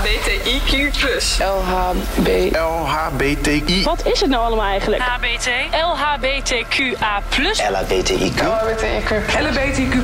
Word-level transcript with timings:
LHBTIQ+. 0.00 1.38
LHB. 1.38 2.56
LHBTI. 2.56 3.82
Wat 3.82 4.06
is 4.06 4.20
het 4.20 4.30
nou 4.30 4.44
allemaal 4.44 4.66
eigenlijk? 4.66 5.02
HBT, 5.02 5.48
LHBTQA+. 5.70 7.22
LHBTIQ. 7.70 8.40
LHBTIQ. 8.40 9.10
LHBTIQ+. 9.40 9.94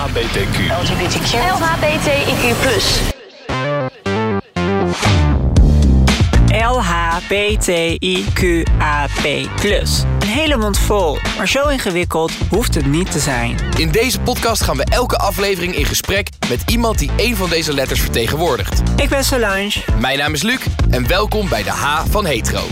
LHBTQ. 0.00 1.34
LHBTIQ+. 1.60 3.13
LHBTIQAP+. 6.68 8.04
Een 10.18 10.28
hele 10.28 10.56
mond 10.56 10.78
vol, 10.78 11.18
maar 11.36 11.48
zo 11.48 11.68
ingewikkeld 11.68 12.32
hoeft 12.50 12.74
het 12.74 12.86
niet 12.86 13.12
te 13.12 13.18
zijn. 13.18 13.56
In 13.76 13.90
deze 13.90 14.20
podcast 14.20 14.62
gaan 14.62 14.76
we 14.76 14.84
elke 14.84 15.16
aflevering 15.16 15.74
in 15.74 15.84
gesprek 15.84 16.28
met 16.48 16.62
iemand 16.66 16.98
die 16.98 17.10
een 17.16 17.36
van 17.36 17.48
deze 17.48 17.74
letters 17.74 18.00
vertegenwoordigt. 18.00 18.82
Ik 18.96 19.08
ben 19.08 19.24
Solange. 19.24 19.84
Mijn 19.98 20.18
naam 20.18 20.32
is 20.32 20.42
Luc 20.42 20.60
en 20.90 21.08
welkom 21.08 21.48
bij 21.48 21.62
de 21.62 21.70
H 21.70 22.04
van 22.10 22.26
Hetero. 22.26 22.62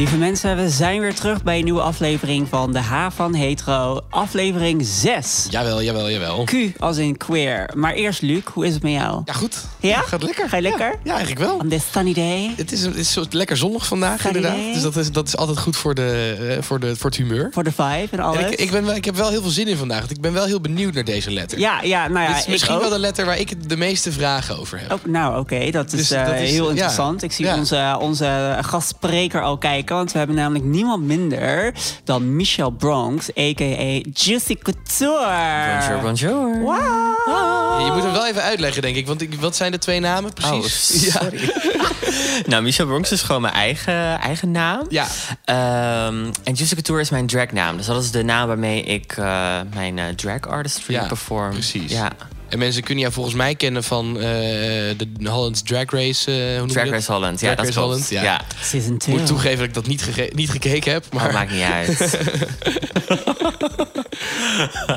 Lieve 0.00 0.16
mensen, 0.16 0.56
we 0.56 0.68
zijn 0.70 1.00
weer 1.00 1.14
terug 1.14 1.42
bij 1.42 1.58
een 1.58 1.64
nieuwe 1.64 1.80
aflevering 1.80 2.48
van 2.48 2.72
de 2.72 2.78
H 2.78 3.06
van 3.10 3.34
Hetero. 3.34 4.00
Aflevering 4.10 4.84
6. 4.86 5.46
Jawel, 5.50 5.82
jawel, 5.82 6.10
jawel. 6.10 6.44
Q 6.44 6.52
als 6.78 6.96
in 6.96 7.16
queer. 7.16 7.70
Maar 7.74 7.92
eerst 7.92 8.22
Luc, 8.22 8.42
hoe 8.52 8.66
is 8.66 8.74
het 8.74 8.82
met 8.82 8.92
jou? 8.92 9.22
Ja, 9.24 9.32
goed. 9.32 9.56
Ja? 9.80 10.00
Gaat 10.00 10.22
lekker. 10.22 10.48
Ga 10.48 10.56
je 10.56 10.62
lekker? 10.62 10.86
Ja, 10.90 10.98
ja, 11.02 11.10
eigenlijk 11.10 11.40
wel. 11.40 11.56
On 11.56 11.68
this 11.68 11.82
sunny 11.92 12.12
day. 12.12 12.52
Het 12.56 12.72
is, 12.72 12.82
het 12.82 12.96
is 12.96 13.12
zo 13.12 13.24
lekker 13.30 13.56
zonnig 13.56 13.86
vandaag, 13.86 14.20
Sunny 14.20 14.36
inderdaad. 14.36 14.60
day. 14.60 14.72
Dus 14.72 14.82
dat 14.82 14.96
is, 14.96 15.12
dat 15.12 15.26
is 15.26 15.36
altijd 15.36 15.58
goed 15.58 15.76
voor, 15.76 15.94
de, 15.94 16.36
eh, 16.56 16.62
voor, 16.62 16.80
de, 16.80 16.96
voor 16.96 17.10
het 17.10 17.18
humeur. 17.18 17.48
Voor 17.52 17.64
de 17.64 17.72
vibe 17.72 18.08
en 18.10 18.20
alles. 18.20 18.42
En 18.42 18.52
ik, 18.52 18.58
ik, 18.58 18.70
ben 18.70 18.96
ik 18.96 19.04
heb 19.04 19.16
wel 19.16 19.30
heel 19.30 19.40
veel 19.42 19.50
zin 19.50 19.66
in 19.68 19.76
vandaag. 19.76 19.98
Want 19.98 20.10
ik 20.10 20.20
ben 20.20 20.32
wel 20.32 20.44
heel 20.44 20.60
benieuwd 20.60 20.94
naar 20.94 21.04
deze 21.04 21.30
letter. 21.30 21.58
ja, 21.58 21.82
ja, 21.82 22.08
nou 22.08 22.20
ja, 22.20 22.26
Dit 22.28 22.36
is 22.36 22.42
ik 22.44 22.48
misschien 22.50 22.74
ook. 22.74 22.80
wel 22.80 22.90
de 22.90 22.98
letter 22.98 23.24
waar 23.26 23.38
ik 23.38 23.68
de 23.68 23.76
meeste 23.76 24.12
vragen 24.12 24.58
over 24.58 24.78
heb. 24.80 24.92
Oh, 24.92 24.98
nou, 25.04 25.38
oké, 25.38 25.70
dat 25.70 25.92
is, 25.92 25.98
Dus 25.98 26.10
eh, 26.10 26.26
dat 26.26 26.34
is- 26.34 26.50
heel 26.50 26.64
ja. 26.64 26.70
interessant. 26.70 27.22
Ik 27.22 27.32
zie 27.32 27.44
Ja. 27.44 27.56
onze, 27.56 27.96
onze 28.00 28.58
gastspreker 28.60 29.42
al 29.42 29.58
kijken, 29.58 29.89
want 29.96 30.12
we 30.12 30.18
hebben 30.18 30.36
namelijk 30.36 30.64
niemand 30.64 31.02
minder 31.04 31.74
dan 32.04 32.36
Michelle 32.36 32.72
Bronx, 32.72 33.28
a.k.a. 33.28 34.00
Juicy 34.12 34.56
Couture. 34.56 35.78
Bonjour, 35.78 36.00
bonjour. 36.02 36.60
Wow. 36.60 37.86
Je 37.86 37.92
moet 37.92 38.02
hem 38.02 38.12
wel 38.12 38.26
even 38.26 38.42
uitleggen, 38.42 38.82
denk 38.82 38.96
ik. 38.96 39.06
Want 39.06 39.22
ik, 39.22 39.34
wat 39.34 39.56
zijn 39.56 39.70
de 39.72 39.78
twee 39.78 40.00
namen 40.00 40.32
precies? 40.32 40.96
Oh, 40.96 41.02
ja. 41.06 41.20
sorry. 41.20 41.52
nou, 42.50 42.62
Michelle 42.62 42.88
Bronx 42.88 43.12
is 43.12 43.22
gewoon 43.22 43.40
mijn 43.40 43.54
eigen, 43.54 44.18
eigen 44.20 44.50
naam. 44.50 44.86
Ja. 44.88 45.06
Ehm, 45.44 46.24
en 46.44 46.54
Juicy 46.54 46.74
Couture 46.74 47.00
is 47.00 47.10
mijn 47.10 47.26
dragnaam. 47.26 47.76
Dus 47.76 47.86
dat 47.86 48.02
is 48.02 48.10
de 48.10 48.22
naam 48.22 48.46
waarmee 48.46 48.82
ik 48.82 49.12
eh, 49.16 49.56
mijn 49.74 49.98
eh, 49.98 50.04
drag 50.08 50.40
artistry 50.40 50.94
Ja, 50.94 51.06
perform. 51.06 51.50
precies. 51.50 51.92
Ja, 51.92 52.10
En 52.50 52.58
mensen 52.58 52.82
kunnen 52.82 53.00
jou 53.02 53.14
volgens 53.14 53.34
mij 53.34 53.54
kennen 53.54 53.84
van 53.84 54.16
eh, 54.16 54.22
de 54.22 55.06
Holland's 55.22 55.62
Drag 55.62 55.90
Race. 55.90 56.52
eh, 56.52 56.58
hoe 56.58 56.68
Drag 56.68 56.84
dat? 56.84 56.92
Race 56.92 57.12
Holland. 57.12 57.40
Ja, 57.40 57.46
Drag 57.46 57.56
dat 57.56 57.74
Race. 57.74 57.80
Holland, 57.80 58.08
ja. 58.08 58.22
ja. 58.22 58.40
Season 58.62 58.92
Ik 58.92 58.98
2. 58.98 59.16
moet 59.16 59.26
toegeven 59.26 59.58
dat 59.58 59.66
ik 59.66 59.74
dat 59.74 59.86
niet, 59.86 60.02
gege- 60.02 60.30
niet 60.34 60.50
gekeken 60.50 60.92
heb. 60.92 61.04
Maar 61.12 61.22
Maar, 61.24 61.32
maakt 61.32 61.50
niet 61.52 61.62
uit. 61.62 61.88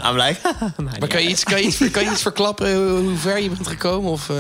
I'm 0.06 0.16
like... 0.16 0.40
maar 1.00 1.08
kan, 1.08 1.22
je 1.24 1.30
iets, 1.30 1.44
kan, 1.44 1.58
je 1.62 1.66
iets, 1.68 1.78
kan 1.92 2.04
je 2.04 2.12
iets 2.12 2.22
verklappen 2.22 2.76
hoe, 2.76 3.00
hoe 3.00 3.18
ver 3.18 3.40
je 3.42 3.50
bent 3.50 3.68
gekomen? 3.68 4.12
Of, 4.12 4.30
eh? 4.30 4.36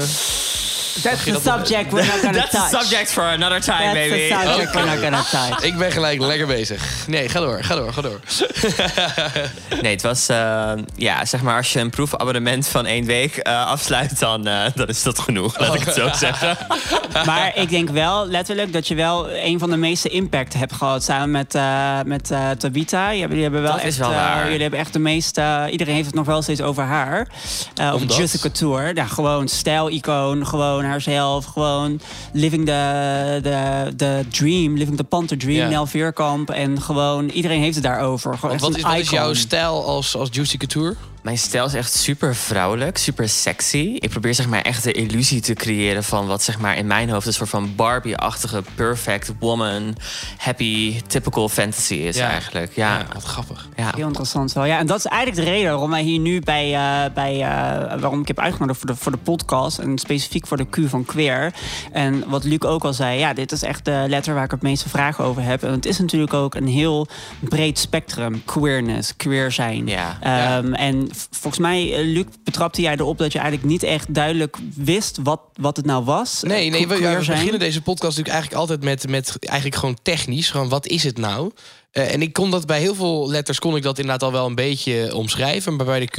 That's 1.01 1.23
the 1.23 1.39
subject 1.43 1.91
we're 1.91 2.05
not 2.05 2.21
gonna 2.21 2.37
touch. 2.39 2.51
That's 2.51 2.73
a 2.73 2.79
subject 2.81 3.11
for 3.11 3.23
another 3.23 3.59
time, 3.61 3.93
That's 3.93 4.09
baby. 4.09 4.29
the 4.29 4.41
subject 4.43 4.75
we're 4.75 4.85
not 4.85 4.99
gonna 5.01 5.23
touch. 5.31 5.63
Ik 5.63 5.77
ben 5.77 5.91
gelijk 5.91 6.21
lekker 6.21 6.47
bezig. 6.47 6.83
Nee, 7.07 7.29
ga 7.29 7.39
door, 7.39 7.63
ga 7.63 7.75
door, 7.75 7.93
ga 7.93 8.01
door. 8.01 8.19
Nee, 9.81 9.91
het 9.91 10.01
was... 10.01 10.27
eh, 10.29 10.71
ja, 10.95 11.25
zeg 11.25 11.41
maar, 11.41 11.57
als 11.57 11.73
je 11.73 11.79
een 11.79 11.89
proefabonnement 11.89 12.67
van 12.67 12.85
één 12.85 13.05
week 13.05 13.35
eh, 13.37 13.65
afsluit... 13.67 14.19
Dan, 14.19 14.47
eh, 14.47 14.65
dan 14.75 14.87
is 14.87 15.03
dat 15.03 15.19
genoeg, 15.19 15.59
laat 15.59 15.75
ik 15.75 15.81
het 15.83 15.95
zo 15.95 16.09
zeggen. 16.13 16.57
Maar 17.25 17.51
ik 17.57 17.69
denk 17.69 17.89
wel 17.89 18.27
letterlijk 18.27 18.73
dat 18.73 18.87
je 18.87 18.95
wel 18.95 19.31
een 19.31 19.59
van 19.59 19.69
de 19.69 19.77
meeste 19.77 20.09
impact 20.09 20.53
hebt 20.53 20.73
gehad 20.73 21.03
samen 21.03 21.31
met, 21.31 21.55
eh, 21.55 21.99
met 22.05 22.31
eh, 22.31 22.49
Tabita. 22.49 23.13
Jullie 23.13 23.41
hebben, 23.41 23.61
wel 23.61 23.71
Dat 23.71 23.79
is 23.81 23.85
echt, 23.87 23.97
wel 23.97 24.09
waar. 24.09 24.45
jullie 24.45 24.61
hebben 24.61 24.79
echt 24.79 24.93
de 24.93 24.99
meeste. 24.99 25.67
iedereen 25.71 25.93
heeft 25.93 26.05
het 26.05 26.15
nog 26.15 26.25
wel 26.25 26.41
steeds 26.41 26.61
over 26.61 26.83
haar. 26.83 27.27
Eh 27.75 27.93
over? 27.93 28.07
Jessica 28.07 28.49
Tour. 28.49 28.95
Ja, 28.95 29.05
gewoon 29.05 29.47
stijl-icoon, 29.47 30.47
gewoon 30.47 30.82
haarzelf, 30.83 31.45
gewoon 31.45 31.99
living 32.33 32.65
the, 32.65 33.39
the, 33.43 33.93
the 33.95 34.25
dream, 34.29 34.77
living 34.77 34.97
the 34.97 35.03
Panther 35.03 35.37
dream. 35.37 35.69
Nel 35.69 35.85
Veerkamp. 35.85 36.49
En 36.49 36.81
gewoon 36.81 37.29
iedereen 37.29 37.61
heeft 37.61 37.75
het 37.75 37.83
daarover. 37.83 38.37
Gewoon 38.37 38.57
wat 38.57 38.75
is, 38.75 38.83
wat 38.83 38.97
is 38.97 39.09
jouw 39.09 39.33
stijl 39.33 39.85
als, 39.85 40.15
als 40.15 40.29
Juicy 40.31 40.57
Couture? 40.57 40.95
Mijn 41.23 41.37
stijl 41.37 41.65
is 41.65 41.73
echt 41.73 41.93
super 41.93 42.35
vrouwelijk, 42.35 42.97
super 42.97 43.29
sexy. 43.29 43.95
Ik 43.99 44.09
probeer 44.09 44.33
zeg 44.33 44.47
maar 44.47 44.61
echt 44.61 44.83
de 44.83 44.91
illusie 44.91 45.41
te 45.41 45.53
creëren 45.53 46.03
van 46.03 46.27
wat 46.27 46.43
zeg 46.43 46.59
maar 46.59 46.77
in 46.77 46.87
mijn 46.87 47.09
hoofd 47.09 47.27
een 47.27 47.33
soort 47.33 47.49
van 47.49 47.75
Barbie-achtige 47.75 48.63
perfect 48.75 49.31
woman, 49.39 49.95
happy, 50.37 51.01
typical 51.07 51.49
fantasy 51.49 51.93
is 51.93 52.15
Ja. 52.17 52.29
eigenlijk. 52.29 52.75
Ja, 52.75 52.97
ja. 52.97 53.05
wat 53.13 53.23
grappig. 53.23 53.67
Heel 53.75 54.07
interessant 54.07 54.53
wel. 54.53 54.65
Ja, 54.65 54.77
en 54.79 54.85
dat 54.87 54.97
is 54.97 55.05
eigenlijk 55.05 55.45
de 55.45 55.51
reden 55.51 55.71
waarom 55.71 55.89
wij 55.89 56.01
hier 56.01 56.19
nu 56.19 56.39
bij, 56.41 56.73
eh, 56.73 57.13
bij 57.13 57.33
eh, 57.41 57.99
waarom 57.99 58.21
ik 58.21 58.27
heb 58.27 58.39
uitgenodigd 58.39 58.79
voor 58.79 58.87
de, 58.87 58.95
voor 58.95 59.11
de 59.11 59.17
podcast 59.17 59.77
en 59.79 59.97
specifiek 59.97 60.47
voor 60.47 60.57
de 60.57 60.69
Q 60.69 60.77
van 60.89 61.05
queer. 61.05 61.53
En 61.91 62.23
wat 62.29 62.43
Luc 62.43 62.59
ook 62.61 62.83
al 62.83 62.93
zei, 62.93 63.19
ja, 63.19 63.33
dit 63.33 63.51
is 63.51 63.63
echt 63.63 63.85
de 63.85 64.05
letter 64.07 64.33
waar 64.33 64.43
ik 64.43 64.51
het 64.51 64.61
meeste 64.61 64.89
vragen 64.89 65.23
over 65.23 65.43
heb. 65.43 65.63
En 65.63 65.71
het 65.71 65.85
is 65.85 65.99
natuurlijk 65.99 66.33
ook 66.33 66.55
een 66.55 66.67
heel 66.67 67.07
breed 67.39 67.79
spectrum, 67.79 68.41
queerness, 68.45 69.15
queer 69.15 69.51
zijn. 69.51 69.87
Ja. 69.87 70.17
Ehm, 70.21 70.73
En 70.73 71.09
volgens 71.29 71.61
mij, 71.61 71.93
eh, 71.93 72.05
Luc, 72.05 72.25
betrapte 72.43 72.81
jij 72.81 72.95
erop 72.95 73.17
dat 73.17 73.31
je 73.31 73.39
eigenlijk 73.39 73.69
niet 73.69 73.83
echt 73.83 74.13
duidelijk 74.13 74.57
wist 74.75 75.19
wat, 75.23 75.41
wat 75.53 75.77
het 75.77 75.85
nou 75.85 76.03
was. 76.03 76.41
Nee, 76.41 76.65
eh, 76.65 76.71
nee 76.71 76.87
we, 76.87 76.93
ja, 76.93 76.99
queer 76.99 77.19
we 77.19 77.25
beginnen 77.25 77.59
deze 77.59 77.81
podcast 77.81 78.17
natuurlijk 78.17 78.35
eigenlijk 78.35 78.61
altijd 78.61 78.83
met, 78.83 79.07
met 79.07 79.37
eigenlijk 79.39 79.79
gewoon 79.79 79.97
technisch. 80.01 80.49
Gewoon 80.49 80.69
wat 80.69 80.87
is 80.87 81.03
het 81.03 81.17
nou? 81.17 81.51
Eh, 81.91 82.13
en 82.13 82.21
ik 82.21 82.33
kon 82.33 82.51
dat 82.51 82.65
bij 82.65 82.79
heel 82.79 82.95
veel 82.95 83.29
letters 83.29 83.59
kon 83.59 83.75
ik 83.75 83.83
dat 83.83 83.99
inderdaad 83.99 84.23
al 84.23 84.31
wel 84.31 84.45
een 84.45 84.55
beetje 84.55 85.15
omschrijven. 85.15 85.75
Maar 85.75 85.85
bij 85.85 85.99
de 85.99 86.07
Q 86.07 86.17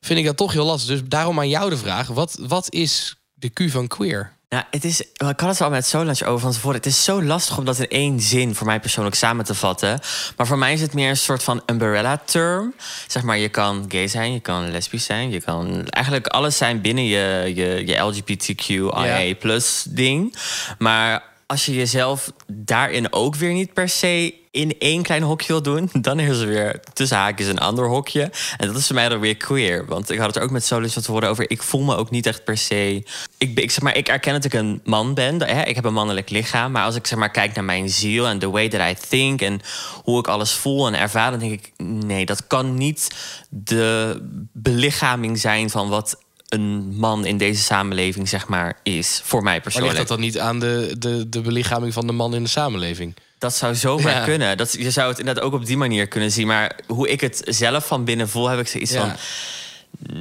vind 0.00 0.18
ik 0.18 0.24
dat 0.24 0.36
toch 0.36 0.52
heel 0.52 0.64
lastig. 0.64 0.88
Dus 0.88 1.08
daarom 1.08 1.38
aan 1.38 1.48
jou 1.48 1.70
de 1.70 1.76
vraag. 1.76 2.06
Wat, 2.06 2.38
wat 2.46 2.72
is 2.72 3.16
de 3.34 3.48
Q 3.48 3.70
van 3.70 3.86
queer? 3.86 4.36
Nou, 4.54 4.66
het 4.70 4.84
is, 4.84 5.00
ik 5.00 5.40
had 5.40 5.40
het 5.40 5.60
al 5.60 5.70
met 5.70 5.86
Solange 5.86 6.24
over 6.24 6.40
van 6.40 6.52
tevoren. 6.52 6.76
Het 6.76 6.86
is 6.86 7.04
zo 7.04 7.22
lastig 7.22 7.58
om 7.58 7.64
dat 7.64 7.78
in 7.78 7.88
één 7.88 8.20
zin 8.20 8.54
voor 8.54 8.66
mij 8.66 8.80
persoonlijk 8.80 9.16
samen 9.16 9.44
te 9.44 9.54
vatten. 9.54 10.00
Maar 10.36 10.46
voor 10.46 10.58
mij 10.58 10.72
is 10.72 10.80
het 10.80 10.94
meer 10.94 11.08
een 11.08 11.16
soort 11.16 11.42
van 11.42 11.62
umbrella-term. 11.66 12.74
Zeg 13.06 13.22
maar, 13.22 13.38
je 13.38 13.48
kan 13.48 13.84
gay 13.88 14.08
zijn, 14.08 14.32
je 14.32 14.40
kan 14.40 14.70
lesbisch 14.70 15.04
zijn, 15.04 15.30
je 15.30 15.40
kan 15.40 15.88
eigenlijk 15.88 16.26
alles 16.26 16.56
zijn 16.56 16.80
binnen 16.80 17.04
je, 17.04 17.52
je, 17.54 17.86
je 17.86 17.98
LGBTQIA 17.98 19.34
plus 19.34 19.84
ding. 19.88 20.36
Maar 20.78 21.22
als 21.46 21.66
je 21.66 21.74
jezelf 21.74 22.32
daarin 22.46 23.12
ook 23.12 23.34
weer 23.34 23.52
niet 23.52 23.72
per 23.72 23.88
se 23.88 24.34
in 24.54 24.74
één 24.78 25.02
klein 25.02 25.22
hokje 25.22 25.46
wil 25.46 25.62
doen, 25.62 25.90
dan 26.06 26.20
is 26.20 26.38
er 26.38 26.46
weer 26.46 26.80
tussen 26.92 27.16
haakjes 27.16 27.46
een 27.48 27.58
ander 27.58 27.88
hokje. 27.88 28.30
En 28.56 28.66
dat 28.66 28.76
is 28.76 28.86
voor 28.86 28.94
mij 28.94 29.08
dan 29.08 29.20
weer 29.20 29.36
queer. 29.36 29.86
Want 29.86 30.10
ik 30.10 30.18
had 30.18 30.26
het 30.26 30.36
er 30.36 30.42
ook 30.42 30.50
met 30.50 30.64
Solis 30.64 30.94
wat 30.94 31.04
te 31.04 31.10
horen 31.10 31.28
over. 31.28 31.50
Ik 31.50 31.62
voel 31.62 31.82
me 31.82 31.96
ook 31.96 32.10
niet 32.10 32.26
echt 32.26 32.44
per 32.44 32.56
se. 32.56 33.02
Ik, 33.38 33.58
ik 33.58 33.70
zeg 33.70 33.82
maar, 33.82 33.96
ik 33.96 34.08
erken 34.08 34.32
dat 34.32 34.44
ik 34.44 34.52
een 34.52 34.80
man 34.84 35.14
ben. 35.14 35.42
Hè? 35.42 35.62
Ik 35.62 35.74
heb 35.74 35.84
een 35.84 35.92
mannelijk 35.92 36.30
lichaam. 36.30 36.72
Maar 36.72 36.84
als 36.84 36.94
ik 36.94 37.06
zeg 37.06 37.18
maar 37.18 37.30
kijk 37.30 37.54
naar 37.54 37.64
mijn 37.64 37.88
ziel 37.88 38.26
en 38.26 38.38
the 38.38 38.50
way 38.50 38.68
that 38.68 38.90
I 38.90 38.94
think 39.08 39.40
en 39.40 39.60
hoe 40.02 40.18
ik 40.18 40.28
alles 40.28 40.52
voel 40.52 40.86
en 40.86 40.94
ervaar, 40.94 41.30
dan 41.30 41.40
denk 41.40 41.52
ik, 41.52 41.72
nee, 42.06 42.26
dat 42.26 42.46
kan 42.46 42.74
niet 42.74 43.10
de 43.48 44.18
belichaming 44.52 45.38
zijn 45.38 45.70
van 45.70 45.88
wat 45.88 46.22
een 46.48 46.96
man 46.96 47.24
in 47.24 47.36
deze 47.38 47.62
samenleving 47.62 48.28
zeg 48.28 48.48
maar 48.48 48.78
is 48.82 49.20
voor 49.24 49.42
mij 49.42 49.52
Maar 49.52 49.62
persoonlijk. 49.62 49.96
ligt 49.96 50.08
dat 50.08 50.16
dan 50.16 50.26
niet 50.26 50.38
aan 50.38 50.58
de, 50.58 50.96
de, 50.98 51.28
de 51.28 51.40
belichaming 51.40 51.92
van 51.92 52.06
de 52.06 52.12
man 52.12 52.34
in 52.34 52.42
de 52.42 52.48
samenleving? 52.48 53.14
Dat 53.44 53.54
zou 53.54 53.74
zomaar 53.74 54.14
Ja. 54.14 54.24
kunnen. 54.24 54.56
Dat, 54.56 54.72
je 54.72 54.90
zou 54.90 55.08
het 55.08 55.18
inderdaad 55.18 55.44
ook 55.44 55.52
op 55.52 55.66
die 55.66 55.76
manier 55.76 56.08
kunnen 56.08 56.30
zien. 56.30 56.46
Maar 56.46 56.78
hoe 56.86 57.08
ik 57.08 57.20
het 57.20 57.42
zelf 57.44 57.86
van 57.86 58.04
binnen 58.04 58.28
voel, 58.28 58.48
heb 58.48 58.58
ik 58.60 58.68
zoiets 58.68 58.92
Ja. 58.92 59.00
van... 59.00 59.16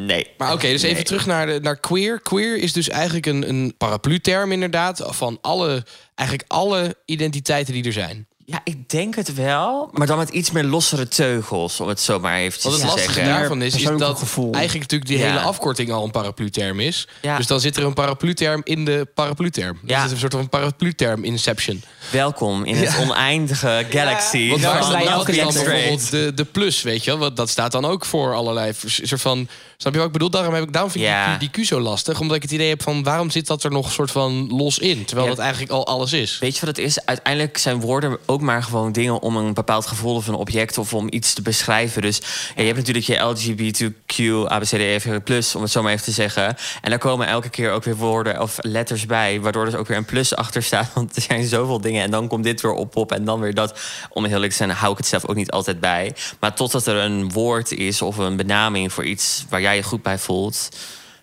Nee. 0.06 0.28
Maar 0.38 0.54
oké, 0.54 0.68
dus 0.68 0.82
Nee. 0.82 0.92
even 0.92 1.04
terug 1.04 1.26
naar, 1.26 1.46
de, 1.46 1.60
naar 1.62 1.78
queer. 1.80 2.22
Queer 2.22 2.58
is 2.58 2.74
dus 2.74 2.90
eigenlijk 2.90 3.26
een, 3.26 3.50
een 3.50 3.74
paraplu-term 3.78 4.52
inderdaad... 4.52 5.04
van 5.06 5.38
alle, 5.42 5.86
eigenlijk 6.16 6.52
alle 6.52 6.96
identiteiten 7.06 7.74
die 7.74 7.84
er 7.86 7.94
zijn. 7.94 8.28
Ja, 8.46 8.62
ik 8.64 8.90
denk 8.90 9.16
het 9.16 9.34
wel. 9.34 9.90
Maar 9.92 10.08
dan 10.08 10.18
met 10.18 10.30
iets 10.30 10.52
meer 10.52 10.64
lossere 10.64 11.08
teugels, 11.08 11.80
om 11.80 11.88
het 11.88 12.00
zo 12.00 12.20
maar 12.20 12.38
eventjes 12.38 12.64
Wat 12.64 12.72
het 12.74 12.82
te 12.82 12.88
lastige 12.88 13.14
zeggen. 13.14 13.34
daarvan 13.34 13.62
is, 13.62 13.66
is 13.66 13.72
persoonlijk 13.74 14.06
dat 14.06 14.20
gevoel. 14.20 14.54
eigenlijk 14.54 14.92
natuurlijk 14.92 15.10
die 15.10 15.20
Ja. 15.20 15.26
hele 15.34 15.46
afkorting 15.46 15.92
al 15.92 16.04
een 16.04 16.12
paraplu-term 16.12 16.80
is. 16.80 17.08
Ja. 17.22 17.38
Dus 17.38 17.48
dan 17.48 17.60
zit 17.60 17.78
er 17.78 17.84
een 17.84 17.94
paraplu-term 17.94 18.62
in 18.64 18.86
de 18.86 19.08
paraplu-term. 19.16 19.78
Dus 19.82 19.90
Ja. 19.90 19.96
het 19.98 20.06
is 20.06 20.12
een 20.12 20.18
soort 20.20 20.34
van 20.34 20.50
paraplu-term 20.50 21.24
inception. 21.24 21.84
Welkom 22.12 22.64
in 22.66 22.76
het 22.76 22.98
oneindige 23.00 23.86
galaxy. 23.90 24.50
Want 24.50 24.62
waar 24.62 24.74
Ja, 24.74 24.80
is 24.80 25.36
dan 25.36 25.54
bijvoorbeeld 25.54 26.12
de, 26.12 26.32
de 26.36 26.46
plus, 26.46 26.82
weet 26.82 27.04
je 27.04 27.10
wel? 27.12 27.20
Want 27.20 27.36
dat 27.38 27.50
staat 27.50 27.72
dan 27.72 27.86
ook 27.86 28.06
voor 28.06 28.34
allerlei 28.36 28.74
vers- 28.74 29.00
soort 29.08 29.22
van 29.22 29.48
Snap 29.84 29.96
je 29.96 30.00
wat 30.02 30.08
ik 30.08 30.14
bedoel? 30.14 30.30
Daarom, 30.42 30.54
heb 30.54 30.64
ik, 30.64 30.74
daarom 30.74 30.92
vind 30.92 31.04
ik 31.04 31.10
Ja. 31.10 31.38
die, 31.38 31.50
die 31.50 31.64
Q 31.64 31.68
zo 31.68 31.80
lastig. 31.80 32.20
Omdat 32.20 32.36
ik 32.36 32.42
het 32.42 32.52
idee 32.52 32.70
heb 32.70 32.84
van 32.84 33.04
waarom 33.04 33.30
zit 33.30 33.48
dat 33.48 33.64
er 33.64 33.72
nog 33.72 33.92
soort 33.92 34.12
van 34.12 34.48
los 34.58 34.80
in? 34.80 35.06
Terwijl 35.06 35.28
Ja. 35.28 35.34
dat 35.36 35.44
eigenlijk 35.44 35.72
al 35.72 35.88
alles 35.88 36.14
is. 36.14 36.38
Weet 36.40 36.54
je 36.58 36.66
wat 36.66 36.76
het 36.78 36.86
is? 36.86 37.06
Uiteindelijk 37.06 37.58
zijn 37.58 37.80
woorden 37.80 38.18
ook 38.26 38.42
maar 38.42 38.64
gewoon 38.64 38.92
dingen 38.92 39.22
om 39.22 39.36
een 39.38 39.54
bepaald 39.54 39.86
gevoel 39.86 40.16
of 40.16 40.28
een 40.28 40.34
object 40.36 40.78
of 40.78 40.94
om 40.94 41.08
iets 41.10 41.34
te 41.34 41.42
beschrijven. 41.42 42.02
Dus 42.02 42.18
ja, 42.56 42.62
je 42.62 42.64
hebt 42.74 42.78
natuurlijk 42.78 43.06
je 43.06 43.18
LGBTQ, 43.18 44.46
ABCDEF 44.48 45.08
plus, 45.24 45.56
om 45.56 45.62
het 45.62 45.72
zo 45.72 45.82
maar 45.82 45.92
even 45.92 46.04
te 46.06 46.12
zeggen. 46.12 46.56
En 46.82 46.90
daar 46.90 47.00
komen 47.00 47.28
elke 47.28 47.50
keer 47.50 47.72
ook 47.72 47.84
weer 47.84 47.96
woorden 47.96 48.42
of 48.42 48.58
letters 48.62 49.06
bij, 49.06 49.42
waardoor 49.42 49.66
er 49.68 49.78
ook 49.78 49.88
weer 49.88 49.98
een 49.98 50.06
plus 50.06 50.36
achter 50.36 50.64
staat. 50.64 50.92
Want 50.94 51.16
er 51.16 51.22
zijn 51.22 51.48
zoveel 51.48 51.82
dingen 51.82 52.04
en 52.04 52.12
dan 52.12 52.28
komt 52.28 52.44
dit 52.44 52.62
weer 52.62 52.74
op 52.74 52.96
op 52.96 53.12
en 53.12 53.26
dan 53.26 53.40
weer 53.40 53.54
dat. 53.54 53.80
Om 54.10 54.24
heel 54.24 54.34
eerlijk 54.34 54.52
te 54.52 54.58
zijn, 54.58 54.70
hou 54.70 54.92
ik 54.92 54.98
het 54.98 55.08
zelf 55.08 55.26
ook 55.28 55.36
niet 55.36 55.52
altijd 55.52 55.80
bij. 55.80 56.16
Maar 56.40 56.54
totdat 56.56 56.88
er 56.88 56.96
een 56.96 57.32
woord 57.32 57.72
is 57.72 58.02
of 58.02 58.18
een 58.18 58.36
benaming 58.36 58.94
voor 58.94 59.06
iets 59.06 59.46
waar 59.50 59.62
jij 59.62 59.73
je 59.76 59.84
goed 59.84 60.02
bij 60.02 60.18
voelt, 60.18 60.70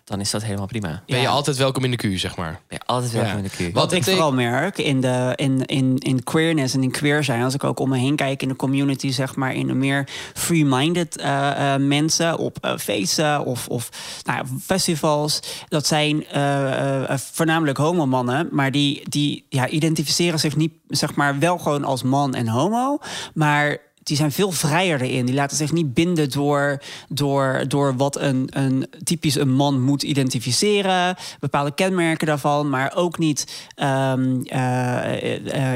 dan 0.04 0.20
is 0.20 0.30
dat 0.30 0.42
helemaal 0.42 0.66
prima. 0.66 1.02
Ben 1.06 1.16
je 1.16 1.22
Ja. 1.22 1.28
altijd 1.30 1.56
welkom 1.56 1.84
in 1.84 1.90
de 1.90 1.96
Q, 1.96 2.18
zeg 2.18 2.36
maar. 2.36 2.60
Ben 2.68 2.78
je 2.80 2.86
altijd 2.86 3.12
welkom 3.12 3.30
Ja. 3.30 3.36
in 3.36 3.42
de 3.42 3.48
Q. 3.50 3.58
Wat 3.58 3.72
Wat 3.72 3.92
ik 3.92 4.04
vooral 4.04 4.32
merk 4.32 4.78
in, 4.78 5.00
de, 5.00 5.32
in, 5.36 5.64
in, 5.66 5.98
in 5.98 6.22
queerness 6.24 6.74
en 6.74 6.82
in 6.82 6.90
queer 6.90 7.24
zijn, 7.24 7.42
als 7.42 7.54
ik 7.54 7.64
ook 7.64 7.80
om 7.80 7.88
me 7.88 7.98
heen 7.98 8.16
kijk 8.16 8.42
in 8.42 8.48
de 8.48 8.56
community, 8.56 9.10
zeg 9.10 9.36
maar, 9.36 9.54
in 9.54 9.66
de 9.66 9.74
meer 9.74 10.08
free-minded 10.34 11.16
eh, 11.16 11.74
eh, 11.74 11.80
mensen 11.80 12.38
op 12.38 12.58
eh, 12.60 12.76
feesten 12.78 13.44
of, 13.44 13.68
of 13.68 13.88
nou 14.24 14.38
ja, 14.38 14.44
festivals, 14.64 15.40
dat 15.68 15.86
zijn 15.86 16.26
eh, 16.26 17.10
eh, 17.10 17.18
voornamelijk 17.32 17.78
homomannen, 17.78 18.48
maar 18.50 18.70
die, 18.70 19.02
die 19.08 19.46
ja, 19.48 19.68
identificeren 19.68 20.38
zich 20.38 20.56
niet, 20.56 20.72
zeg 20.88 21.14
maar, 21.14 21.38
wel 21.38 21.58
gewoon 21.58 21.84
als 21.84 22.02
man 22.02 22.34
en 22.34 22.48
homo, 22.48 22.98
maar 23.34 23.76
die 24.10 24.18
zijn 24.18 24.32
veel 24.32 24.50
vrijer 24.50 25.00
erin. 25.00 25.26
Die 25.26 25.34
laten 25.34 25.56
zich 25.56 25.72
niet 25.72 25.94
binden 25.94 26.30
door, 26.30 26.82
door, 27.08 27.64
door 27.68 27.96
wat 27.96 28.16
een, 28.16 28.48
een 28.50 28.86
typisch 29.04 29.34
een 29.34 29.52
man 29.52 29.82
moet 29.82 30.02
identificeren. 30.02 31.16
Bepaalde 31.40 31.74
kenmerken 31.74 32.26
daarvan. 32.26 32.68
Maar 32.68 32.92
ook 32.94 33.18
niet. 33.18 33.68
eh, 33.74 34.14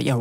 ja, 0.01 0.19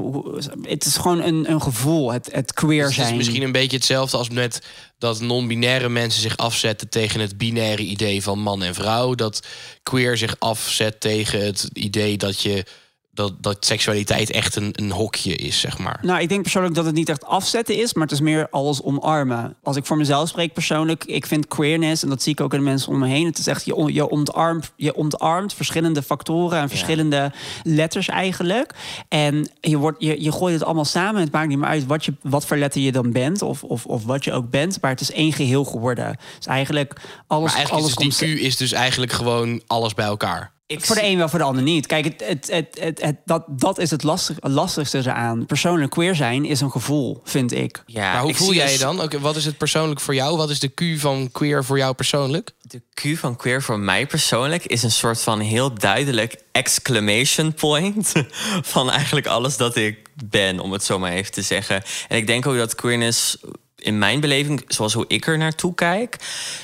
het 0.62 0.86
is 0.86 0.98
gewoon 0.98 1.22
een, 1.22 1.52
een 1.52 1.62
gevoel. 1.62 2.12
Het, 2.12 2.30
het 2.32 2.54
queer 2.54 2.86
Dus 2.86 2.96
het 2.96 3.06
zijn. 3.06 3.12
is 3.12 3.18
misschien 3.18 3.44
een 3.44 3.52
beetje 3.52 3.78
hetzelfde 3.78 4.18
als 4.18 4.30
met 4.30 4.62
dat 4.98 5.22
non-binaire 5.22 5.90
mensen 5.90 6.22
zich 6.22 6.38
afzetten 6.38 6.90
tegen 6.90 7.20
het 7.20 7.38
binaire 7.38 7.84
idee 7.84 8.24
van 8.24 8.40
man 8.40 8.64
en 8.64 8.74
vrouw. 8.74 9.16
Dat 9.16 9.48
queer 9.84 10.18
zich 10.18 10.36
afzet 10.40 11.00
tegen 11.00 11.46
het 11.46 11.70
idee 11.74 12.18
dat 12.18 12.42
je 12.42 12.66
dat, 13.14 13.34
dat 13.40 13.66
seksualiteit 13.66 14.32
echt 14.32 14.56
een, 14.56 14.70
een 14.72 14.92
hokje 14.92 15.36
is, 15.36 15.60
zeg 15.60 15.78
maar. 15.78 16.00
Nou, 16.02 16.22
ik 16.22 16.30
denk 16.30 16.42
persoonlijk 16.42 16.76
dat 16.76 16.86
het 16.86 16.96
niet 16.96 17.10
echt 17.10 17.26
afzetten 17.26 17.76
is, 17.76 17.94
maar 17.94 18.04
het 18.04 18.12
is 18.12 18.20
meer 18.20 18.48
alles 18.50 18.84
omarmen. 18.84 19.56
Als 19.64 19.76
ik 19.76 19.86
voor 19.86 19.98
mezelf 19.98 20.30
spreek 20.30 20.54
persoonlijk, 20.54 21.04
ik 21.04 21.26
vind 21.26 21.48
queerness, 21.48 22.04
en 22.04 22.10
dat 22.10 22.22
zie 22.22 22.32
ik 22.32 22.42
ook 22.42 22.54
in 22.54 22.60
de 22.60 22.66
mensen 22.66 22.92
om 22.92 23.00
me 23.00 23.08
heen, 23.08 23.26
het 23.26 23.38
is 23.38 23.48
echt, 23.48 23.66
je, 23.66 23.94
je, 23.94 24.12
omarmt, 24.12 24.72
je 24.76 24.96
omarmt 24.96 25.54
verschillende 25.54 26.04
factoren 26.04 26.60
en 26.60 26.70
verschillende 26.70 27.32
letters 27.64 28.08
eigenlijk. 28.08 28.74
En 29.08 29.50
je, 29.62 29.78
wordt, 29.78 30.02
je, 30.02 30.24
je 30.24 30.32
gooit 30.32 30.54
het 30.54 30.64
allemaal 30.64 30.86
samen. 30.86 31.22
Het 31.22 31.32
maakt 31.32 31.48
niet 31.48 31.58
meer 31.58 31.70
uit 31.70 31.86
wat, 31.86 32.06
je, 32.06 32.14
wat 32.22 32.46
voor 32.46 32.58
letter 32.58 32.82
je 32.82 32.92
dan 32.92 33.12
bent, 33.12 33.42
of, 33.42 33.64
of, 33.64 33.86
of 33.86 34.04
wat 34.04 34.24
je 34.24 34.34
ook 34.34 34.50
bent, 34.50 34.82
maar 34.82 34.92
het 34.92 35.02
is 35.02 35.12
één 35.12 35.34
geheel 35.34 35.66
geworden. 35.66 36.18
Dus 36.38 36.48
eigenlijk 36.48 37.02
alles, 37.28 37.46
Maar 37.46 37.56
eigenlijk 37.56 37.86
alles 37.86 38.08
is 38.08 38.18
die 38.18 38.36
Q 38.36 38.40
is 38.40 38.58
dus 38.58 38.72
eigenlijk 38.72 39.12
gewoon 39.12 39.62
alles 39.68 39.94
bij 39.94 40.06
elkaar. 40.06 40.53
Ik 40.74 40.86
Voor 40.86 40.96
de 40.96 41.04
een 41.04 41.18
wel, 41.18 41.30
voor 41.30 41.40
de 41.40 41.46
ander 41.46 41.64
niet. 41.64 41.86
Kijk, 41.86 42.06
het, 42.06 42.24
het, 42.28 42.48
het, 42.52 42.78
het, 42.80 43.02
het- 43.02 43.18
dat, 43.26 43.44
dat 43.48 43.80
is 43.80 43.92
het 43.92 44.04
lastig, 44.04 44.38
lastigste 44.40 44.98
eraan. 44.98 45.46
Persoonlijk 45.46 45.92
queer 45.92 46.16
zijn 46.16 46.46
is 46.46 46.62
een 46.62 46.72
gevoel, 46.72 47.22
vind 47.24 47.52
ik. 47.52 47.84
Ja, 47.86 48.14
maar 48.14 48.22
hoe 48.22 48.30
ik 48.30 48.36
voel 48.36 48.54
jij 48.54 48.66
je 48.66 48.72
dus- 48.72 48.80
dan? 48.80 49.02
Oké, 49.02 49.20
wat 49.20 49.36
is 49.36 49.46
het 49.46 49.58
persoonlijk 49.58 50.00
voor 50.00 50.16
jou? 50.16 50.38
Wat 50.38 50.50
is 50.50 50.60
de 50.60 50.68
Q 50.70 51.00
van 51.00 51.30
queer 51.32 51.64
voor 51.64 51.78
jou 51.78 51.94
persoonlijk? 51.94 52.52
De 52.62 52.82
Q 52.94 53.18
van 53.18 53.36
queer 53.36 53.62
voor 53.62 53.80
mij 53.80 54.08
persoonlijk 54.08 54.66
is 54.66 54.84
een 54.84 54.92
soort 54.92 55.22
van 55.22 55.40
heel 55.40 55.74
duidelijk 55.74 56.42
exclamation 56.52 57.54
point 57.54 58.12
van 58.74 58.90
eigenlijk 58.92 59.28
alles 59.28 59.58
dat 59.58 59.76
ik 59.76 59.98
ben, 60.26 60.60
om 60.60 60.72
het 60.72 60.84
zo 60.84 61.00
maar 61.00 61.12
even 61.12 61.32
te 61.32 61.42
zeggen. 61.42 61.84
En 62.08 62.18
ik 62.18 62.28
denk 62.28 62.46
ook 62.48 62.58
dat 62.58 62.76
queerness 62.76 63.38
in 63.76 63.98
mijn 63.98 64.20
beleving, 64.20 64.64
zoals 64.68 64.94
hoe 64.94 65.06
ik 65.08 65.28
er 65.28 65.38
naartoe 65.38 65.74
kijk, 65.76 66.18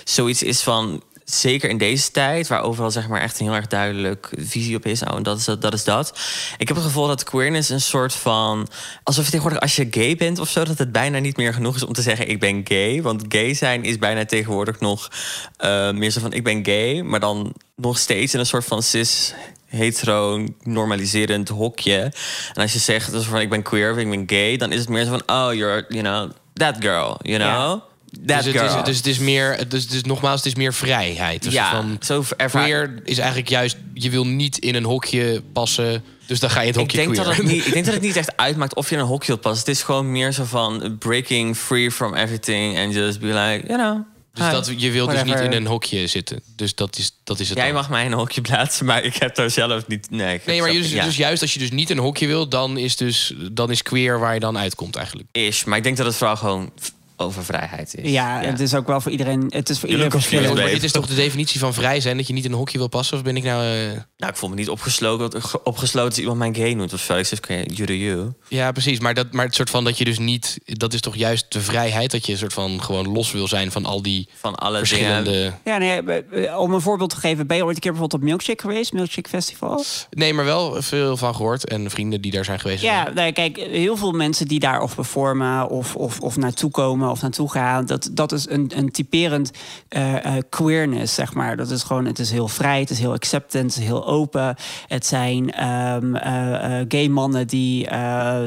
zoiets 0.04 0.44
is 0.44 0.62
van 0.62 1.04
zeker 1.36 1.70
in 1.70 1.78
deze 1.78 2.12
tijd, 2.12 2.48
waar 2.48 2.62
overal 2.62 2.92
zeg 2.92 3.08
maar 3.08 3.22
echt 3.22 3.40
een 3.40 3.46
heel 3.46 3.56
erg 3.56 3.68
duidelijk 3.68 4.30
visie 4.38 4.76
op 4.76 4.86
is. 4.86 5.02
Nou, 5.02 5.18
en 5.18 5.24
dat 5.24 5.38
is 5.38 5.46
dat, 5.46 5.62
dat 5.62 5.74
is 5.74 5.84
dat. 5.84 6.20
Ik 6.58 6.68
heb 6.68 6.78
het 6.78 6.86
gevoel 6.86 7.08
dat 7.08 7.24
queerness 7.24 7.70
een 7.70 7.82
soort 7.82 8.14
van. 8.14 8.68
Alsof 9.04 9.26
je 9.26 9.32
tegenwoordig, 9.32 9.62
als 9.62 9.76
je 9.76 9.88
gay 9.92 10.16
bent 10.16 10.40
of 10.40 10.50
zo, 10.50 10.64
dat 10.64 10.78
het 10.78 10.92
bijna 10.92 11.20
niet 11.20 11.38
meer 11.38 11.54
genoeg 11.54 11.76
is 11.76 11.86
om 11.86 11.94
te 11.94 12.02
zeggen: 12.02 12.30
ik 12.30 12.40
ben 12.40 12.62
gay. 12.64 13.02
Want 13.02 13.26
gay 13.28 13.54
zijn 13.54 13.84
is 13.84 13.98
bijna 13.98 14.26
tegenwoordig 14.26 14.80
nog 14.80 15.12
eh, 15.58 15.92
meer 15.92 16.10
zo 16.10 16.20
van: 16.20 16.34
ik 16.34 16.44
ben 16.44 16.66
gay, 16.66 17.02
maar 17.02 17.20
dan 17.20 17.54
nog 17.76 17.98
steeds 17.98 18.34
in 18.34 18.40
een 18.40 18.46
soort 18.46 18.66
van 18.66 18.84
cis 18.84 19.34
hetero 19.66 20.46
normaliserend 20.64 21.50
hokje. 21.50 22.14
En 22.54 22.62
als 22.62 22.74
je 22.74 22.80
zegt 22.80 23.12
dus 23.12 23.26
van 23.26 23.40
ik 23.40 23.50
ben 23.50 23.62
queer 23.62 23.92
of 23.92 23.98
ik 23.98 24.10
ben 24.10 24.24
gay, 24.28 24.58
dan 24.58 24.72
is 24.72 24.80
het 24.80 24.90
meer 24.90 25.04
zo 25.04 25.10
van 25.10 25.38
oh 25.38 25.54
you're 25.54 25.86
you 25.90 26.02
know 26.02 26.32
that 26.54 26.76
girl, 26.80 27.18
you 27.22 27.40
know. 27.40 27.82
That 28.26 28.44
Dus 28.44 28.54
het, 28.54 28.62
is, 28.62 28.84
dus 28.84 28.98
het 28.98 29.06
is 29.06 29.18
meer, 29.18 29.70
dus, 29.70 29.88
dus 29.88 30.04
nogmaals, 30.04 30.36
het 30.36 30.46
is 30.46 30.56
meer 30.56 30.74
vrijheid. 30.74 31.44
Dus 31.44 31.54
ja, 31.54 31.72
van, 31.72 31.98
zo 32.02 32.24
ervaar 32.38 32.64
queer 32.64 33.02
is 33.04 33.18
eigenlijk 33.18 33.50
juist, 33.50 33.78
je 33.94 34.10
wil 34.10 34.28
niet 34.28 34.58
in 34.58 34.76
een 34.76 34.84
hokje 34.84 35.42
passen. 35.54 36.04
Dus 36.26 36.40
dan 36.40 36.50
ga 36.50 36.62
je 36.62 36.68
het 36.68 36.76
Ik 36.76 36.82
hokje 36.82 36.98
denk, 36.98 37.10
queer. 37.10 37.24
dat 37.24 37.36
het 37.36 37.46
niet, 37.46 37.66
ik 37.66 37.74
denk 37.74 37.86
dat 37.86 37.94
het 37.94 38.04
niet 38.04 38.16
echt 38.24 38.38
uitmaakt 38.38 38.76
of 38.76 38.90
je 38.90 38.96
in 38.96 39.02
een 39.02 39.08
hokje 39.08 39.28
wilt 39.28 39.42
passen. 39.42 39.60
Het 39.60 39.76
is 39.76 39.84
gewoon 39.84 40.12
meer 40.12 40.32
zo 40.32 40.44
van 40.44 40.96
breaking 41.00 41.58
free 41.58 41.92
from 41.92 42.16
everything 42.16 42.78
and 42.78 42.94
just 42.94 43.20
be 43.20 43.28
like, 43.28 43.64
you 43.68 43.80
know. 43.80 44.06
dus 44.34 44.46
hi, 44.46 44.52
dat, 44.52 44.82
je 44.82 44.92
wil 44.92 45.08
dus 45.08 45.24
niet 45.24 45.40
in 45.40 45.52
een 45.52 45.68
hokje 45.68 46.08
zitten. 46.08 46.42
Dus 46.56 46.76
dat 46.76 46.98
is, 46.98 47.16
dat 47.24 47.40
is 47.40 47.50
het 47.50 47.58
Jij 47.58 47.68
dan. 47.68 47.76
mag 47.76 47.90
mij 47.90 48.06
in 48.06 48.12
een 48.12 48.18
hokje 48.18 48.42
plaatsen, 48.42 48.86
maar 48.86 49.04
ik 49.04 49.16
heb 49.16 49.36
daar 49.36 49.50
zelf 49.50 49.88
niet. 49.88 50.10
Nee, 50.10 50.36
ik 50.36 50.46
Nee, 50.46 50.62
maar 50.62 50.70
heb 50.70 50.82
dus, 50.82 50.92
dus 50.92 51.18
juist 51.18 51.42
als 51.42 51.54
je 51.54 51.60
dus 51.60 51.72
niet 51.72 51.90
in 51.90 51.98
een 51.98 52.04
hokje 52.04 52.28
wil, 52.28 52.50
dan 52.50 52.78
is, 52.78 52.96
dus, 52.96 53.34
dan 53.52 53.72
is 53.72 53.82
queer 53.82 54.20
waar 54.20 54.34
je 54.34 54.40
dan 54.40 54.58
uitkomt 54.58 54.96
eigenlijk. 54.96 55.28
is. 55.32 55.64
Maar 55.64 55.78
ik 55.78 55.84
denk 55.84 55.98
dat 55.98 56.06
het 56.06 56.16
vooral 56.16 56.38
gewoon 56.38 56.72
over 57.20 57.44
vrijheid 57.46 57.96
is. 57.96 58.12
Ja, 58.12 58.40
het 58.42 58.60
is 58.60 58.74
ook 58.76 58.88
wel 58.88 59.02
voor 59.02 59.12
iedereen. 59.12 59.46
Het 59.50 59.70
is 59.70 59.80
voor 59.80 59.90
iedereen 59.90 60.12
verschillend. 60.12 60.56
Maar 60.56 60.66
dit 60.70 60.84
is 60.84 60.92
toch 60.92 61.08
de 61.08 61.16
definitie 61.16 61.60
van 61.60 61.74
vrij 61.74 62.00
zijn, 62.00 62.18
dat 62.18 62.28
je 62.28 62.34
niet 62.34 62.46
in 62.46 62.52
een 62.52 62.58
hokje 62.58 62.78
wil 62.78 62.88
passen? 62.88 63.18
Of 63.18 63.24
ben 63.24 63.38
ik 63.38 63.44
nou... 63.44 63.64
eh, 63.64 63.92
Nou, 64.18 64.32
ik 64.32 64.36
voel 64.38 64.50
me 64.50 64.56
niet 64.56 64.70
opgesloten, 64.70 65.42
opgesloten 65.64 66.10
als 66.10 66.20
iemand 66.20 66.38
mij 66.38 66.54
gay 66.54 66.74
noemt 66.74 66.94
of 66.94 67.00
zo. 67.00 67.16
Ik 67.18 67.26
zeg, 67.26 67.40
you. 67.66 68.34
Ja, 68.48 68.72
precies. 68.72 69.00
Maar, 69.00 69.14
dat, 69.14 69.34
maar 69.34 69.46
het 69.46 69.56
soort 69.56 69.70
van 69.70 69.84
dat 69.84 69.98
je 69.98 70.04
dus 70.06 70.20
niet... 70.20 70.60
Dat 70.66 70.94
is 70.94 71.02
toch 71.02 71.16
juist 71.16 71.46
de 71.50 71.62
vrijheid, 71.62 72.12
dat 72.12 72.26
je 72.26 72.32
een 72.32 72.38
soort 72.38 72.54
van 72.54 72.84
gewoon 72.84 73.08
los 73.12 73.32
wil 73.32 73.48
zijn 73.48 73.72
van 73.72 73.86
al 73.86 74.02
die 74.02 74.30
Van 74.36 74.56
alle 74.56 74.78
verschillende... 74.78 75.32
dingen. 75.32 75.60
Ja, 75.66 75.78
nee, 75.78 76.02
eh, 76.04 76.46
eh, 76.46 76.60
om 76.60 76.74
een 76.74 76.82
voorbeeld 76.82 77.10
te 77.10 77.16
geven, 77.16 77.48
ben 77.48 77.58
je 77.58 77.64
ooit 77.66 77.76
een 77.76 77.82
keer 77.82 77.92
bijvoorbeeld 77.92 78.22
op 78.22 78.28
Milkshake 78.28 78.62
geweest? 78.62 78.94
Milkshake 78.94 79.30
Festival? 79.30 79.84
Nee, 80.10 80.34
maar 80.34 80.46
wel 80.46 80.82
veel 80.82 81.18
van 81.18 81.36
gehoord. 81.36 81.68
En 81.70 81.90
vrienden 81.90 82.22
die 82.22 82.32
daar 82.32 82.46
zijn 82.46 82.60
geweest. 82.60 82.82
Ja, 82.82 83.10
nou, 83.14 83.32
kijk, 83.32 83.58
heel 83.58 83.98
veel 83.98 84.12
mensen 84.12 84.48
die 84.48 84.60
daar 84.60 84.82
of 84.82 84.96
performen 84.96 85.70
of, 85.70 85.96
of, 85.96 86.20
of 86.20 86.38
naartoe 86.38 86.72
komen 86.72 87.09
of 87.10 87.22
naartoe 87.22 87.52
gaan, 87.52 87.86
dat, 87.86 88.10
dat 88.12 88.32
is 88.32 88.50
een, 88.50 88.72
een 88.76 88.92
typerend 88.92 89.52
eh, 89.88 90.26
eh, 90.26 90.44
queerness, 90.50 91.14
zeg 91.14 91.34
maar. 91.34 91.58
Dat 91.58 91.70
is 91.70 91.84
gewoon, 91.84 92.06
het 92.06 92.20
is 92.20 92.32
heel 92.32 92.48
vrij, 92.48 92.80
het 92.80 92.90
is 92.90 93.00
heel 93.00 93.12
acceptant, 93.12 93.74
het 93.74 93.82
is 93.82 93.88
heel 93.88 94.08
open. 94.08 94.56
Het 94.88 95.06
zijn 95.06 95.52
ehm, 95.52 96.16
eh, 96.16 96.86
gay 96.88 97.08
mannen 97.08 97.48
die 97.48 97.88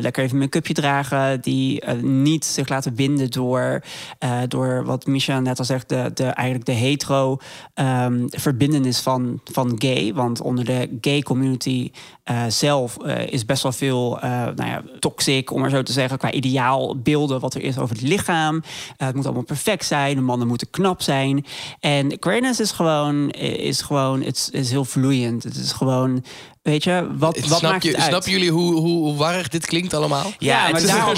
lekker 0.00 0.23
even 0.23 0.37
een 0.37 0.42
make-upje 0.42 0.75
dragen, 0.75 1.40
die 1.40 1.85
niet 2.02 2.45
zich 2.45 2.69
laten 2.69 2.95
binden 2.95 3.31
door, 3.31 3.83
door 4.49 4.85
wat 4.85 5.07
Misha 5.07 5.40
net 5.40 5.59
al 5.59 5.64
zegt, 5.64 5.88
de, 5.88 6.11
de, 6.14 6.25
eigenlijk 6.25 6.66
de 6.66 6.73
hetero 6.73 7.38
ehm, 7.75 8.26
verbindenis 8.28 9.00
van, 9.00 9.40
van 9.45 9.75
gay. 9.78 10.14
Want 10.14 10.40
onder 10.40 10.64
de 10.64 10.99
gay 11.00 11.23
community 11.23 11.90
zelf 12.49 12.97
is 13.07 13.45
best 13.45 13.62
wel 13.62 13.73
veel 13.73 14.19
nou 14.54 14.64
ja, 14.64 14.83
toxic, 14.99 15.50
om 15.50 15.61
maar 15.61 15.71
zo 15.71 15.83
te 15.83 15.92
zeggen, 15.92 16.19
qua 16.19 16.33
ideaalbeelden 16.33 17.40
wat 17.40 17.54
er 17.54 17.62
is 17.62 17.78
over 17.78 17.97
het 17.97 18.04
lichaam. 18.04 18.51
Eh, 18.97 19.06
het 19.06 19.14
moet 19.16 19.25
allemaal 19.25 19.42
perfect 19.42 19.85
zijn, 19.85 20.14
de 20.14 20.21
mannen 20.23 20.49
moeten 20.49 20.71
knap 20.71 21.02
zijn. 21.02 21.44
En 21.80 22.18
queerness 22.18 22.61
is 22.61 22.71
gewoon, 22.71 23.30
is 23.30 23.80
gewoon, 23.82 24.23
het 24.23 24.49
is, 24.52 24.71
heel 24.71 24.85
vloeiend. 24.85 25.42
Het 25.42 25.56
is 25.56 25.73
gewoon, 25.73 26.25
weet 26.62 26.85
je, 26.85 27.06
wat, 27.18 27.38
wat 27.38 27.59
Snap, 27.59 27.62
maakt 27.62 27.82
je, 27.82 27.88
het 27.88 27.99
uit? 27.99 28.09
snappen 28.09 28.30
jullie 28.30 28.50
hoe, 28.50 28.75
hoe, 28.75 28.99
hoe 29.04 29.14
warrig 29.16 29.49
dit 29.49 29.66
klinkt 29.66 29.94
allemaal? 29.94 30.32
Ja, 30.38 30.62
het 30.62 30.73
maar 30.73 30.80
is- 30.82 30.87
daarom, 30.87 31.14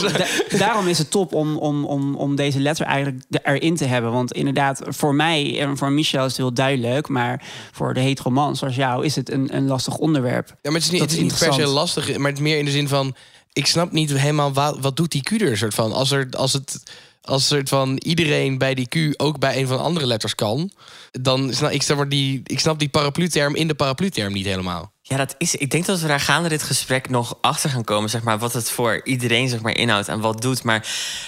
da- 0.50 0.58
daarom 0.58 0.86
is 0.88 0.98
het 0.98 1.10
top 1.10 1.32
om, 1.32 1.56
om, 1.56 1.84
om, 1.84 2.14
om 2.16 2.36
deze 2.36 2.60
letter 2.60 2.86
eigenlijk 2.86 3.22
erin 3.42 3.76
te 3.76 3.84
hebben. 3.84 4.12
Want 4.12 4.32
inderdaad, 4.32 4.80
voor 4.86 5.14
mij 5.14 5.60
en 5.60 5.76
voor 5.76 5.92
Michel 5.92 6.20
is 6.24 6.28
het 6.28 6.36
heel 6.36 6.52
duidelijk. 6.54 7.08
Maar 7.08 7.42
voor 7.72 7.94
de 7.94 8.00
hetero 8.00 8.30
man 8.30 8.56
zoals 8.56 8.76
jou 8.76 9.04
is 9.04 9.16
het 9.16 9.30
een, 9.30 9.56
een 9.56 9.66
lastig 9.66 9.96
onderwerp. 9.96 10.48
Ja, 10.48 10.54
maar 10.62 10.72
het 10.72 10.82
is 10.82 10.90
niet, 10.90 11.00
Dat 11.00 11.10
het 11.10 11.18
is 11.18 11.24
niet 11.24 11.38
per 11.38 11.52
se 11.52 11.66
lastig, 11.66 12.16
maar 12.18 12.30
het 12.30 12.40
meer 12.40 12.58
in 12.58 12.64
de 12.64 12.70
zin 12.70 12.88
van... 12.88 13.14
Ik 13.52 13.66
snap 13.66 13.92
niet 13.92 14.10
helemaal 14.16 14.52
wat, 14.52 14.78
wat 14.80 14.96
doet 14.96 15.12
die 15.12 15.22
Q 15.22 15.30
er 15.30 15.56
soort 15.56 15.74
van. 15.74 15.92
Als, 15.92 16.10
er, 16.10 16.28
als, 16.36 16.52
het, 16.52 16.82
als 17.25 17.47
soort 17.47 17.69
van 17.69 17.97
iedereen 17.97 18.59
bij 18.59 18.75
die 18.75 18.88
Q 18.88 19.23
ook 19.23 19.38
bij 19.38 19.61
een 19.61 19.66
van 19.66 19.76
de 19.76 19.83
andere 19.83 20.07
letters 20.07 20.35
kan, 20.35 20.71
dan 21.11 21.54
snap 21.54 21.71
ik, 21.71 22.11
die, 22.11 22.40
ik 22.45 22.61
snap 22.61 22.78
die 22.78 22.88
paraplu-term 22.88 23.54
in 23.54 23.69
de 23.69 23.75
paraplu-term 23.75 24.33
niet 24.33 24.47
helemaal. 24.47 24.93
Ja, 25.06 25.16
dat 25.16 25.34
is. 25.38 25.54
Ik 25.54 25.70
denk 25.70 25.87
dat 25.87 26.00
we 26.00 26.06
daar 26.06 26.20
gaande 26.20 26.49
dit 26.49 26.62
gesprek 26.62 27.08
nog 27.08 27.38
achter 27.40 27.70
gaan 27.70 27.84
komen, 27.84 28.11
zeg 28.11 28.23
maar, 28.23 28.38
wat 28.38 28.52
het 28.52 28.70
voor 28.70 29.00
iedereen 29.04 29.49
zeg 29.49 29.61
maar 29.61 29.76
inhoudt 29.76 30.08
en 30.08 30.20
wat 30.20 30.42
doet. 30.42 30.62
Maar 30.62 30.87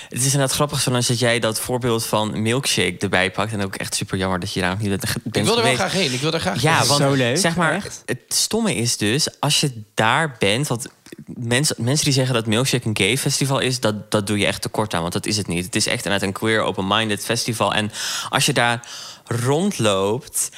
het 0.09 0.19
is 0.19 0.25
inderdaad 0.25 0.53
grappig, 0.53 0.81
zoals 0.81 1.07
dat 1.07 1.19
jij 1.19 1.39
dat 1.39 1.61
voorbeeld 1.61 2.07
van 2.07 2.43
milkshake 2.43 2.97
erbij 2.99 3.31
pakt 3.31 3.53
en 3.53 3.65
ook 3.65 3.75
echt 3.77 3.95
super 3.95 4.19
jammer 4.19 4.41
dat 4.41 4.53
je 4.53 4.61
daar 4.61 4.71
nog 4.71 4.79
niet 4.79 4.89
bent, 4.89 5.03
Ik 5.33 5.45
wil 5.45 5.57
er 5.57 5.63
wel 5.63 5.75
graag 5.75 5.93
heen. 5.93 6.13
Ik 6.13 6.21
wil 6.21 6.33
er 6.33 6.41
graag 6.41 6.63
Ja, 6.63 6.79
heen. 6.79 6.87
want 6.89 7.01
Zo 7.01 7.13
leuk, 7.13 7.37
zeg 7.39 7.57
maar, 7.57 7.75
echt. 7.75 8.03
het 8.07 8.21
stomme 8.29 8.75
is 8.75 8.97
dus, 8.97 9.41
als 9.41 9.61
je 9.61 9.83
daar 9.95 10.37
bent, 10.39 10.67
want 10.69 10.87
mensen, 11.27 11.77
mensen 11.79 12.05
die 12.05 12.15
zeggen 12.15 12.35
dat 12.35 12.47
Milkshake 12.47 12.89
een 12.89 12.97
gay 12.97 13.19
festival 13.19 13.59
is, 13.59 13.81
dat, 13.81 14.11
dat 14.11 14.27
doe 14.27 14.39
je 14.39 14.47
echt 14.47 14.63
tekort 14.63 14.95
aan, 14.95 15.01
want 15.01 15.13
dat 15.13 15.27
is 15.27 15.37
het 15.37 15.47
niet. 15.47 15.65
Het 15.65 15.77
is 15.77 15.87
echt 15.87 16.05
inderdaad 16.05 16.29
een 16.29 16.35
queer, 16.35 16.61
open-minded 16.61 17.25
festival. 17.25 17.75
En 17.75 17.91
als 18.29 18.47
je 18.47 18.53
daar 18.53 18.89
rondloopt, 19.27 20.51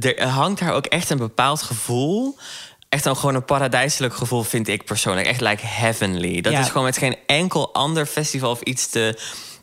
er 0.00 0.26
hangt 0.28 0.60
daar 0.60 0.72
ook 0.74 0.86
echt 0.86 1.10
een 1.10 1.18
bepaald 1.18 1.62
gevoel. 1.62 2.38
Echt 2.88 3.04
een, 3.04 3.16
gewoon 3.16 3.34
een 3.34 3.44
paradijselijk 3.44 4.14
gevoel, 4.14 4.42
vind 4.42 4.68
ik 4.68 4.84
persoonlijk. 4.84 5.26
Echt 5.26 5.40
like 5.40 5.66
heavenly. 5.66 6.40
Dat 6.40 6.52
Ja. 6.52 6.60
is 6.60 6.66
gewoon 6.68 6.84
met 6.84 6.98
geen 6.98 7.16
enkel 7.26 7.74
ander 7.74 8.06
festival 8.06 8.50
of 8.50 8.60
iets 8.60 8.88
te, 8.88 9.18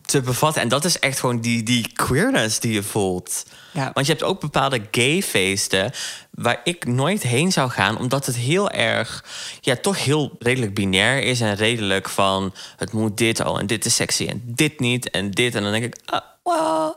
te 0.06 0.22
bevatten. 0.22 0.62
En 0.62 0.68
dat 0.68 0.86
is 0.86 1.00
echt 1.00 1.20
gewoon 1.20 1.40
die, 1.42 1.64
die 1.64 1.92
queerness 1.94 2.60
die 2.60 2.74
je 2.74 2.84
voelt. 2.84 3.46
Ja. 3.72 3.92
Want 3.94 4.06
je 4.06 4.12
hebt 4.12 4.24
ook 4.24 4.40
bepaalde 4.40 4.82
gayfeesten 4.92 5.92
waar 6.32 6.62
ik 6.64 6.86
nooit 6.86 7.24
heen 7.24 7.52
zou 7.52 7.70
gaan, 7.70 7.98
omdat 7.98 8.26
het 8.26 8.36
heel 8.36 8.70
erg, 8.72 9.26
ja, 9.62 9.76
toch 9.76 10.04
heel 10.04 10.36
redelijk 10.40 10.74
binair 10.74 11.22
is 11.24 11.42
en 11.42 11.56
redelijk 11.56 12.10
van 12.10 12.54
het 12.78 12.92
moet 12.92 13.18
dit 13.18 13.42
al 13.42 13.60
en 13.60 13.68
dit 13.68 13.86
is 13.86 13.96
sexy 13.96 14.28
en 14.28 14.42
dit 14.46 14.80
niet 14.80 15.10
en 15.10 15.32
dit. 15.32 15.56
En 15.56 15.64
dan 15.64 15.72
denk 15.72 15.84
ik, 15.84 15.96
ah, 16.06 16.22
well. 16.44 16.94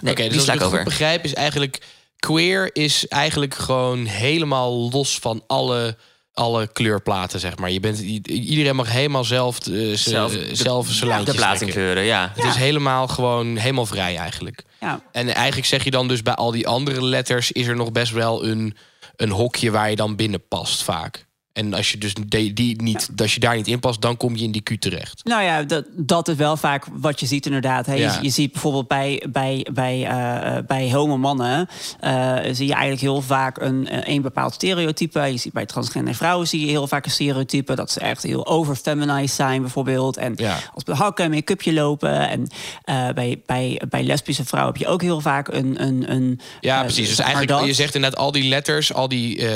Nee, 0.00 0.12
Oké, 0.12 0.22
die 0.22 0.32
dus 0.32 0.42
sla 0.42 0.52
als 0.52 0.62
ik 0.62 0.66
over. 0.68 0.84
begrijp, 0.84 1.24
is 1.24 1.34
eigenlijk 1.34 1.78
queer 2.18 2.70
is 2.72 3.08
eigenlijk 3.08 3.54
gewoon 3.54 4.04
helemaal 4.04 4.90
los 4.90 5.18
van 5.18 5.42
alle, 5.46 5.96
alle 6.32 6.72
kleurplaten, 6.72 7.40
zeg 7.40 7.56
maar. 7.58 7.70
Je 7.70 7.80
bent, 7.80 7.98
iedereen 8.28 8.76
mag 8.76 8.90
helemaal 8.92 9.24
zelf, 9.24 9.58
eh, 9.66 9.72
z- 9.96 10.06
Zelf 10.06 10.32
de- 10.32 10.54
zelf 10.54 10.86
zijn 10.88 11.10
de 11.58 11.66
kleuren, 11.72 12.04
ja. 12.04 12.32
Het 12.34 12.44
is 12.44 12.54
helemaal 12.54 13.08
gewoon 13.08 13.56
helemaal 13.56 13.86
vrij 13.86 14.16
eigenlijk. 14.16 14.64
Ja. 14.80 15.00
En 15.12 15.34
eigenlijk 15.34 15.66
zeg 15.66 15.84
je 15.84 15.90
dan 15.90 16.08
dus 16.08 16.22
bij 16.22 16.34
al 16.34 16.50
die 16.50 16.66
andere 16.68 17.04
letters 17.04 17.52
is 17.52 17.66
er 17.66 17.76
nog 17.76 17.92
best 17.92 18.12
wel 18.12 18.44
een, 18.44 18.76
een 19.16 19.30
hokje 19.30 19.70
waar 19.70 19.90
je 19.90 19.96
dan 19.96 20.16
binnen 20.16 20.48
past 20.48 20.82
vaak. 20.82 21.26
En 21.58 21.74
als 21.74 21.90
je 21.90 21.98
dus 21.98 22.14
die, 22.28 22.52
die 22.52 22.82
niet, 22.82 23.08
als 23.16 23.34
je 23.34 23.40
daar 23.40 23.56
niet 23.56 23.66
in 23.66 23.80
past, 23.80 24.00
dan 24.00 24.16
kom 24.16 24.36
je 24.36 24.44
in 24.44 24.52
die 24.52 24.62
Q 24.62 24.80
terecht. 24.80 25.24
Nou 25.24 25.42
ja, 25.42 25.62
dat, 25.62 25.84
dat 25.90 26.28
is 26.28 26.34
wel 26.36 26.56
vaak 26.56 26.86
wat 26.92 27.20
je 27.20 27.26
ziet 27.26 27.46
inderdaad. 27.46 27.86
Hè. 27.86 27.94
Ja. 27.94 28.12
Je, 28.14 28.22
je 28.22 28.30
ziet 28.30 28.52
bijvoorbeeld 28.52 28.88
bij, 28.88 29.26
bij, 29.30 29.66
bij, 29.72 30.06
eh, 30.06 30.56
eh, 30.56 30.64
bij 30.66 30.92
homo 30.92 31.16
mannen... 31.16 31.68
eh, 32.00 32.36
zie 32.52 32.66
je 32.66 32.72
eigenlijk 32.72 33.00
heel 33.00 33.20
vaak 33.22 33.60
een, 33.60 34.10
een 34.10 34.22
bepaald 34.22 34.54
stereotype. 34.54 35.20
Je 35.20 35.36
ziet 35.36 35.52
bij 35.52 35.66
transgender 35.66 36.14
vrouwen 36.14 36.48
zie 36.48 36.60
je 36.60 36.66
heel 36.66 36.86
vaak 36.86 37.04
een 37.04 37.10
stereotype... 37.10 37.74
dat 37.74 37.90
ze 37.90 38.00
echt 38.00 38.22
heel 38.22 38.46
overfeminized 38.46 39.36
zijn 39.36 39.60
bijvoorbeeld. 39.60 40.16
En 40.16 40.32
Ja. 40.36 40.58
als 40.74 40.84
met 40.84 40.96
hakken 40.96 41.24
en 41.24 41.30
make-upje 41.30 41.72
lopen. 41.72 42.28
En 42.28 42.46
bij, 43.14 43.42
bij, 43.46 43.82
bij 43.88 44.02
lesbische 44.02 44.44
vrouwen 44.44 44.72
heb 44.72 44.82
je 44.82 44.88
ook 44.88 45.02
heel 45.02 45.20
vaak 45.20 45.48
een... 45.48 45.82
een, 45.82 46.12
een 46.12 46.40
Ja, 46.60 46.82
precies. 46.82 47.08
Dus 47.08 47.18
eigenlijk, 47.18 47.50
dat. 47.50 47.66
je 47.66 47.72
zegt 47.72 47.94
inderdaad, 47.94 48.20
al 48.20 48.32
die 48.32 48.48
letters, 48.48 48.92
al 48.92 49.08
die 49.08 49.46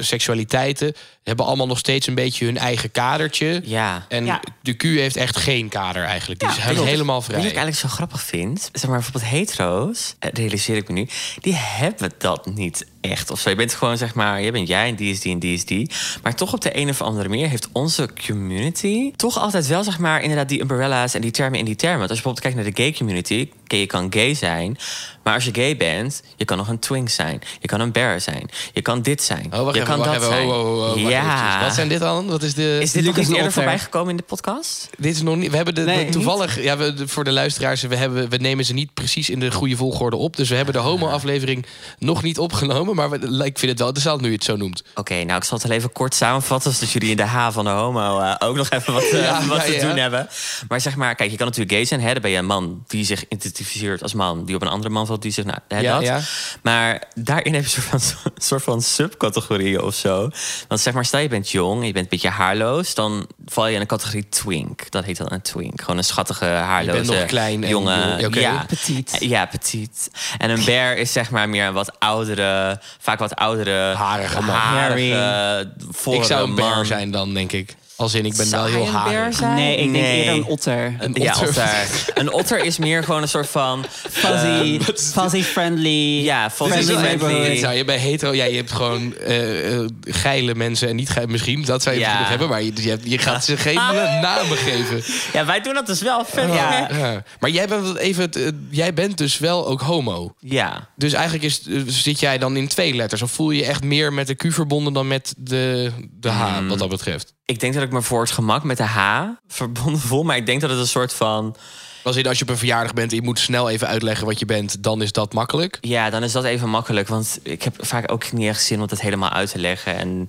seksualiteiten, 0.00 0.94
hebben 1.26 1.46
allemaal 1.46 1.66
nog 1.66 1.78
steeds 1.78 2.06
een 2.06 2.14
beetje 2.14 2.44
hun 2.44 2.58
eigen 2.58 2.90
kadertje. 2.90 3.60
Ja. 3.64 4.06
En 4.08 4.24
Ja. 4.24 4.40
de 4.62 4.72
Q 4.74 4.82
heeft 4.82 5.16
echt 5.16 5.36
geen 5.36 5.68
kader 5.68 6.04
eigenlijk. 6.04 6.40
Die 6.40 6.48
Ja, 6.48 6.54
is 6.56 6.62
klopt. 6.64 6.88
helemaal 6.88 7.14
je 7.14 7.20
wat 7.20 7.30
vrij. 7.30 7.38
ik 7.38 7.44
eigenlijk 7.56 7.76
zo 7.76 7.88
grappig 7.88 8.22
vind? 8.22 8.68
Zeg 8.72 8.84
maar 8.90 8.98
bijvoorbeeld 9.00 9.30
hetero's, 9.32 10.14
eh, 10.18 10.30
realiseer 10.32 10.76
ik 10.76 10.88
me 10.88 10.94
nu, 10.94 11.08
die 11.40 11.54
hebben 11.54 12.10
dat 12.18 12.46
niet 12.46 12.86
echt 13.10 13.30
of 13.30 13.40
zo. 13.40 13.50
Je 13.50 13.56
bent 13.56 13.74
gewoon 13.74 13.96
zeg 13.96 14.14
maar, 14.14 14.40
je 14.42 14.50
bent 14.52 14.68
jij 14.68 14.88
en 14.88 14.94
die 14.94 15.10
is 15.12 15.20
die 15.20 15.32
en 15.32 15.38
die 15.38 15.54
is 15.54 15.64
die. 15.64 15.90
Maar 16.22 16.34
toch 16.34 16.52
op 16.52 16.60
de 16.60 16.76
een 16.78 16.88
of 16.88 17.02
andere 17.02 17.28
manier 17.28 17.48
heeft 17.48 17.68
onze 17.72 18.08
community 18.26 19.12
toch 19.16 19.38
altijd 19.38 19.66
wel 19.66 19.84
zeg 19.84 19.98
maar 19.98 20.22
inderdaad 20.22 20.48
die 20.48 20.60
umbrella's 20.60 21.14
en 21.14 21.20
die 21.20 21.30
termen 21.30 21.58
in 21.58 21.64
die 21.64 21.76
termen. 21.76 21.98
Want 21.98 22.10
als 22.10 22.18
je 22.18 22.24
bijvoorbeeld 22.24 22.54
kijkt 22.54 22.66
naar 22.66 22.74
de 22.76 22.82
gay 22.82 22.98
community, 22.98 23.48
je 23.78 23.86
kan 23.86 24.12
gay 24.12 24.34
zijn, 24.34 24.78
maar 25.22 25.34
als 25.34 25.44
je 25.44 25.54
gay 25.54 25.76
bent, 25.76 26.22
je 26.36 26.44
kan 26.44 26.56
nog 26.56 26.68
een 26.68 26.78
twink 26.78 27.08
zijn, 27.08 27.40
je 27.60 27.66
kan 27.68 27.80
een 27.80 27.92
bear 27.92 28.20
zijn, 28.20 28.48
je 28.72 28.82
kan 28.82 29.02
dit 29.02 29.22
zijn, 29.22 29.46
Oh, 29.52 29.60
wacht 29.62 29.74
je 29.76 29.82
even, 29.82 29.94
kan 29.94 29.98
wacht 30.06 30.10
dat 30.20 30.22
even. 30.22 30.34
zijn. 30.36 30.48
Oh, 30.48 30.58
oh, 30.58 30.82
oh, 30.90 31.04
oh, 31.04 31.10
ja. 31.10 31.60
Wat 31.64 31.74
zijn 31.74 31.88
dit 31.88 31.98
dan? 32.00 32.26
Wat 32.26 32.42
is 32.42 32.54
de... 32.54 32.78
Is 32.80 32.92
dit 32.92 33.04
nog 33.04 33.12
Lucas 33.14 33.28
niet 33.28 33.36
eerder 33.36 33.52
voorbij 33.52 33.78
gekomen 33.78 34.10
in 34.10 34.16
de 34.16 34.22
podcast? 34.22 34.88
Dit 34.98 35.14
is 35.14 35.22
nog 35.22 35.36
niet. 35.36 35.50
We 35.50 35.56
hebben 35.56 35.74
de, 35.74 35.80
Nee, 35.80 36.04
de- 36.04 36.10
toevallig. 36.12 36.62
Ja, 36.62 36.76
we, 36.76 36.94
de- 36.94 37.08
voor 37.08 37.24
de 37.24 37.32
luisteraars, 37.32 37.82
we, 37.82 37.96
hebben, 37.96 38.28
we 38.28 38.36
nemen 38.36 38.64
ze 38.64 38.72
niet 38.72 38.94
precies 38.94 39.30
in 39.30 39.40
de 39.40 39.50
goede 39.52 39.76
volgorde 39.76 40.16
op. 40.16 40.36
Dus 40.36 40.48
we 40.48 40.54
hebben 40.56 40.74
de 40.74 40.80
homo-aflevering 40.80 41.66
nog 41.98 42.22
niet 42.22 42.38
opgenomen. 42.38 42.94
Maar 42.96 43.10
we, 43.10 43.44
ik 43.44 43.58
vind 43.58 43.70
het 43.70 43.78
wel 43.78 43.88
interessant 43.88 44.20
nu 44.20 44.28
je 44.28 44.34
het 44.34 44.44
zo 44.44 44.56
noemt. 44.56 44.82
Oké, 44.94 45.24
nou 45.24 45.38
ik 45.38 45.44
zal 45.44 45.58
het 45.58 45.66
wel 45.66 45.76
even 45.76 45.92
kort 45.92 46.14
samenvatten... 46.14 46.72
zodat 46.72 46.90
jullie 46.90 47.10
in 47.10 47.16
de 47.16 47.22
H 47.22 47.50
van 47.50 47.64
de 47.64 47.70
homo 47.70 48.20
eh, 48.20 48.34
ook 48.38 48.56
nog 48.56 48.70
even 48.70 48.92
wat, 48.92 49.02
eh, 49.12 49.22
Ja, 49.22 49.46
wat 49.46 49.58
ja, 49.58 49.64
te 49.64 49.72
ja. 49.72 49.80
doen 49.88 49.96
hebben. 49.96 50.28
Maar 50.68 50.80
zeg 50.80 50.96
maar, 50.96 51.14
kijk, 51.14 51.30
je 51.30 51.36
kan 51.36 51.46
natuurlijk 51.46 51.74
gay 51.74 51.84
zijn. 51.84 52.00
Hè? 52.00 52.12
Dan 52.12 52.22
ben 52.22 52.30
je 52.30 52.36
een 52.36 52.46
man 52.46 52.84
die 52.86 53.04
zich 53.04 53.24
identificeert 53.28 54.02
als 54.02 54.14
man... 54.14 54.44
die 54.44 54.54
op 54.54 54.62
een 54.62 54.68
andere 54.68 54.90
man 54.90 55.06
valt, 55.06 55.22
die 55.22 55.32
zich... 55.32 55.44
Nou, 55.44 55.58
hè, 55.68 55.78
Ja, 55.78 55.94
dat. 55.94 56.02
ja. 56.02 56.20
Maar 56.62 57.02
daarin 57.14 57.54
heb 57.54 57.66
je 57.66 57.76
een 57.76 57.82
soort 57.82 58.02
van, 58.02 58.22
een 58.34 58.42
soort 58.42 58.62
van 58.62 58.82
subcategorieën 58.82 59.82
of 59.82 59.94
zo. 59.94 60.30
Want 60.68 60.80
zeg 60.80 60.94
maar, 60.94 61.04
stel 61.04 61.20
je 61.20 61.28
bent 61.28 61.50
jong 61.50 61.80
en 61.80 61.86
je 61.86 61.92
bent 61.92 62.04
een 62.04 62.10
beetje 62.10 62.28
haarloos... 62.28 62.94
dan 62.94 63.28
val 63.46 63.66
je 63.66 63.74
in 63.74 63.80
een 63.80 63.86
categorie 63.86 64.28
twink. 64.28 64.90
Dat 64.90 65.04
heet 65.04 65.16
dan 65.16 65.32
een 65.32 65.42
twink. 65.42 65.80
Gewoon 65.80 65.96
een 65.96 66.04
schattige, 66.04 66.44
haarloze... 66.44 67.12
nog 67.12 67.24
klein 67.24 67.62
en 67.62 67.68
jonge... 67.68 68.06
jong, 68.08 68.26
oké. 68.26 68.40
Ja, 68.40 68.64
Petit. 68.68 69.16
Ja, 69.20 69.46
petit. 69.46 70.10
En 70.38 70.50
een 70.50 70.64
bear 70.64 70.96
is 70.96 71.12
zeg 71.12 71.30
maar 71.30 71.48
meer 71.48 71.66
een 71.66 71.72
wat 71.72 71.98
oudere... 71.98 72.80
vaak 72.98 73.18
wat 73.18 73.34
oudere... 73.34 73.94
Harige 73.94 74.42
man. 74.42 74.54
harige, 74.54 75.70
ik 76.10 76.24
zou 76.24 76.48
een 76.48 76.54
bear 76.54 76.76
man. 76.76 76.86
zijn 76.86 77.10
dan, 77.10 77.34
denk 77.34 77.52
ik. 77.52 77.76
Als 77.96 78.14
in, 78.14 78.24
ik 78.26 78.36
ben 78.36 78.46
Zou 78.46 78.72
wel 78.72 78.84
heel 78.84 79.22
een 79.24 79.32
zijn? 79.32 79.54
Nee, 79.54 79.72
ik 79.76 79.78
denk 79.78 79.90
Nee. 79.90 80.18
eerder 80.18 80.34
een 80.34 80.44
otter. 80.44 80.94
Een 80.98 81.14
Ja, 81.14 81.30
otter. 81.32 81.48
otter. 81.48 81.64
Een 82.14 82.32
otter 82.32 82.64
is 82.64 82.78
meer 82.78 83.04
gewoon 83.04 83.22
een 83.22 83.28
soort 83.28 83.48
van... 83.48 83.84
Fuzzy, 84.10 84.80
fuzzy 84.96 85.42
friendly. 85.42 86.22
Ja, 86.24 86.50
fuzzy 86.50 86.70
friendly 86.72 86.94
friendly. 86.94 87.16
neighborhood. 87.18 87.60
Nou, 87.60 87.74
je 87.74 87.84
bent 87.84 88.00
hetero, 88.00 88.32
ja, 88.34 88.44
je 88.44 88.56
hebt 88.56 88.72
gewoon 88.72 89.16
eh, 89.16 89.74
eh, 89.78 89.88
geile 90.00 90.54
mensen 90.54 90.88
en 90.88 90.96
niet 90.96 91.08
geile, 91.08 91.30
misschien, 91.30 91.64
dat 91.64 91.82
zou 91.82 91.94
je 91.94 92.00
Ja. 92.00 92.06
misschien 92.06 92.20
nog 92.30 92.30
hebben, 92.40 92.48
maar 92.48 92.62
je, 92.62 92.72
je, 92.82 92.88
hebt- 92.90 93.10
je 93.10 93.18
gaat 93.18 93.44
ze 93.44 93.56
geen 93.56 93.76
eh, 93.76 94.20
namen 94.28 94.56
geven. 94.56 95.02
Ja, 95.32 95.44
wij 95.46 95.60
doen 95.60 95.74
dat 95.74 95.86
dus 95.86 96.00
wel. 96.00 96.24
Vet. 96.24 96.52
Ja. 96.54 96.88
Ja. 96.98 97.22
Maar 97.40 97.50
jij 97.50 97.66
bent, 97.68 97.96
even, 97.96 98.22
het, 98.22 98.36
eh, 98.36 98.48
jij 98.70 98.94
bent 98.94 99.18
dus 99.18 99.38
wel 99.38 99.66
ook 99.66 99.80
homo. 99.80 100.34
ja. 100.40 100.88
Dus 100.96 101.12
eigenlijk 101.12 101.44
is, 101.44 101.62
eh, 101.68 101.80
zit 101.86 102.20
jij 102.20 102.38
dan 102.38 102.56
in 102.56 102.68
twee 102.68 102.94
letters? 102.94 103.22
Of 103.22 103.30
voel 103.30 103.50
je 103.50 103.58
je 103.62 103.66
echt 103.66 103.82
meer 103.84 104.12
met 104.12 104.26
de 104.26 104.34
Q 104.34 104.52
verbonden 104.52 104.92
dan 104.92 105.06
met 105.08 105.34
de, 105.38 105.90
de 106.20 106.28
H, 106.28 106.54
Hmm. 106.56 106.68
wat 106.68 106.78
dat 106.78 106.88
betreft? 106.88 107.34
Ik 107.44 107.60
denk 107.60 107.74
dat 107.74 107.82
ik 107.82 107.85
me 107.92 108.02
voor 108.02 108.20
het 108.20 108.30
gemak 108.30 108.64
met 108.64 108.76
de 108.76 108.84
H 108.84 109.22
verbonden 109.48 110.00
voel. 110.00 110.22
Maar 110.22 110.36
ik 110.36 110.46
denk 110.46 110.60
dat 110.60 110.70
het 110.70 110.78
een 110.78 110.86
soort 110.86 111.12
van... 111.12 111.56
Als, 112.06 112.16
in, 112.16 112.26
als 112.26 112.38
je 112.38 112.44
op 112.44 112.50
een 112.50 112.56
verjaardag 112.58 112.94
bent 112.94 113.10
en 113.10 113.16
je 113.16 113.22
moet 113.22 113.38
snel 113.38 113.70
even 113.70 113.86
uitleggen 113.88 114.26
wat 114.26 114.38
je 114.38 114.44
bent, 114.46 114.82
dan 114.82 115.02
is 115.02 115.12
dat 115.12 115.32
makkelijk. 115.32 115.78
Ja, 115.80 116.10
dan 116.10 116.22
is 116.22 116.32
dat 116.32 116.44
even 116.44 116.68
makkelijk. 116.68 117.08
Want 117.08 117.38
ik 117.42 117.62
heb 117.62 117.74
vaak 117.78 118.12
ook 118.12 118.32
niet 118.32 118.48
echt 118.48 118.62
zin 118.64 118.80
om 118.80 118.86
dat 118.86 119.00
helemaal 119.00 119.30
uit 119.30 119.50
te 119.50 119.58
leggen. 119.58 119.96
En, 119.96 120.28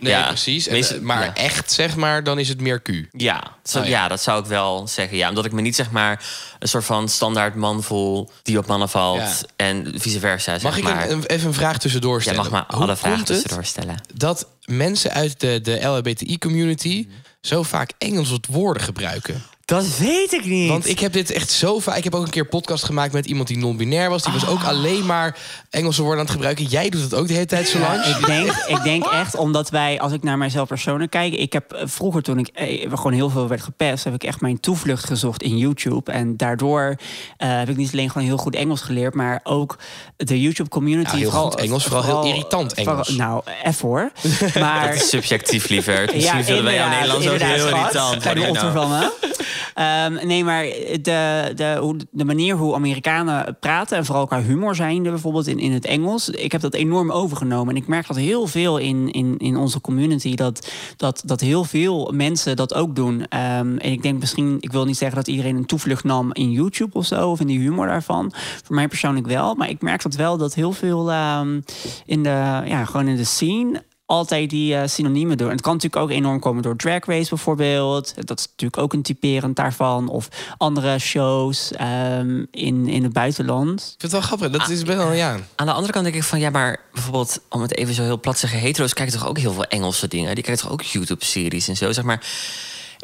Nee, 0.00 0.12
ja, 0.12 0.26
precies. 0.26 0.66
En, 0.66 0.76
eh, 0.76 1.00
maar 1.00 1.24
ja. 1.24 1.34
echt, 1.34 1.72
zeg 1.72 1.96
maar, 1.96 2.24
dan 2.24 2.38
is 2.38 2.48
het 2.48 2.60
meer 2.60 2.82
Q. 2.82 2.88
Ja, 3.12 3.42
zo, 3.64 3.78
Oh, 3.78 3.84
ja. 3.84 3.90
ja. 3.90 4.08
dat 4.08 4.22
zou 4.22 4.40
ik 4.40 4.46
wel 4.46 4.88
zeggen. 4.88 5.16
Ja, 5.16 5.28
omdat 5.28 5.44
ik 5.44 5.52
me 5.52 5.60
niet 5.60 5.74
zeg 5.74 5.90
maar 5.90 6.24
een 6.58 6.68
soort 6.68 6.84
van 6.84 7.08
standaard 7.08 7.54
man 7.54 7.82
voel 7.82 8.30
die 8.42 8.58
op 8.58 8.66
mannen 8.66 8.88
valt. 8.88 9.18
Ja. 9.18 9.34
En 9.56 9.92
vice 9.96 10.18
versa. 10.20 10.52
Zeg 10.52 10.62
Mag 10.62 10.76
ik 10.76 10.82
maar. 10.84 11.10
een, 11.10 11.24
even 11.26 11.48
een 11.48 11.54
vraag 11.54 11.78
tussendoor 11.78 12.20
stellen? 12.22 12.40
mag 12.40 12.50
maar 12.50 12.64
Hoe 12.68 12.82
alle 12.82 12.96
vragen 12.96 13.24
tussendoor 13.24 13.64
stellen. 13.64 13.96
dat 14.14 14.46
mensen 14.64 15.10
uit 15.12 15.40
de, 15.40 15.60
de 15.60 15.80
LHBTI-community 15.86 17.08
zo 17.40 17.62
vaak 17.62 17.90
Engelse 17.98 18.38
woorden 18.50 18.82
gebruiken? 18.82 19.42
Dat 19.64 19.96
weet 19.98 20.32
ik 20.32 20.44
niet. 20.44 20.68
Want 20.68 20.88
ik 20.88 20.98
heb 20.98 21.12
dit 21.12 21.30
echt 21.30 21.50
zo 21.50 21.78
vaak. 21.78 21.96
Ik 21.96 22.04
heb 22.04 22.14
ook 22.14 22.24
een 22.24 22.30
keer 22.30 22.42
een 22.42 22.48
podcast 22.48 22.84
gemaakt 22.84 23.12
met 23.12 23.26
iemand 23.26 23.48
die 23.48 23.58
non-binair 23.58 24.10
was. 24.10 24.22
Die 24.22 24.32
was 24.32 24.46
ook 24.46 24.62
alleen 24.62 25.06
maar 25.06 25.38
Engelse 25.70 26.00
woorden 26.00 26.18
aan 26.18 26.24
het 26.24 26.34
gebruiken. 26.34 26.64
Jij 26.64 26.88
doet 26.88 27.02
het 27.02 27.14
ook 27.14 27.26
de 27.26 27.32
hele 27.32 27.46
tijd 27.46 27.68
zo 27.68 27.78
lang. 27.78 28.04
Ik 28.04 28.26
denk, 28.26 28.50
ik 28.78 28.82
denk 28.82 29.04
echt 29.04 29.36
omdat 29.36 29.70
wij, 29.70 30.00
als 30.00 30.12
ik 30.12 30.22
naar 30.22 30.38
mijzelf 30.38 30.68
persoonlijk 30.68 31.10
kijk... 31.10 31.34
Ik 31.34 31.52
heb 31.52 31.72
eh, 31.72 31.82
vroeger, 31.86 32.22
toen 32.22 32.38
ik 32.38 32.48
eh, 32.48 32.90
gewoon 32.92 33.12
heel 33.12 33.30
veel 33.30 33.48
werd 33.48 33.62
gepest... 33.62 34.04
heb 34.04 34.14
ik 34.14 34.24
echt 34.24 34.40
mijn 34.40 34.60
toevlucht 34.60 35.04
gezocht 35.04 35.42
in 35.42 35.58
YouTube. 35.58 36.12
En 36.12 36.36
daardoor 36.36 36.96
eh, 37.36 37.48
heb 37.58 37.68
ik 37.68 37.76
niet 37.76 37.92
alleen 37.92 38.10
gewoon 38.10 38.26
heel 38.26 38.36
goed 38.36 38.54
Engels 38.54 38.80
geleerd... 38.80 39.14
maar 39.14 39.40
ook 39.44 39.78
de 40.16 40.40
YouTube-community... 40.40 41.16
Ja, 41.16 41.16
heel 41.16 41.30
goed 41.30 41.54
Engels, 41.54 41.84
vooral 41.84 42.22
heel 42.22 42.32
irritant 42.32 42.74
Engels. 42.74 43.08
nou, 43.08 43.42
F 43.72 43.80
hoor. 43.80 44.12
Maar, 44.60 44.86
Dat 44.86 44.96
is 44.96 45.08
subjectief, 45.08 45.68
liever. 45.68 46.10
Misschien 46.14 46.38
Ja, 46.38 46.44
vinden 46.44 46.64
wij 46.64 46.74
jou 46.74 46.90
Nederlands 46.90 47.28
ook 47.28 47.38
heel 47.38 47.68
irritant. 47.68 48.22
Do 48.22 48.30
otter 48.30 48.54
you 48.54 48.72
van 48.72 48.88
me. 48.88 49.32
Ehm, 49.74 50.26
nee, 50.26 50.44
maar 50.44 50.62
de, 50.62 51.52
de, 51.54 51.96
de 52.10 52.24
manier 52.24 52.56
hoe 52.56 52.74
Amerikanen 52.74 53.56
praten... 53.60 53.96
en 53.96 54.04
vooral 54.04 54.26
qua 54.26 54.42
humor 54.42 54.74
zijnde 54.74 55.10
bijvoorbeeld 55.10 55.46
in, 55.46 55.58
in 55.58 55.72
het 55.72 55.84
Engels... 55.84 56.28
ik 56.28 56.52
heb 56.52 56.60
dat 56.60 56.74
enorm 56.74 57.10
overgenomen. 57.10 57.74
En 57.74 57.80
ik 57.80 57.88
merk 57.88 58.06
dat 58.06 58.16
heel 58.16 58.46
veel 58.46 58.78
in, 58.78 59.10
in, 59.10 59.38
in 59.38 59.56
onze 59.56 59.80
community... 59.80 60.34
Dat, 60.34 60.70
dat, 60.96 61.22
dat 61.24 61.40
heel 61.40 61.64
veel 61.64 62.12
mensen 62.14 62.56
dat 62.56 62.74
ook 62.74 62.96
doen. 62.96 63.26
Ehm, 63.28 63.76
en 63.76 63.92
ik 63.92 64.02
denk 64.02 64.20
misschien... 64.20 64.56
ik 64.60 64.72
wil 64.72 64.84
niet 64.84 64.96
zeggen 64.96 65.16
dat 65.16 65.28
iedereen 65.28 65.56
een 65.56 65.66
toevlucht 65.66 66.04
nam 66.04 66.32
in 66.32 66.50
YouTube 66.50 66.98
of 66.98 67.06
zo... 67.06 67.30
of 67.30 67.40
in 67.40 67.46
die 67.46 67.58
humor 67.58 67.86
daarvan. 67.86 68.32
Voor 68.64 68.74
mij 68.74 68.88
persoonlijk 68.88 69.26
wel. 69.26 69.54
Maar 69.54 69.68
ik 69.68 69.82
merk 69.82 70.02
dat 70.02 70.14
wel 70.14 70.36
dat 70.36 70.54
heel 70.54 70.72
veel 70.72 71.10
ehm, 71.10 71.60
in 72.06 72.22
de... 72.22 72.62
ja, 72.64 72.84
gewoon 72.84 73.08
in 73.08 73.16
de 73.16 73.24
scene 73.24 73.82
altijd 74.14 74.50
die 74.50 74.74
eh, 74.74 74.88
synoniemen 74.88 75.36
doen. 75.36 75.46
En 75.46 75.52
het 75.52 75.62
kan 75.62 75.72
natuurlijk 75.72 76.02
ook 76.02 76.10
enorm 76.10 76.40
komen 76.40 76.62
door 76.62 76.76
Drag 76.76 77.04
Race 77.04 77.28
bijvoorbeeld. 77.28 78.26
Dat 78.26 78.38
is 78.38 78.46
natuurlijk 78.46 78.82
ook 78.82 78.92
een 78.92 79.02
typerend 79.02 79.56
daarvan. 79.56 80.08
Of 80.08 80.28
andere 80.56 80.98
shows 80.98 81.72
ehm, 81.72 82.44
in, 82.50 82.88
in 82.88 83.02
het 83.02 83.12
buitenland. 83.12 83.80
Ik 83.80 83.86
vind 83.86 84.02
het 84.02 84.12
wel 84.12 84.20
grappig. 84.20 84.50
Dat 84.50 84.68
is 84.68 84.82
best 84.82 84.98
wel, 84.98 85.12
ja. 85.12 85.38
Aan 85.54 85.66
de 85.66 85.72
andere 85.72 85.92
kant 85.92 86.04
denk 86.04 86.16
ik 86.16 86.22
van 86.22 86.40
ja, 86.40 86.50
maar 86.50 86.80
bijvoorbeeld, 86.92 87.40
om 87.48 87.62
het 87.62 87.76
even 87.76 87.94
zo 87.94 88.02
heel 88.02 88.20
plat 88.20 88.34
te 88.34 88.40
zeggen, 88.40 88.58
hetero's 88.58 88.92
kijken 88.92 89.18
toch 89.18 89.28
ook 89.28 89.38
heel 89.38 89.52
veel 89.52 89.64
Engelse 89.64 90.08
dingen. 90.08 90.34
Die 90.34 90.44
kijken 90.44 90.62
toch 90.62 90.72
ook 90.72 90.82
YouTube-series 90.82 91.68
en 91.68 91.76
zo. 91.76 91.92
Zeg 91.92 92.04
maar, 92.04 92.26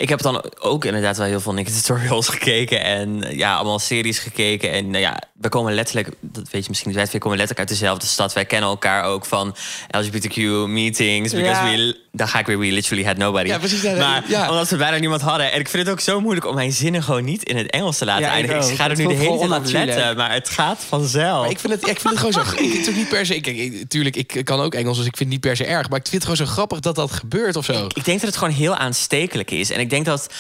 ik 0.00 0.09
heb 0.09 0.23
dan 0.23 0.45
ook 0.59 0.85
inderdaad 0.85 1.16
wel 1.16 1.26
heel 1.26 1.40
veel 1.40 1.52
Nicky 1.52 1.71
tutorials 1.80 2.28
gekeken 2.28 2.85
en 2.85 3.37
ja, 3.37 3.54
allemaal 3.54 3.78
series 3.78 4.19
gekeken. 4.19 4.71
En 4.73 4.90
nou 4.90 5.02
ja, 5.02 5.23
we 5.35 5.49
komen 5.49 5.75
letterlijk, 5.75 6.09
dat 6.21 6.50
weet 6.50 6.62
je 6.62 6.69
misschien 6.69 6.90
niet, 6.90 7.11
wij 7.11 7.21
komen 7.21 7.38
letterlijk 7.38 7.59
uit 7.59 7.78
dezelfde 7.78 8.07
stad. 8.07 8.33
Wij 8.33 8.45
kennen 8.45 8.69
elkaar 8.69 9.04
ook 9.04 9.25
van 9.25 9.57
LGBTQ 9.90 10.37
meetings. 10.66 11.33
Because 11.33 11.66
Ja. 11.66 11.76
we, 11.76 12.00
dan 12.12 12.29
ga 12.29 12.38
ik 12.38 12.47
weer, 12.47 12.59
we 12.59 12.73
literally 12.73 13.05
had 13.05 13.17
nobody. 13.17 13.49
Ja, 13.49 13.59
precies, 13.59 13.83
ja, 13.83 13.97
maar 13.97 14.25
ja. 14.26 14.50
omdat 14.50 14.69
we 14.69 14.76
bijna 14.76 14.97
niemand 14.97 15.21
hadden. 15.21 15.52
En 15.52 15.61
ik 15.61 15.69
vind 15.69 15.83
het 15.83 15.93
ook 15.93 16.00
zo 16.00 16.21
moeilijk 16.21 16.47
om 16.47 16.55
mijn 16.55 16.73
zinnen 16.73 17.02
gewoon 17.02 17.25
niet 17.25 17.43
in 17.43 17.57
het 17.57 17.71
Engels 17.71 17.99
te 17.99 18.05
laten 18.05 18.23
Ja, 18.23 18.29
ik 18.29 18.35
eindigen. 18.35 18.73
Ik, 18.73 18.76
ga 18.79 18.90
er 18.90 18.97
nu 18.97 19.07
de 19.07 19.14
hele 19.14 19.38
tijd 19.38 19.52
op 19.52 19.67
letten, 19.73 20.17
maar 20.17 20.33
het 20.33 20.49
gaat 20.49 20.85
vanzelf. 20.88 21.40
Maar 21.40 21.50
ik 21.50 21.59
vind 21.59 21.73
het, 21.73 21.88
ik 21.88 22.00
vind 22.00 22.09
het 22.09 22.19
gewoon 22.19 22.33
zo. 22.33 22.40
Ik 22.40 22.71
vind 22.71 22.87
het 22.87 22.97
niet 22.97 23.09
per 23.09 23.26
se. 23.26 23.35
Ik, 23.35 23.47
ik, 23.47 23.88
tuurlijk, 23.88 24.17
ik 24.17 24.40
kan 24.45 24.61
ook 24.61 24.75
Engels, 24.75 24.97
dus 24.97 25.07
ik 25.07 25.17
vind 25.17 25.33
het 25.33 25.43
niet 25.43 25.49
per 25.50 25.57
se 25.57 25.64
erg. 25.64 25.88
Maar 25.88 25.99
ik 25.99 26.09
vind 26.09 26.23
het 26.23 26.33
gewoon 26.33 26.47
zo 26.47 26.52
grappig 26.52 26.81
dat 26.81 26.95
dat 26.95 27.11
gebeurt 27.11 27.57
of 27.57 27.64
zo. 27.64 27.87
Ik 27.95 28.05
denk 28.05 28.21
dat 28.21 28.29
het 28.29 28.37
gewoon 28.37 28.55
heel 28.55 28.76
aanstekelijk 28.76 29.50
is. 29.50 29.71
En 29.71 29.81
ik 29.81 29.90
denk 29.90 30.05
dat 30.05 30.35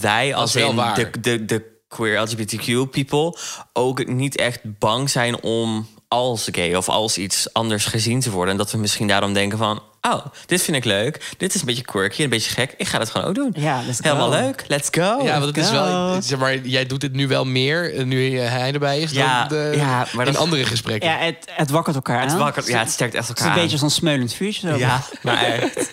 wij 0.00 0.34
als 0.34 0.52
wel 0.52 0.70
in 0.70 0.76
waar. 0.76 0.94
de, 0.94 1.10
de, 1.20 1.44
de 1.44 1.62
queer 1.88 2.20
LGBTQ 2.20 2.90
people 2.90 3.38
ook 3.72 4.06
niet 4.06 4.36
echt 4.36 4.60
bang 4.78 5.10
zijn 5.10 5.42
om 5.42 5.88
als 6.08 6.48
gay 6.52 6.74
of 6.74 6.88
als 6.88 7.18
iets 7.18 7.52
anders 7.52 7.84
gezien 7.84 8.20
te 8.20 8.30
worden. 8.30 8.52
En 8.52 8.58
dat 8.58 8.70
we 8.70 8.78
misschien 8.78 9.06
daarom 9.06 9.32
denken 9.32 9.58
van... 9.58 9.82
oh, 10.12 10.26
dit 10.46 10.62
vind 10.62 10.76
ik 10.76 10.84
leuk. 10.84 11.20
Dit 11.36 11.54
is 11.54 11.60
een 11.60 11.66
beetje 11.66 11.82
quirky, 11.84 12.22
een 12.22 12.28
beetje 12.30 12.50
gek. 12.50 12.74
Ik 12.76 12.86
ga 12.86 12.98
dat 12.98 13.10
gewoon 13.10 13.26
ook 13.26 13.34
doen. 13.34 13.54
Ja, 13.58 13.82
let's 13.86 13.98
Helemaal 14.02 14.30
go. 14.30 14.40
leuk. 14.40 14.64
Let's 14.68 14.88
go. 14.90 15.20
ja, 15.22 15.32
want 15.32 15.44
het 15.44 15.56
is 15.56 15.70
wel. 15.70 16.22
Zeg 16.22 16.38
maar, 16.38 16.56
jij 16.58 16.86
doet 16.86 17.02
het 17.02 17.12
nu 17.12 17.28
wel 17.28 17.44
meer 17.44 17.94
eh, 17.94 18.04
nu 18.04 18.38
hij 18.38 18.72
erbij 18.72 19.00
is. 19.00 19.10
Ja, 19.10 19.44
dan 19.44 19.58
de, 19.58 19.72
ja, 19.76 20.06
maar 20.12 20.26
in 20.26 20.32
dat- 20.32 20.42
andere 20.42 20.64
gesprekken. 20.64 21.08
Ja, 21.10 21.16
het, 21.16 21.36
het 21.50 21.70
wakkert 21.70 21.96
elkaar 21.96 22.22
Het, 22.22 22.34
wakkert, 22.36 22.66
ja, 22.66 22.78
het 22.78 22.90
sterkt 22.90 23.14
echt 23.14 23.28
Het 23.28 23.38
elkaar 23.38 23.52
is 23.52 23.56
een 23.56 23.62
beetje 23.62 23.78
zo'n 23.78 23.90
smeulend 23.90 24.32
vuurtje. 24.34 24.68
Zo. 24.68 24.76
Ja, 24.76 25.00
maar 25.22 25.42
echt. 25.42 25.90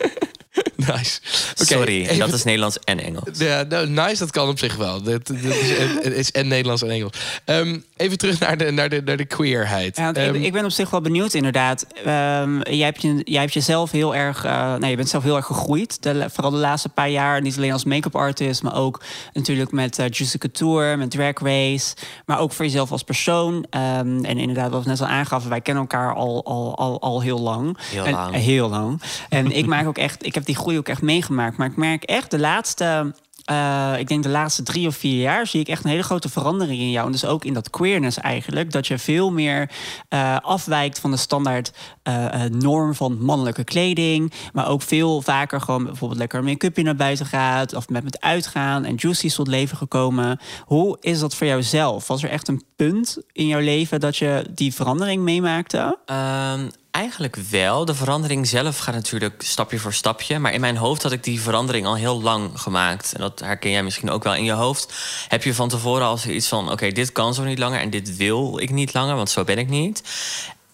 Nice. 0.96 1.20
Sorry, 1.56 2.02
even- 2.02 2.20
dat 2.20 2.34
is 2.34 2.44
Nederlands 2.44 2.80
en 2.84 3.00
Engels. 3.00 3.24
Ja, 3.38 3.64
nou, 3.70 3.88
nice, 3.90 4.18
dat 4.18 4.32
kan 4.32 4.48
op 4.50 4.60
zich 4.60 4.76
wel. 4.76 5.02
Dat, 5.02 5.28
dat 5.28 5.38
is, 5.38 5.78
en, 5.78 5.90
het 6.02 6.14
is 6.14 6.32
en 6.32 6.48
Nederlands 6.48 6.82
en 6.84 6.90
Engels. 6.90 7.12
Ehm, 7.46 7.78
even 7.98 8.18
terug 8.18 8.40
naar 8.40 8.58
de, 8.58 8.72
naar 8.72 8.90
de, 8.90 9.02
naar 9.06 9.18
de 9.18 9.26
queerheid. 9.26 9.98
Ja, 9.98 10.14
Ehm, 10.14 10.36
ik, 10.36 10.44
ik 10.44 10.54
ben 10.54 10.64
op 10.66 10.72
zich 10.72 10.90
wel 10.90 11.02
benieuwd, 11.02 11.34
inderdaad. 11.34 11.86
Ehm, 12.06 12.62
jij, 12.62 12.86
hebt 12.86 13.02
je, 13.02 13.22
jij 13.24 13.42
hebt 13.42 13.54
jezelf 13.54 13.92
heel 13.92 14.16
erg. 14.16 14.44
eh 14.46 14.76
nee, 14.76 14.90
je 14.90 14.96
bent 14.96 15.10
zelf 15.10 15.24
heel 15.24 15.36
erg 15.36 15.46
gegroeid. 15.46 16.04
De, 16.04 16.26
vooral 16.34 16.52
de 16.52 16.58
laatste 16.58 16.90
paar 16.90 17.10
jaar. 17.10 17.42
Niet 17.42 17.58
alleen 17.58 17.72
als 17.74 17.84
make-up 17.84 18.16
artist, 18.16 18.64
maar 18.64 18.76
ook 18.76 19.02
natuurlijk 19.34 19.72
met 19.72 20.00
uh, 20.00 20.06
Juicy 20.10 20.38
Couture, 20.38 20.96
met 20.98 21.12
Drag 21.12 21.34
Race. 21.42 21.96
Maar 22.26 22.40
ook 22.40 22.52
voor 22.52 22.66
jezelf 22.66 22.92
als 22.92 23.04
persoon. 23.04 23.66
Ehm, 23.70 24.24
en 24.26 24.38
inderdaad, 24.38 24.72
wat 24.72 24.84
we 24.84 24.90
net 24.90 25.02
al 25.02 25.08
aangaven, 25.08 25.50
wij 25.50 25.62
kennen 25.62 25.84
elkaar 25.84 26.14
al, 26.16 26.46
al, 26.46 26.78
al, 26.78 27.02
al 27.02 27.22
heel 27.22 27.40
lang. 27.40 27.78
Heel 27.82 28.06
En- 28.06 28.12
lang. 28.12 28.34
eh, 28.34 28.42
heel 28.42 28.70
lang. 28.70 29.02
En 29.30 29.52
ik 29.52 29.66
maak 29.76 29.88
ook 29.88 29.98
echt, 29.98 30.26
ik 30.26 30.34
heb 30.34 30.46
die 30.46 30.56
groei 30.56 30.75
ook 30.78 30.88
echt 30.88 31.02
meegemaakt. 31.02 31.58
Maar 31.58 31.68
ik 31.68 31.76
merk 31.76 32.04
echt 32.04 32.32
de 32.32 32.40
laatste. 32.40 33.14
eh, 33.46 33.94
ik 34.00 34.08
denk 34.08 34.24
de 34.24 34.30
laatste 34.30 34.64
drie 34.64 34.88
of 34.88 34.96
vier 34.96 35.22
jaar 35.22 35.48
zie 35.48 35.60
ik 35.60 35.68
echt 35.68 35.84
een 35.84 35.90
hele 35.90 36.04
grote 36.04 36.30
verandering 36.30 36.80
in 36.80 36.92
jou. 36.92 37.06
En 37.06 37.12
dus 37.12 37.26
ook 37.26 37.46
in 37.46 37.54
dat 37.54 37.70
queerness 37.70 38.18
eigenlijk. 38.18 38.72
Dat 38.72 38.88
je 38.88 38.98
veel 38.98 39.32
meer 39.32 39.72
eh, 40.10 40.38
afwijkt 40.42 41.00
van 41.00 41.12
de 41.12 41.18
standaard 41.18 41.72
eh, 42.04 42.44
norm 42.44 42.94
van 42.96 43.24
mannelijke 43.24 43.64
kleding. 43.64 44.34
Maar 44.54 44.68
ook 44.70 44.82
veel 44.82 45.22
vaker 45.22 45.62
gewoon 45.62 45.84
bijvoorbeeld 45.84 46.20
lekker 46.20 46.44
make-up 46.44 46.78
naar 46.78 46.96
buiten 46.96 47.26
gaat. 47.26 47.74
Of 47.74 47.90
met 47.90 48.04
met 48.04 48.22
uitgaan. 48.22 48.86
En 48.86 48.96
Juicy 48.96 49.26
is 49.26 49.36
tot 49.36 49.48
leven 49.48 49.78
gekomen. 49.78 50.40
Hoe 50.66 50.98
is 51.02 51.20
dat 51.20 51.36
voor 51.36 51.48
jou 51.48 51.64
zelf? 51.64 52.08
Was 52.08 52.24
er 52.24 52.30
echt 52.30 52.48
een 52.48 52.64
punt 52.76 53.18
in 53.32 53.48
jouw 53.48 53.60
leven 53.62 54.00
dat 54.00 54.18
je 54.18 54.46
die 54.54 54.74
verandering 54.74 55.22
meemaakte? 55.24 55.98
Ehm, 56.06 56.68
eigenlijk 56.96 57.36
wel. 57.36 57.86
De 57.86 57.96
verandering 57.96 58.48
zelf 58.48 58.78
gaat 58.78 58.94
natuurlijk 58.94 59.42
stapje 59.44 59.80
voor 59.80 59.94
stapje. 59.94 60.40
Maar 60.40 60.54
in 60.54 60.60
mijn 60.60 60.78
hoofd 60.78 61.04
had 61.04 61.12
ik 61.12 61.24
die 61.24 61.42
verandering 61.42 61.86
al 61.86 61.96
heel 61.96 62.22
lang 62.22 62.62
gemaakt. 62.62 63.14
En 63.14 63.22
dat 63.22 63.40
herken 63.40 63.72
jij 63.72 63.84
misschien 63.84 64.10
ook 64.10 64.24
wel. 64.24 64.36
In 64.36 64.44
je 64.44 64.52
hoofd 64.52 64.94
heb 65.28 65.44
je 65.44 65.54
van 65.54 65.70
tevoren 65.70 66.06
al 66.06 66.18
zoiets 66.18 66.48
van... 66.48 66.72
oké, 66.72 66.92
dit 66.92 67.12
kan 67.12 67.34
zo 67.34 67.44
niet 67.44 67.60
langer 67.60 67.80
en 67.80 67.90
dit 67.90 68.16
wil 68.16 68.58
ik 68.60 68.70
niet 68.70 68.94
langer... 68.94 69.16
want 69.16 69.30
zo 69.30 69.44
ben 69.44 69.58
ik 69.58 69.70
niet. 69.70 70.04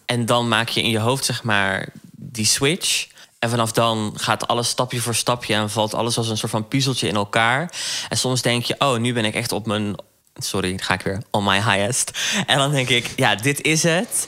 En 0.06 0.26
dan 0.26 0.48
maak 0.48 0.70
je 0.70 0.82
in 0.82 0.90
je 0.90 1.00
hoofd 1.00 1.26
zeg 1.26 1.44
maar 1.44 1.90
die 2.12 2.46
switch... 2.46 3.10
En 3.40 3.50
vanaf 3.50 3.72
dan 3.72 4.14
gaat 4.16 4.48
alles 4.48 4.70
stapje 4.70 5.00
voor 5.00 5.16
stapje 5.16 5.54
en 5.54 5.70
valt 5.70 5.94
alles 5.94 6.18
als 6.18 6.30
een 6.30 6.38
soort 6.38 6.52
van 6.52 6.68
puzzeltje 6.68 7.08
in 7.08 7.16
elkaar. 7.16 7.74
En 8.10 8.18
soms 8.18 8.42
denk 8.42 8.64
je, 8.64 8.76
oh, 8.78 8.98
nu 8.98 9.14
ben 9.14 9.26
ik 9.26 9.34
echt 9.34 9.52
op 9.52 9.66
mijn. 9.66 9.96
Sorry, 10.36 10.78
ga 10.78 10.94
ik 10.94 11.02
weer. 11.02 11.22
On 11.32 11.44
my 11.44 11.56
highest. 11.56 12.12
En 12.46 12.58
dan 12.58 12.72
denk 12.72 12.90
ik, 12.90 13.14
ja, 13.16 13.36
dit 13.36 13.62
is 13.62 13.84
het. 13.84 14.28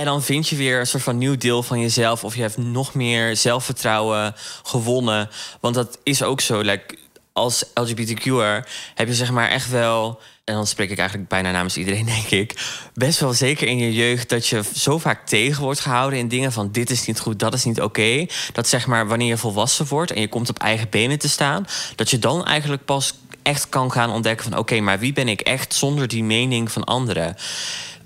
En 0.00 0.06
dan 0.06 0.22
vind 0.22 0.48
je 0.48 0.56
weer 0.56 0.80
een 0.80 0.86
soort 0.86 1.02
van 1.02 1.18
nieuw 1.18 1.36
deel 1.36 1.62
van 1.62 1.80
jezelf. 1.80 2.24
Of 2.24 2.34
je 2.34 2.40
hebt 2.40 2.56
nog 2.56 2.94
meer 2.94 3.36
zelfvertrouwen 3.36 4.34
gewonnen. 4.62 5.30
Want 5.60 5.74
dat 5.74 5.98
is 6.02 6.22
ook 6.22 6.40
zo. 6.40 6.60
Like, 6.60 6.96
als 7.32 7.64
LGBTQ'er 7.74 8.68
heb 8.94 9.08
je 9.08 9.14
zeg 9.14 9.30
maar 9.30 9.48
echt 9.48 9.70
wel... 9.70 10.20
en 10.44 10.54
dan 10.54 10.66
spreek 10.66 10.90
ik 10.90 10.98
eigenlijk 10.98 11.28
bijna 11.28 11.50
namens 11.50 11.76
iedereen, 11.76 12.06
denk 12.16 12.26
ik... 12.26 12.54
best 12.94 13.20
wel 13.20 13.32
zeker 13.32 13.68
in 13.68 13.78
je 13.78 13.92
jeugd 13.92 14.28
dat 14.28 14.46
je 14.46 14.62
zo 14.74 14.98
vaak 14.98 15.26
tegen 15.26 15.62
wordt 15.62 15.80
gehouden... 15.80 16.18
in 16.18 16.28
dingen 16.28 16.52
van 16.52 16.72
dit 16.72 16.90
is 16.90 17.06
niet 17.06 17.20
goed, 17.20 17.38
dat 17.38 17.54
is 17.54 17.64
niet 17.64 17.80
oké. 17.80 18.26
Dat 18.52 18.68
zeg 18.68 18.86
maar 18.86 19.08
wanneer 19.08 19.28
je 19.28 19.36
volwassen 19.36 19.86
wordt 19.86 20.10
en 20.10 20.20
je 20.20 20.28
komt 20.28 20.48
op 20.48 20.58
eigen 20.58 20.86
benen 20.90 21.18
te 21.18 21.28
staan... 21.28 21.66
dat 21.94 22.10
je 22.10 22.18
dan 22.18 22.44
eigenlijk 22.44 22.84
pas 22.84 23.14
echt 23.42 23.68
kan 23.68 23.92
gaan 23.92 24.10
ontdekken 24.10 24.50
van... 24.50 24.58
oké, 24.58 24.80
maar 24.80 24.98
wie 24.98 25.12
ben 25.12 25.28
ik 25.28 25.40
echt 25.40 25.74
zonder 25.74 26.08
die 26.08 26.24
mening 26.24 26.72
van 26.72 26.84
anderen... 26.84 27.36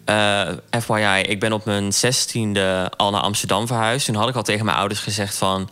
Eh, 0.04 0.48
FYI, 0.80 1.20
ik 1.20 1.40
ben 1.40 1.52
op 1.52 1.64
mijn 1.64 1.92
zestiende 1.92 2.90
al 2.96 3.10
naar 3.10 3.20
Amsterdam 3.20 3.66
verhuisd. 3.66 4.06
Toen 4.06 4.14
had 4.14 4.28
ik 4.28 4.34
al 4.34 4.42
tegen 4.42 4.64
mijn 4.64 4.76
ouders 4.76 5.00
gezegd 5.00 5.36
van... 5.36 5.70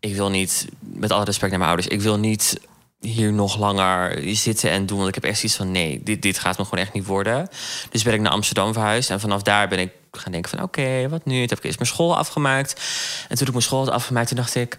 ik 0.00 0.14
wil 0.14 0.30
niet, 0.30 0.66
met 0.80 1.12
alle 1.12 1.24
respect 1.24 1.50
naar 1.50 1.58
mijn 1.58 1.70
ouders... 1.70 1.94
ik 1.94 2.00
wil 2.00 2.18
niet 2.18 2.60
hier 3.00 3.32
nog 3.32 3.58
langer 3.58 4.18
zitten 4.36 4.70
en 4.70 4.86
doen. 4.86 4.96
Want 4.96 5.08
ik 5.08 5.14
heb 5.14 5.24
echt 5.24 5.38
zoiets 5.38 5.56
van... 5.56 5.70
nee, 5.70 6.00
dit, 6.02 6.22
dit 6.22 6.38
gaat 6.38 6.58
me 6.58 6.64
gewoon 6.64 6.84
echt 6.84 6.92
niet 6.92 7.06
worden. 7.06 7.48
Dus 7.90 8.02
ben 8.02 8.14
ik 8.14 8.20
naar 8.20 8.32
Amsterdam 8.32 8.72
verhuisd. 8.72 9.10
En 9.10 9.20
vanaf 9.20 9.42
daar 9.42 9.68
ben 9.68 9.78
ik 9.78 9.92
gaan 10.12 10.32
denken 10.32 10.50
van... 10.50 10.62
oké, 10.62 11.08
wat 11.08 11.24
nu? 11.24 11.38
Toen 11.38 11.48
heb 11.48 11.58
ik 11.58 11.64
eerst 11.64 11.78
mijn 11.78 11.90
school 11.90 12.16
afgemaakt. 12.16 12.80
En 13.28 13.36
toen 13.36 13.46
ik 13.46 13.52
mijn 13.52 13.64
school 13.64 13.84
had 13.84 13.94
afgemaakt, 13.94 14.28
toen 14.28 14.36
dacht 14.36 14.54
ik... 14.54 14.78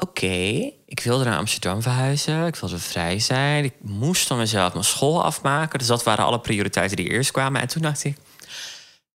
Oké, 0.00 0.70
ik 0.86 1.00
wilde 1.00 1.24
naar 1.24 1.38
Amsterdam 1.38 1.82
verhuizen. 1.82 2.46
Ik 2.46 2.56
wilde 2.56 2.78
vrij 2.78 3.18
zijn. 3.18 3.64
Ik 3.64 3.74
moest 3.80 4.26
van 4.26 4.38
mezelf 4.38 4.72
mijn 4.72 4.84
school 4.84 5.24
afmaken. 5.24 5.78
Dus 5.78 5.88
dat 5.88 6.02
waren 6.02 6.24
alle 6.24 6.40
prioriteiten 6.40 6.96
die 6.96 7.10
eerst 7.10 7.30
kwamen. 7.30 7.60
En 7.60 7.68
toen 7.68 7.82
dacht 7.82 8.04
ik, 8.04 8.16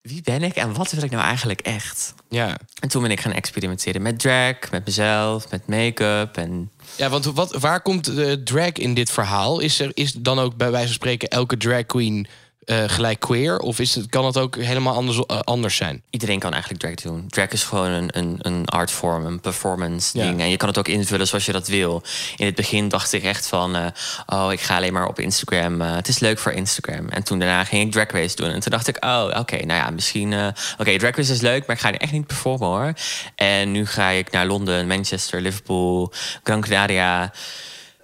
wie 0.00 0.22
ben 0.22 0.42
ik 0.42 0.54
en 0.54 0.74
wat 0.74 0.90
wil 0.90 1.02
ik 1.02 1.10
nou 1.10 1.24
eigenlijk 1.24 1.60
echt? 1.60 2.14
ja. 2.28 2.56
En 2.80 2.88
toen 2.88 3.02
ben 3.02 3.10
ik 3.10 3.20
gaan 3.20 3.32
experimenteren 3.32 4.02
met 4.02 4.18
drag, 4.18 4.70
met 4.70 4.84
mezelf, 4.84 5.50
met 5.50 5.66
make-up. 5.66 6.36
En 6.36 6.70
ja, 6.96 7.08
want 7.08 7.24
wat, 7.24 7.54
waar 7.56 7.80
komt 7.80 8.04
de 8.04 8.42
drag 8.42 8.72
in 8.72 8.94
dit 8.94 9.10
verhaal? 9.10 9.60
Is 9.60 9.80
er 9.80 9.90
is 9.94 10.12
dan 10.12 10.38
ook 10.38 10.56
bij 10.56 10.70
wijze 10.70 10.86
van 10.86 10.94
spreken 10.94 11.28
elke 11.28 11.56
drag 11.56 11.86
queen 11.86 12.26
eh, 12.66 12.84
gelijk 12.86 13.20
queer? 13.20 13.58
Of 13.58 13.78
is 13.78 13.94
het, 13.94 14.06
kan 14.08 14.24
het 14.24 14.38
ook 14.38 14.56
helemaal 14.56 14.94
anders, 14.94 15.26
eh, 15.26 15.38
anders 15.38 15.76
zijn? 15.76 16.02
iedereen 16.10 16.38
kan 16.38 16.52
eigenlijk 16.52 16.82
drag 16.82 16.94
doen. 16.94 17.28
Drag 17.28 17.48
is 17.48 17.64
gewoon 17.64 17.90
een, 17.90 18.08
een, 18.18 18.36
een 18.40 18.66
artvorm, 18.66 19.26
een 19.26 19.40
performance 19.40 20.18
Ja. 20.18 20.24
ding. 20.24 20.40
En 20.40 20.50
je 20.50 20.56
kan 20.56 20.68
het 20.68 20.78
ook 20.78 20.88
invullen 20.88 21.26
zoals 21.26 21.46
je 21.46 21.52
dat 21.52 21.68
wil. 21.68 22.02
In 22.36 22.46
het 22.46 22.54
begin 22.54 22.88
dacht 22.88 23.12
ik 23.12 23.22
echt 23.22 23.46
van... 23.46 23.76
eh, 23.76 23.86
oh, 24.26 24.52
ik 24.52 24.60
ga 24.60 24.76
alleen 24.76 24.92
maar 24.92 25.06
op 25.08 25.18
Instagram. 25.18 25.80
het 25.80 26.08
is 26.08 26.18
leuk 26.18 26.38
voor 26.38 26.52
Instagram. 26.52 27.08
En 27.08 27.22
toen 27.22 27.38
daarna 27.38 27.64
ging 27.64 27.82
ik 27.86 27.92
drag 27.92 28.10
race 28.10 28.36
doen. 28.36 28.50
En 28.50 28.60
toen 28.60 28.70
dacht 28.72 28.88
ik, 28.88 29.04
oh, 29.04 29.24
oké, 29.38 29.56
nou 29.56 29.80
ja, 29.80 29.90
misschien... 29.90 30.34
oké, 30.78 30.98
drag 30.98 31.16
race 31.16 31.32
is 31.32 31.40
leuk, 31.40 31.66
maar 31.66 31.76
ik 31.76 31.82
ga 31.82 31.92
er 31.92 32.00
echt 32.00 32.12
niet 32.12 32.26
performen, 32.26 32.68
hoor. 32.68 32.92
En 33.34 33.72
nu 33.72 33.86
ga 33.86 34.08
ik 34.08 34.30
naar 34.30 34.46
Londen, 34.46 34.86
Manchester, 34.86 35.40
Liverpool, 35.40 36.12
Gran 36.42 36.60
Canaria... 36.60 37.32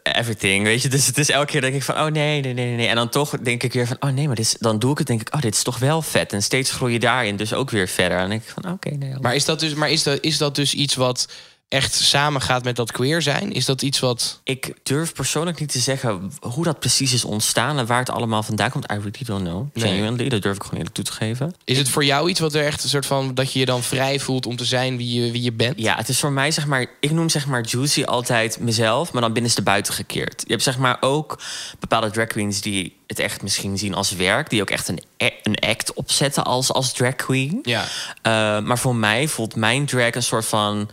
Everything, 0.02 0.64
weet 0.64 0.82
je. 0.82 0.88
Dus 0.88 1.06
het 1.06 1.18
is 1.18 1.30
elke 1.30 1.46
keer 1.46 1.60
denk 1.60 1.74
ik 1.74 1.82
van, 1.82 1.94
oh 1.94 2.06
nee, 2.06 2.40
nee, 2.40 2.54
nee, 2.54 2.76
nee. 2.76 2.86
En 2.86 2.94
dan 2.94 3.08
toch 3.08 3.30
denk 3.42 3.62
ik 3.62 3.72
weer 3.72 3.86
van, 3.86 3.96
oh 4.00 4.10
nee, 4.10 4.26
maar 4.26 4.36
dit 4.36 4.44
is, 4.44 4.56
dan 4.58 4.78
doe 4.78 4.92
ik 4.92 4.98
het, 4.98 5.06
denk 5.06 5.20
ik, 5.20 5.34
oh, 5.34 5.40
dit 5.40 5.54
is 5.54 5.62
toch 5.62 5.78
wel 5.78 6.02
vet. 6.02 6.32
En 6.32 6.42
steeds 6.42 6.70
groei 6.70 6.92
je 6.92 6.98
daarin 6.98 7.36
dus 7.36 7.54
ook 7.54 7.70
weer 7.70 7.88
verder. 7.88 8.16
En 8.16 8.20
dan 8.20 8.30
denk 8.30 8.42
ik 8.42 8.54
van, 8.62 8.72
oké, 8.72 8.90
nee. 8.90 9.14
Maar 9.20 9.34
is 9.34 9.44
dat 9.44 9.60
dus, 9.60 9.74
maar 9.74 9.90
is 9.90 10.02
dat, 10.02 10.18
is 10.20 10.38
dat 10.38 10.54
dus 10.54 10.74
iets 10.74 10.94
wat 10.94 11.28
echt 11.70 11.94
samengaat 11.94 12.64
met 12.64 12.76
dat 12.76 12.92
queer 12.92 13.22
zijn? 13.22 13.52
Is 13.52 13.64
dat 13.64 13.82
iets 13.82 14.00
wat... 14.00 14.40
Ik 14.44 14.74
durf 14.82 15.12
persoonlijk 15.12 15.60
niet 15.60 15.72
te 15.72 15.78
zeggen 15.78 16.32
hoe 16.40 16.64
dat 16.64 16.78
precies 16.78 17.12
is 17.12 17.24
ontstaan 17.24 17.78
en 17.78 17.86
waar 17.86 17.98
het 17.98 18.10
allemaal 18.10 18.42
vandaan 18.42 18.70
komt. 18.70 18.84
I 18.84 18.94
really 18.94 19.12
don't 19.24 19.42
know. 19.44 19.68
Nee. 19.74 19.84
Genuinely, 19.94 20.28
dat 20.28 20.42
durf 20.42 20.56
ik 20.56 20.62
gewoon 20.62 20.76
eerlijk 20.78 20.94
toe 20.94 21.04
te 21.04 21.12
geven. 21.12 21.54
Is 21.64 21.78
het 21.78 21.88
voor 21.88 22.04
jou 22.04 22.28
iets 22.30 22.40
wat 22.40 22.54
er 22.54 22.64
echt 22.64 22.82
een 22.82 22.88
soort 22.88 23.06
van... 23.06 23.34
dat 23.34 23.52
je 23.52 23.58
je 23.58 23.64
dan 23.64 23.82
vrij 23.82 24.20
voelt 24.20 24.46
om 24.46 24.56
te 24.56 24.64
zijn 24.64 24.96
wie 24.96 25.20
je, 25.22 25.30
wie 25.30 25.42
je 25.42 25.52
bent? 25.52 25.78
Ja, 25.80 25.96
het 25.96 26.08
is 26.08 26.20
voor 26.20 26.32
mij 26.32 26.50
zeg 26.50 26.66
maar, 26.66 26.86
ik 27.00 27.10
noem 27.10 27.28
zeg 27.28 27.46
maar 27.46 27.64
Juicy 27.64 28.02
altijd 28.04 28.58
mezelf, 28.58 29.12
maar 29.12 29.22
dan 29.22 29.32
binnenste 29.32 29.62
buiten 29.62 29.94
gekeerd. 29.94 30.42
Je 30.46 30.52
hebt 30.52 30.62
zeg 30.62 30.78
maar 30.78 30.96
ook 31.00 31.40
bepaalde 31.78 32.10
drag 32.10 32.26
queens 32.26 32.60
die 32.60 32.96
het 33.06 33.18
echt 33.18 33.42
misschien 33.42 33.78
zien 33.78 33.94
als 33.94 34.10
werk, 34.12 34.50
die 34.50 34.60
ook 34.60 34.70
echt 34.70 34.88
een, 34.88 35.02
a- 35.22 35.30
een 35.42 35.58
act 35.58 35.92
opzetten 35.92 36.44
als, 36.44 36.72
als 36.72 36.92
drag 36.92 37.16
queen. 37.16 37.58
Ja. 37.62 37.82
Uh, 37.82 38.66
maar 38.66 38.78
voor 38.78 38.96
mij 38.96 39.28
voelt 39.28 39.54
mijn 39.56 39.86
drag 39.86 40.14
een 40.14 40.22
soort 40.22 40.46
van. 40.46 40.90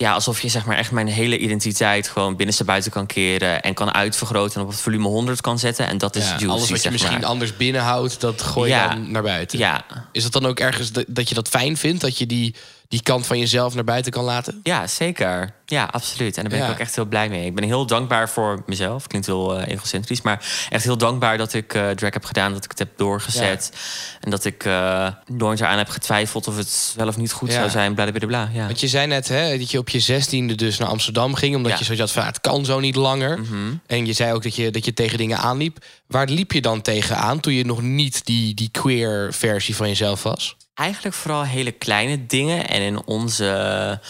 Ja, 0.00 0.12
alsof 0.12 0.40
je 0.42 0.48
zeg 0.48 0.64
maar 0.66 0.76
echt 0.76 0.90
mijn 0.90 1.06
hele 1.08 1.38
identiteit 1.38 2.08
gewoon 2.08 2.36
binnenste 2.36 2.64
buiten 2.64 2.90
kan 2.90 3.06
keren 3.06 3.62
en 3.62 3.74
kan 3.74 3.92
uitvergroten 3.94 4.54
en 4.54 4.62
op 4.66 4.68
het 4.72 4.80
volume 4.80 5.08
100 5.08 5.40
kan 5.40 5.58
zetten. 5.58 5.86
En 5.86 5.98
dat 5.98 6.16
is 6.16 6.22
Ja, 6.24 6.28
juicy, 6.28 6.46
alles 6.48 6.70
wat 6.70 6.82
je 6.82 6.90
misschien 6.90 7.20
maar. 7.20 7.24
anders 7.28 7.56
binnenhoudt, 7.56 8.20
dat 8.20 8.42
gooi 8.42 8.70
je 8.70 8.76
Ja. 8.76 8.88
dan 8.88 9.10
naar 9.10 9.22
buiten. 9.22 9.58
Ja, 9.58 9.84
Is 10.12 10.22
dat 10.22 10.32
dan 10.32 10.46
ook 10.46 10.60
ergens 10.60 10.92
dat, 10.92 11.04
dat 11.08 11.28
je 11.28 11.34
dat 11.34 11.48
fijn 11.48 11.76
vindt? 11.76 12.00
Dat 12.00 12.18
je 12.18 12.26
die, 12.26 12.54
die 12.90 13.02
kant 13.02 13.26
van 13.26 13.38
jezelf 13.38 13.74
naar 13.74 13.84
buiten 13.84 14.12
kan 14.12 14.24
laten? 14.24 14.60
ja, 14.62 14.86
zeker. 14.86 15.52
Ja, 15.66 15.88
absoluut. 15.90 16.36
En 16.36 16.42
daar 16.42 16.50
ben 16.52 16.60
Ja. 16.60 16.66
ik 16.66 16.72
ook 16.72 16.78
echt 16.78 16.94
heel 16.94 17.04
blij 17.04 17.28
mee. 17.28 17.46
Ik 17.46 17.54
ben 17.54 17.64
heel 17.64 17.86
dankbaar 17.86 18.28
voor 18.28 18.62
mezelf. 18.66 19.06
Klinkt 19.06 19.26
heel 19.26 19.58
eh, 19.58 19.72
egocentrisch, 19.74 20.22
maar 20.22 20.66
echt 20.70 20.84
heel 20.84 20.96
dankbaar 20.98 21.38
dat 21.38 21.52
ik 21.52 21.74
eh 21.74 21.90
drag 21.90 22.12
heb 22.12 22.24
gedaan, 22.24 22.52
dat 22.52 22.64
ik 22.64 22.70
het 22.70 22.78
heb 22.78 22.88
doorgezet 22.96 23.72
en 24.20 24.30
dat 24.30 24.44
ik 24.44 24.64
eh, 24.64 25.08
nooit 25.26 25.60
eraan 25.60 25.78
heb 25.78 25.88
getwijfeld 25.88 26.48
of 26.48 26.56
het 26.56 26.94
wel 26.96 27.06
of 27.08 27.16
niet 27.16 27.32
goed 27.32 27.48
Ja. 27.48 27.54
zou 27.54 27.70
zijn. 27.70 27.94
Bla, 27.94 28.10
bla, 28.10 28.26
bla. 28.26 28.48
Ja. 28.52 28.66
Want 28.66 28.80
je 28.80 28.88
zei 28.88 29.06
net 29.06 29.28
hè, 29.28 29.58
dat 29.58 29.70
je 29.70 29.78
op 29.78 29.88
je 29.88 30.00
zestiende 30.00 30.54
dus 30.54 30.78
naar 30.78 30.88
Amsterdam 30.88 31.34
ging... 31.34 31.56
omdat 31.56 31.78
je 31.78 31.84
zoiets 31.84 32.02
had 32.02 32.12
van, 32.12 32.22
ah, 32.22 32.28
het 32.28 32.40
kan 32.40 32.64
zo 32.64 32.80
niet 32.80 32.94
langer. 32.96 33.38
Mhm. 33.40 33.54
En 33.86 34.06
je 34.06 34.12
zei 34.12 34.32
ook 34.32 34.42
dat 34.42 34.54
je, 34.56 34.70
dat 34.70 34.84
je 34.84 34.94
tegen 34.94 35.18
dingen 35.18 35.38
aanliep. 35.38 35.84
Waar 36.06 36.28
liep 36.28 36.52
je 36.52 36.60
dan 36.60 36.82
tegen 36.82 37.16
aan 37.16 37.40
toen 37.40 37.52
je 37.52 37.64
nog 37.64 37.82
niet 37.82 38.24
die, 38.26 38.54
die 38.54 38.68
queer 38.70 39.32
versie 39.34 39.76
van 39.76 39.88
jezelf 39.88 40.22
was? 40.22 40.56
Eigenlijk 40.80 41.14
vooral 41.14 41.44
hele 41.44 41.72
kleine 41.72 42.26
dingen. 42.26 42.68
En 42.68 42.82
in 42.82 43.06
onze 43.06 44.00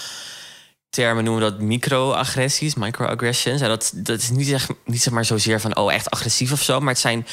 termen 0.91 1.25
noemen 1.25 1.45
we 1.45 1.51
dat 1.51 1.61
microagressies, 1.61 2.75
microaggressions. 2.75 3.61
En 3.61 3.69
dat, 3.69 3.93
dat 3.95 4.19
is 4.19 4.31
niet, 4.31 4.47
zeg, 4.47 4.69
niet 4.85 5.03
zeg 5.03 5.13
maar 5.13 5.25
zozeer 5.25 5.61
van 5.61 5.77
oh, 5.77 5.93
echt 5.93 6.11
agressief 6.11 6.53
of 6.53 6.63
zo. 6.63 6.81
Maar 6.81 6.93
het 6.93 6.99
zijn 6.99 7.27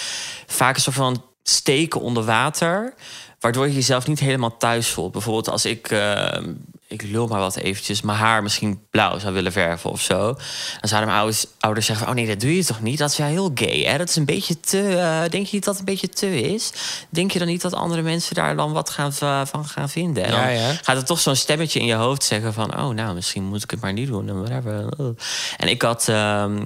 vaak 0.47 0.75
een 0.75 0.81
soort 0.81 0.95
van 0.95 1.23
steken 1.43 2.01
onder 2.01 2.23
water. 2.23 2.93
Waardoor 3.39 3.67
je 3.67 3.73
jezelf 3.73 4.07
niet 4.07 4.19
helemaal 4.19 4.57
thuis 4.57 4.89
voelt. 4.89 5.11
Bijvoorbeeld 5.11 5.49
als 5.49 5.65
ik, 5.65 5.91
eh, 5.91 6.43
ik 6.87 7.01
lul 7.01 7.27
maar 7.27 7.39
wat 7.39 7.55
eventjes, 7.55 8.01
mijn 8.01 8.17
haar 8.17 8.43
misschien 8.43 8.81
blauw 8.89 9.19
zou 9.19 9.33
willen 9.33 9.51
verven 9.51 9.89
of 9.91 10.01
zo. 10.01 10.17
Dan 10.23 10.89
zouden 10.89 11.09
mijn 11.09 11.21
ouders, 11.21 11.45
ouders 11.59 11.85
zeggen 11.85 12.05
van, 12.05 12.15
oh 12.15 12.19
nee, 12.21 12.29
dat 12.31 12.39
doe 12.39 12.55
je 12.55 12.65
toch 12.65 12.81
niet? 12.81 12.97
Dat 12.97 13.09
is 13.11 13.17
wel 13.17 13.27
heel 13.27 13.51
gay, 13.55 13.79
hè? 13.81 13.97
Dat 13.97 14.09
is 14.09 14.15
een 14.15 14.25
beetje 14.25 14.59
te... 14.59 14.97
eh, 14.97 15.29
denk 15.29 15.45
je 15.45 15.53
niet 15.55 15.63
dat 15.65 15.77
het 15.77 15.79
een 15.79 15.93
beetje 15.93 16.09
te 16.09 16.41
is? 16.41 16.71
Denk 17.09 17.31
je 17.31 17.39
dan 17.39 17.47
niet 17.47 17.61
dat 17.61 17.73
andere 17.73 18.01
mensen 18.01 18.35
daar 18.35 18.55
dan 18.55 18.71
wat 18.71 18.89
gaan, 18.89 19.13
van 19.47 19.65
gaan 19.65 19.89
vinden? 19.89 20.23
En 20.23 20.31
dan 20.31 20.39
Ja, 20.39 20.47
ja. 20.47 20.73
gaat 20.81 20.97
er 20.97 21.05
toch 21.05 21.19
zo'n 21.19 21.35
stemmetje 21.35 21.79
in 21.79 21.85
je 21.85 21.93
hoofd 21.93 22.23
zeggen 22.23 22.53
van... 22.53 22.79
oh, 22.79 22.89
nou, 22.89 23.13
misschien 23.15 23.43
moet 23.43 23.63
ik 23.63 23.71
het 23.71 23.81
maar 23.81 23.93
niet 23.93 24.07
doen. 24.07 24.29
en 24.29 24.43
whatever. 24.43 24.89
En 25.57 25.67
ik 25.67 25.81
had... 25.81 26.07
ehm, 26.07 26.57
eh, 26.57 26.63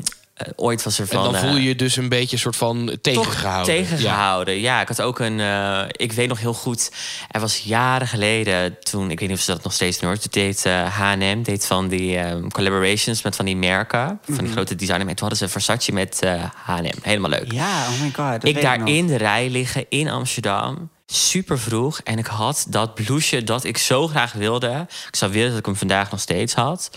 ooit 0.55 0.83
was 0.83 0.99
er 0.99 1.01
En 1.09 1.15
van... 1.15 1.23
dan 1.23 1.35
eh, 1.35 1.41
voel 1.41 1.55
je 1.55 1.67
je 1.67 1.75
dus 1.75 1.95
een 1.95 2.09
beetje 2.09 2.35
een 2.35 2.41
soort 2.41 2.55
van 2.55 2.97
tegengehouden. 3.01 3.75
tegengehouden. 3.75 4.59
Ja. 4.59 4.81
ik 4.81 4.87
had 4.87 5.01
ook 5.01 5.19
een. 5.19 5.39
eh, 5.39 5.81
ik 5.91 6.11
weet 6.11 6.27
nog 6.27 6.39
heel 6.39 6.53
goed. 6.53 6.91
Er 7.29 7.39
was 7.39 7.57
jaren 7.57 8.07
geleden 8.07 8.79
toen. 8.79 9.11
Ik 9.11 9.19
weet 9.19 9.29
niet 9.29 9.37
of 9.37 9.43
ze 9.43 9.51
dat 9.51 9.63
nog 9.63 9.73
steeds 9.73 9.99
doen. 9.99 10.09
hoor. 10.09 10.17
Toen 10.17 10.27
deed 10.31 10.65
eh, 10.65 10.85
H&M 10.97 11.41
deed 11.43 11.65
van 11.65 11.87
die 11.87 12.17
ehm, 12.17 12.47
collaborations 12.47 13.21
met 13.21 13.35
van 13.35 13.45
die 13.45 13.55
merken, 13.57 14.19
van 14.29 14.43
die 14.43 14.51
grote 14.53 14.75
designers. 14.75 15.07
Toen 15.07 15.15
hadden 15.19 15.37
ze 15.37 15.47
Versace 15.49 15.91
met 15.91 16.21
eh, 16.21 16.43
H&M. 16.65 16.97
Helemaal 17.01 17.29
leuk. 17.29 17.51
Ja, 17.51 17.81
oh 17.87 18.01
my 18.01 18.11
god. 18.15 18.15
dat 18.31 18.43
ik 18.45 18.53
weet 18.53 18.63
daar 18.63 18.79
nog. 18.79 18.87
in 18.87 19.07
de 19.07 19.15
rij 19.17 19.49
liggen 19.49 19.85
in 19.89 20.09
Amsterdam. 20.09 20.89
Super 21.05 21.59
vroeg. 21.59 21.99
En 22.03 22.17
ik 22.17 22.25
had 22.25 22.65
dat 22.69 22.93
blouseje 22.95 23.43
dat 23.43 23.63
ik 23.63 23.77
zo 23.77 24.07
graag 24.07 24.33
wilde. 24.33 24.85
Ik 25.07 25.15
zou 25.15 25.31
willen 25.31 25.49
dat 25.49 25.59
ik 25.59 25.65
hem 25.65 25.75
vandaag 25.75 26.11
nog 26.11 26.19
steeds 26.19 26.53
had. 26.53 26.89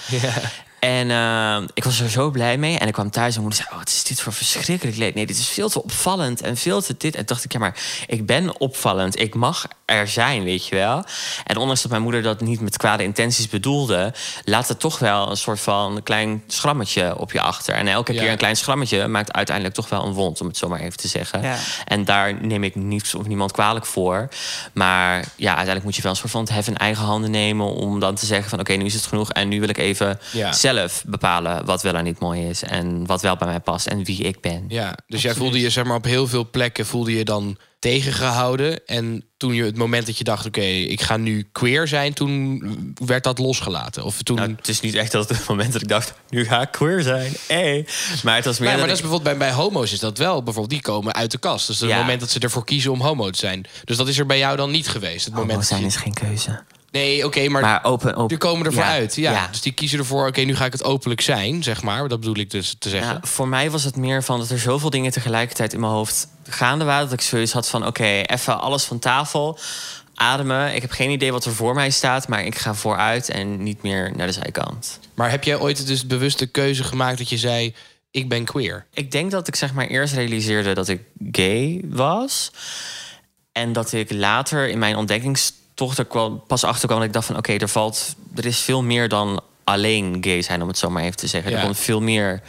En 0.85 1.11
eh, 1.11 1.63
ik 1.75 1.85
was 1.85 2.01
er 2.01 2.11
zo 2.11 2.31
blij 2.31 2.59
mee. 2.59 2.79
En 2.79 2.87
ik 2.87 2.93
kwam 2.93 3.11
thuis 3.11 3.35
en 3.35 3.41
moeder 3.41 3.59
zei... 3.59 3.71
Oh, 3.73 3.79
wat 3.79 3.89
is 3.89 4.05
dit 4.05 4.21
voor 4.21 4.33
verschrikkelijk 4.33 4.97
leed. 4.97 5.15
Nee, 5.15 5.27
dit 5.27 5.39
is 5.39 5.49
veel 5.49 5.69
te 5.69 5.83
opvallend 5.83 6.41
en 6.41 6.57
veel 6.57 6.83
te 6.83 6.95
dit. 6.99 7.13
En 7.13 7.19
toen 7.19 7.27
dacht 7.27 7.45
ik, 7.45 7.53
ja, 7.53 7.59
maar 7.59 8.05
ik 8.07 8.27
ben 8.27 8.61
opvallend. 8.61 9.21
Ik 9.21 9.35
mag 9.35 9.67
er 9.85 10.09
zijn, 10.09 10.45
weet 10.45 10.67
je 10.67 10.75
wel. 10.75 11.05
En 11.45 11.57
ondanks 11.57 11.83
dat 11.83 11.91
mijn 11.91 12.03
moeder 12.03 12.23
dat 12.23 12.41
niet 12.41 12.61
met 12.61 12.77
kwade 12.77 13.03
intenties 13.03 13.49
bedoelde... 13.49 14.13
laat 14.45 14.69
het 14.69 14.81
toch 14.81 14.99
wel 14.99 15.31
een 15.31 15.37
soort 15.37 15.61
van 15.61 16.01
klein 16.03 16.43
schrammetje 16.47 17.19
op 17.19 17.33
je 17.33 17.41
achter. 17.41 17.75
En 17.75 17.89
elke 17.89 18.13
Ja. 18.13 18.21
keer 18.21 18.31
een 18.31 18.37
klein 18.37 18.57
schrammetje 18.57 19.07
maakt 19.09 19.33
uiteindelijk 19.33 19.75
toch 19.77 19.89
wel 19.89 20.05
een 20.05 20.13
wond... 20.13 20.41
om 20.41 20.47
het 20.47 20.57
zo 20.57 20.69
maar 20.69 20.81
even 20.81 20.97
te 20.97 21.09
zeggen. 21.09 21.43
Ja. 21.43 21.57
En 21.85 22.05
daar 22.05 22.35
neem 22.45 22.65
ik 22.65 22.75
niets 22.75 23.15
of 23.15 23.27
niemand 23.27 23.53
kwalijk 23.53 23.87
voor. 23.87 24.29
Maar 24.73 25.17
ja, 25.37 25.47
uiteindelijk 25.47 25.85
moet 25.85 25.97
je 25.97 26.03
wel 26.03 26.11
een 26.11 26.17
soort 26.17 26.31
van 26.31 26.41
het 26.41 26.51
hef 26.51 26.67
in 26.67 26.77
eigen 26.77 27.05
handen 27.05 27.31
nemen... 27.31 27.67
om 27.75 28.01
dan 28.01 28.15
te 28.15 28.27
zeggen 28.27 28.51
van 28.51 28.61
oké, 28.61 28.73
nu 28.73 28.85
is 28.85 28.95
het 28.95 29.07
genoeg... 29.07 29.31
en 29.31 29.49
nu 29.49 29.61
wil 29.61 29.69
ik 29.69 29.79
even 29.79 30.19
Ja. 30.33 30.53
zelf 30.53 31.03
bepalen 31.07 31.65
wat 31.65 31.83
wel 31.83 31.95
en 31.95 32.05
niet 32.05 32.19
mooi 32.19 32.49
is... 32.49 32.63
en 32.63 33.07
wat 33.07 33.23
wel 33.23 33.37
bij 33.37 33.49
mij 33.49 33.61
past 33.61 33.87
en 33.87 34.05
wie 34.05 34.23
ik 34.23 34.41
ben. 34.41 34.65
Ja, 34.69 34.97
dus 35.07 35.23
jij 35.23 35.35
voelde 35.35 35.61
je 35.61 35.71
zeg 35.71 35.85
maar 35.85 35.97
op 35.97 36.05
heel 36.05 36.27
veel 36.27 36.51
plekken 36.51 36.87
voelde 36.87 37.17
je 37.17 37.25
dan 37.25 37.57
tegengehouden. 37.85 38.87
En 38.87 39.25
toen 39.37 39.55
je 39.55 39.65
het 39.65 39.77
moment 39.77 40.07
dat 40.07 40.19
je 40.19 40.25
dacht, 40.25 40.47
oké, 40.47 40.61
ik 40.61 41.01
ga 41.03 41.17
nu 41.17 41.49
queer 41.53 41.89
zijn, 41.89 42.13
toen 42.13 42.63
werd 43.05 43.25
dat 43.25 43.39
losgelaten. 43.39 44.05
Of 44.05 44.23
toen. 44.23 44.37
Nou, 44.37 44.55
het 44.57 44.69
is 44.69 44.81
niet 44.81 44.95
echt 44.95 45.13
dat 45.13 45.29
het 45.39 45.47
moment 45.49 45.73
dat 45.73 45.83
ik 45.83 45.89
dacht, 45.89 46.15
nu 46.29 46.45
ga 46.45 46.61
ik 46.63 46.71
queer 46.71 47.03
zijn. 47.03 47.33
Hey. 47.49 47.87
Maar 48.23 48.37
het 48.37 48.45
was 48.45 48.59
meer 48.59 48.69
Ja, 48.69 48.77
maar 48.77 48.87
dat 48.87 48.89
dat 48.89 48.97
is 48.97 49.03
bijvoorbeeld 49.03 49.39
bij, 49.39 49.49
bij 49.49 49.57
homo's 49.57 49.93
is 49.93 49.99
dat 49.99 50.19
wel. 50.19 50.35
Bijvoorbeeld, 50.43 50.71
die 50.71 50.81
komen 50.93 51.15
uit 51.15 51.31
de 51.31 51.39
kast. 51.39 51.67
Dus 51.67 51.81
het 51.81 51.89
Ja. 51.91 51.99
moment 51.99 52.21
dat 52.21 52.31
ze 52.31 52.39
ervoor 52.39 52.65
kiezen 52.65 52.93
om 52.93 53.01
homo 53.01 53.31
te 53.31 53.39
zijn. 53.39 53.65
Dus 53.85 53.97
dat 53.97 54.09
is 54.09 54.19
er 54.19 54.27
bij 54.27 54.39
jou 54.39 54.57
dan 54.57 54.71
niet 54.71 54.89
geweest. 54.89 55.25
Het 55.25 55.35
Homo 55.35 55.41
moment 55.47 55.59
dat 55.59 55.69
zijn 55.69 55.81
je- 55.81 55.87
is 55.87 55.97
geen 55.97 56.15
keuze. 56.15 56.63
Nee, 57.01 57.25
oké, 57.25 57.49
maar, 57.49 57.63
Maar 57.63 57.85
open, 57.85 58.15
open. 58.15 58.29
die 58.29 58.39
komen 58.39 58.67
ervoor 58.67 58.83
Ja, 58.83 58.89
uit. 58.89 59.15
Ja. 59.15 59.33
ja. 59.33 59.47
Dus 59.51 59.61
die 59.61 59.73
kiezen 59.73 59.99
ervoor, 59.99 60.27
oké, 60.27 60.41
nu 60.41 60.57
ga 60.57 60.65
ik 60.65 60.73
het 60.73 60.85
openlijk 60.85 61.21
zijn, 61.21 61.63
zeg 61.63 61.83
maar. 61.83 62.09
Dat 62.09 62.21
bedoel 62.21 62.37
ik 62.37 62.51
dus 62.51 62.77
te 62.79 62.89
zeggen. 62.89 63.13
Ja, 63.13 63.21
voor 63.23 63.49
mij 63.49 63.71
was 63.71 63.85
het 63.85 63.97
meer 63.97 64.23
van 64.23 64.39
dat 64.39 64.51
er 64.51 64.59
zoveel 64.59 64.91
dingen 64.91 65.13
tegelijkertijd 65.13 65.73
in 65.73 65.81
mijn 65.81 65.93
hoofd 65.93 66.29
gaande 66.49 66.85
waren. 66.85 67.05
Dat 67.05 67.13
ik 67.13 67.21
zoiets 67.21 67.53
had 67.53 67.69
van: 67.69 67.87
oké, 67.87 68.21
even 68.21 68.61
alles 68.61 68.85
van 68.85 68.99
tafel. 68.99 69.59
Ademen. 70.15 70.75
Ik 70.75 70.83
heb 70.83 70.91
geen 70.91 71.11
idee 71.11 71.33
wat 71.33 71.45
er 71.45 71.53
voor 71.55 71.75
mij 71.75 71.91
staat, 71.91 72.29
maar 72.29 72.45
ik 72.45 72.55
ga 72.55 72.75
vooruit 72.75 73.29
en 73.29 73.63
niet 73.63 73.83
meer 73.83 74.13
naar 74.17 74.27
de 74.27 74.33
zijkant. 74.33 74.99
Maar 75.15 75.31
heb 75.31 75.45
jij 75.45 75.59
ooit 75.59 75.87
dus 75.87 76.07
bewust 76.07 76.39
de 76.39 76.47
keuze 76.47 76.85
gemaakt 76.85 77.19
dat 77.19 77.29
je 77.29 77.39
zei: 77.39 77.75
ik 78.11 78.29
ben 78.29 78.45
queer? 78.45 78.87
Ik 78.93 79.11
denk 79.11 79.31
dat 79.31 79.49
ik 79.49 79.57
zeg 79.57 79.73
maar 79.73 79.87
eerst 79.87 80.15
realiseerde 80.15 80.75
dat 80.75 80.89
ik 80.89 81.01
gay 81.33 81.81
was. 81.85 82.51
En 83.53 83.73
dat 83.73 83.93
ik 83.93 84.13
later 84.13 84.69
in 84.69 84.79
mijn 84.79 84.97
ontdekkingstocht 85.81 85.99
er 85.99 86.05
kwam, 86.05 86.43
pas 86.47 86.65
achter 86.65 86.87
kwam 86.87 86.99
dat 86.99 87.07
ik 87.07 87.15
dacht 87.15 87.27
van... 87.27 87.37
oké, 87.37 87.53
er 87.53 87.69
valt, 87.69 88.15
er 88.35 88.47
is 88.47 88.59
veel 88.59 88.83
meer 88.83 89.09
dan 89.09 89.41
alleen 89.65 90.17
gay 90.21 90.43
zijn, 90.43 90.63
om 90.63 90.69
het 90.69 90.79
zo 90.79 90.91
maar 90.91 91.03
even 91.03 91.17
te 91.17 91.27
zeggen. 91.27 91.51
Ja. 91.51 91.57
Er 91.57 91.65
komt 91.65 91.79
veel 91.79 92.01
meer 92.01 92.43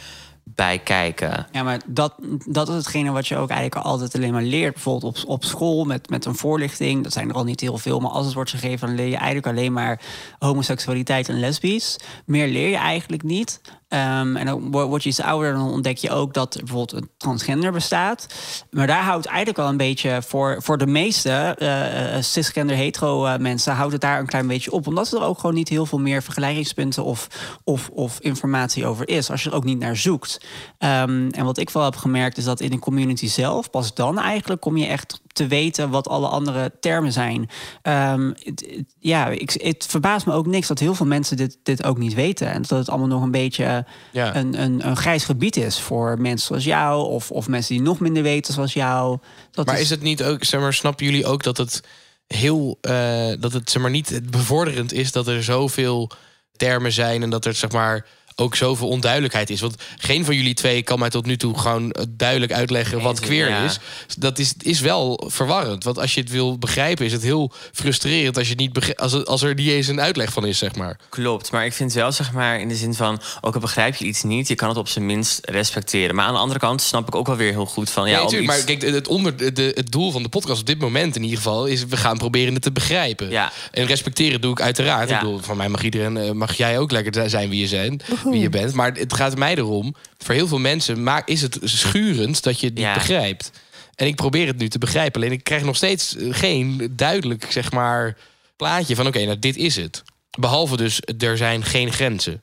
bij 0.44 0.78
kijken. 0.78 1.46
Ja, 1.52 1.62
maar 1.62 1.80
dat, 1.86 2.14
dat 2.46 2.68
is 2.68 2.74
hetgene 2.74 3.10
wat 3.10 3.26
je 3.26 3.36
ook 3.36 3.50
eigenlijk 3.50 3.86
altijd 3.86 4.14
alleen 4.14 4.32
maar 4.32 4.42
leert. 4.42 4.72
Bijvoorbeeld 4.74 5.24
op, 5.24 5.30
op 5.30 5.44
school 5.44 5.84
met, 5.84 6.10
met 6.10 6.24
een 6.24 6.34
voorlichting. 6.34 7.02
Dat 7.02 7.12
zijn 7.12 7.28
er 7.28 7.34
al 7.34 7.44
niet 7.44 7.60
heel 7.60 7.78
veel. 7.78 8.00
Maar 8.00 8.10
als 8.10 8.24
het 8.24 8.34
wordt 8.34 8.50
gegeven, 8.50 8.86
dan 8.86 8.96
leer 8.96 9.08
je 9.08 9.16
eigenlijk 9.16 9.46
alleen 9.46 9.72
maar 9.72 10.00
homoseksualiteit 10.38 11.28
en 11.28 11.40
lesbisch. 11.40 11.96
Meer 12.24 12.48
leer 12.48 12.68
je 12.68 12.76
eigenlijk 12.76 13.22
niet. 13.22 13.60
Ehm, 13.96 14.36
en 14.36 14.46
dan 14.46 14.70
wo- 14.70 14.86
word 14.86 15.02
je 15.02 15.08
iets 15.08 15.20
ouder, 15.20 15.52
dan 15.52 15.70
ontdek 15.70 15.96
je 15.96 16.10
ook 16.10 16.34
dat 16.34 16.54
er 16.54 16.64
bijvoorbeeld 16.64 17.02
een 17.02 17.10
transgender 17.16 17.72
bestaat. 17.72 18.26
Maar 18.70 18.86
daar 18.86 19.02
houdt 19.02 19.26
eigenlijk 19.26 19.58
al 19.58 19.68
een 19.68 19.76
beetje 19.76 20.22
voor, 20.26 20.62
voor 20.62 20.78
de 20.78 20.86
meeste 20.86 21.30
eh, 21.30 22.16
eh, 22.16 22.22
cisgender 22.22 22.76
hetero 22.76 23.24
eh, 23.26 23.38
mensen 23.38 23.74
houdt 23.74 23.92
het 23.92 24.00
daar 24.00 24.18
een 24.18 24.26
klein 24.26 24.46
beetje 24.46 24.70
op. 24.70 24.86
Omdat 24.86 25.12
er 25.12 25.22
ook 25.22 25.38
gewoon 25.38 25.54
niet 25.54 25.68
heel 25.68 25.86
veel 25.86 25.98
meer 25.98 26.22
vergelijkingspunten 26.22 27.04
of, 27.04 27.28
of, 27.64 27.88
of 27.92 28.20
informatie 28.20 28.86
over 28.86 29.08
is. 29.08 29.30
Als 29.30 29.42
je 29.42 29.50
er 29.50 29.56
ook 29.56 29.64
niet 29.64 29.78
naar 29.78 29.96
zoekt. 29.96 30.40
Ehm, 30.78 31.28
en 31.30 31.44
wat 31.44 31.58
ik 31.58 31.70
wel 31.70 31.84
heb 31.84 31.96
gemerkt 31.96 32.36
is 32.36 32.44
dat 32.44 32.60
in 32.60 32.70
de 32.70 32.78
community 32.78 33.28
zelf, 33.28 33.70
pas 33.70 33.94
dan 33.94 34.18
eigenlijk 34.18 34.60
kom 34.60 34.76
je 34.76 34.86
echt 34.86 35.20
te 35.36 35.46
weten 35.46 35.90
wat 35.90 36.08
alle 36.08 36.28
andere 36.28 36.72
termen 36.80 37.12
zijn. 37.12 37.48
Ehm, 37.82 38.28
het- 38.28 38.66
het- 38.76 38.94
ja, 38.98 39.28
ik, 39.28 39.50
het 39.50 39.86
verbaast 39.88 40.26
me 40.26 40.32
ook 40.32 40.46
niks 40.46 40.66
dat 40.68 40.78
heel 40.78 40.94
veel 40.94 41.06
mensen 41.06 41.36
dit, 41.36 41.58
dit 41.62 41.84
ook 41.84 41.98
niet 41.98 42.14
weten. 42.14 42.50
En 42.50 42.62
dat 42.62 42.78
het 42.78 42.88
allemaal 42.88 43.08
nog 43.08 43.22
een 43.22 43.30
beetje 43.30 43.84
Ja. 44.12 44.36
een, 44.36 44.62
een, 44.62 44.86
een 44.86 44.96
grijs 44.96 45.24
gebied 45.24 45.56
is 45.56 45.80
voor 45.80 46.20
mensen 46.20 46.46
zoals 46.46 46.64
jou, 46.64 47.06
of, 47.06 47.30
of 47.30 47.48
mensen 47.48 47.74
die 47.74 47.82
nog 47.84 48.00
minder 48.00 48.22
weten 48.22 48.54
zoals 48.54 48.72
jou. 48.72 49.18
Dat 49.50 49.66
Maar 49.66 49.80
is 49.80 49.90
het 49.90 50.02
niet 50.02 50.22
ook, 50.24 50.44
zeg 50.44 50.60
maar, 50.60 50.74
snappen 50.74 51.06
jullie 51.06 51.26
ook 51.26 51.42
dat 51.42 51.56
het 51.56 51.80
heel, 52.26 52.78
eh, 52.80 53.32
dat 53.40 53.52
het 53.52 53.70
zeg 53.70 53.82
maar 53.82 53.90
niet 53.90 54.30
bevorderend 54.30 54.92
is 54.92 55.12
dat 55.12 55.26
er 55.26 55.42
zoveel 55.42 56.10
termen 56.56 56.92
zijn 56.92 57.22
en 57.22 57.30
dat 57.30 57.44
er 57.44 57.54
zeg 57.54 57.70
maar 57.72 58.06
ook 58.38 58.56
zoveel 58.56 58.88
onduidelijkheid 58.88 59.50
is. 59.50 59.60
Want 59.60 59.74
geen 59.98 60.24
van 60.24 60.34
jullie 60.36 60.54
twee 60.54 60.82
kan 60.82 60.98
mij 60.98 61.10
tot 61.10 61.26
nu 61.26 61.36
toe 61.36 61.58
gewoon 61.58 61.94
duidelijk 62.08 62.52
uitleggen 62.52 63.00
wat 63.02 63.20
queer 63.20 63.64
is. 63.64 63.78
Dat 64.18 64.38
is, 64.38 64.54
is 64.58 64.80
wel 64.80 65.24
verwarrend. 65.26 65.84
Want 65.84 65.98
als 65.98 66.14
je 66.14 66.20
het 66.20 66.30
wil 66.30 66.58
begrijpen, 66.58 67.04
is 67.06 67.12
het 67.12 67.22
heel 67.22 67.52
frustrerend 67.72 68.36
als, 68.36 68.44
je 68.46 68.50
het 68.52 68.60
niet 68.60 68.72
begrijpt, 68.72 69.00
als, 69.00 69.24
als 69.24 69.42
er 69.42 69.54
niet 69.54 69.68
eens 69.68 69.86
een 69.86 70.00
uitleg 70.00 70.32
van 70.32 70.46
is, 70.46 70.58
zeg 70.58 70.74
maar. 70.74 70.98
Klopt, 71.08 71.52
maar 71.52 71.64
ik 71.64 71.72
vind 71.72 71.92
wel 71.92 72.12
zeg 72.12 72.32
maar 72.32 72.60
in 72.60 72.68
de 72.68 72.74
zin 72.76 72.94
van, 72.94 73.20
ook 73.40 73.54
al 73.54 73.60
begrijp 73.60 73.94
je 73.94 74.04
iets 74.04 74.22
niet, 74.22 74.48
je 74.48 74.54
kan 74.54 74.68
het 74.68 74.78
op 74.78 74.88
zijn 74.88 75.06
minst 75.06 75.40
respecteren. 75.44 76.14
Maar 76.14 76.24
aan 76.26 76.32
de 76.34 76.38
andere 76.40 76.60
kant 76.60 76.82
snap 76.82 77.08
ik 77.08 77.14
ook 77.14 77.26
wel 77.26 77.36
weer 77.36 77.52
heel 77.52 77.66
goed 77.66 77.90
van, 77.90 78.08
ja, 78.08 78.22
iets- 78.22 78.46
Maar 78.46 78.64
kijk, 78.64 78.82
het, 78.82 79.08
onder, 79.08 79.54
de, 79.54 79.72
het 79.74 79.92
doel 79.92 80.10
van 80.10 80.22
de 80.22 80.28
podcast 80.28 80.60
op 80.60 80.66
dit 80.66 80.78
moment 80.78 81.16
in 81.16 81.22
ieder 81.22 81.36
geval 81.36 81.66
is 81.66 81.84
we 81.86 81.96
gaan 81.96 82.18
proberen 82.18 82.52
het 82.54 82.62
te 82.62 82.72
begrijpen. 82.72 83.30
Ja. 83.30 83.52
En 83.72 83.86
respecteren 83.86 84.40
doe 84.40 84.50
ik 84.50 84.60
uiteraard. 84.60 85.08
Ja. 85.08 85.14
Ik 85.14 85.20
bedoel, 85.22 85.38
van 85.38 85.56
mij 85.56 85.68
mag 85.68 85.82
iedereen, 85.82 86.16
eh, 86.16 86.30
mag 86.30 86.56
jij 86.56 86.78
ook 86.78 86.90
lekker 86.90 87.30
zijn 87.30 87.48
wie 87.48 87.60
je 87.60 87.66
zijn, 87.66 88.00
wie 88.30 88.40
je 88.40 88.48
bent. 88.48 88.72
Maar 88.74 88.92
het 88.92 89.12
gaat 89.14 89.36
mij 89.36 89.54
erom. 89.56 89.94
Voor 90.18 90.34
heel 90.34 90.48
veel 90.48 90.58
mensen 90.58 91.02
maak, 91.02 91.28
is 91.28 91.42
het 91.42 91.58
schurend 91.62 92.42
dat 92.42 92.60
je 92.60 92.66
het 92.66 92.74
niet 92.74 92.84
Ja. 92.84 92.94
begrijpt. 92.94 93.50
En 93.94 94.06
ik 94.06 94.14
probeer 94.16 94.46
het 94.46 94.58
nu 94.58 94.68
te 94.68 94.78
begrijpen. 94.78 95.20
Alleen 95.20 95.32
ik 95.32 95.44
krijg 95.44 95.62
nog 95.62 95.76
steeds 95.76 96.16
eh, 96.16 96.28
geen 96.30 96.92
duidelijk, 96.96 97.46
zeg 97.52 97.72
maar, 97.72 98.16
plaatje 98.56 98.94
van 98.96 99.06
oké, 99.06 99.24
nou 99.24 99.38
dit 99.38 99.56
is 99.56 99.76
het. 99.76 100.02
Behalve 100.38 100.76
dus, 100.76 101.00
er 101.18 101.36
zijn 101.36 101.64
geen 101.64 101.92
grenzen. 101.92 102.42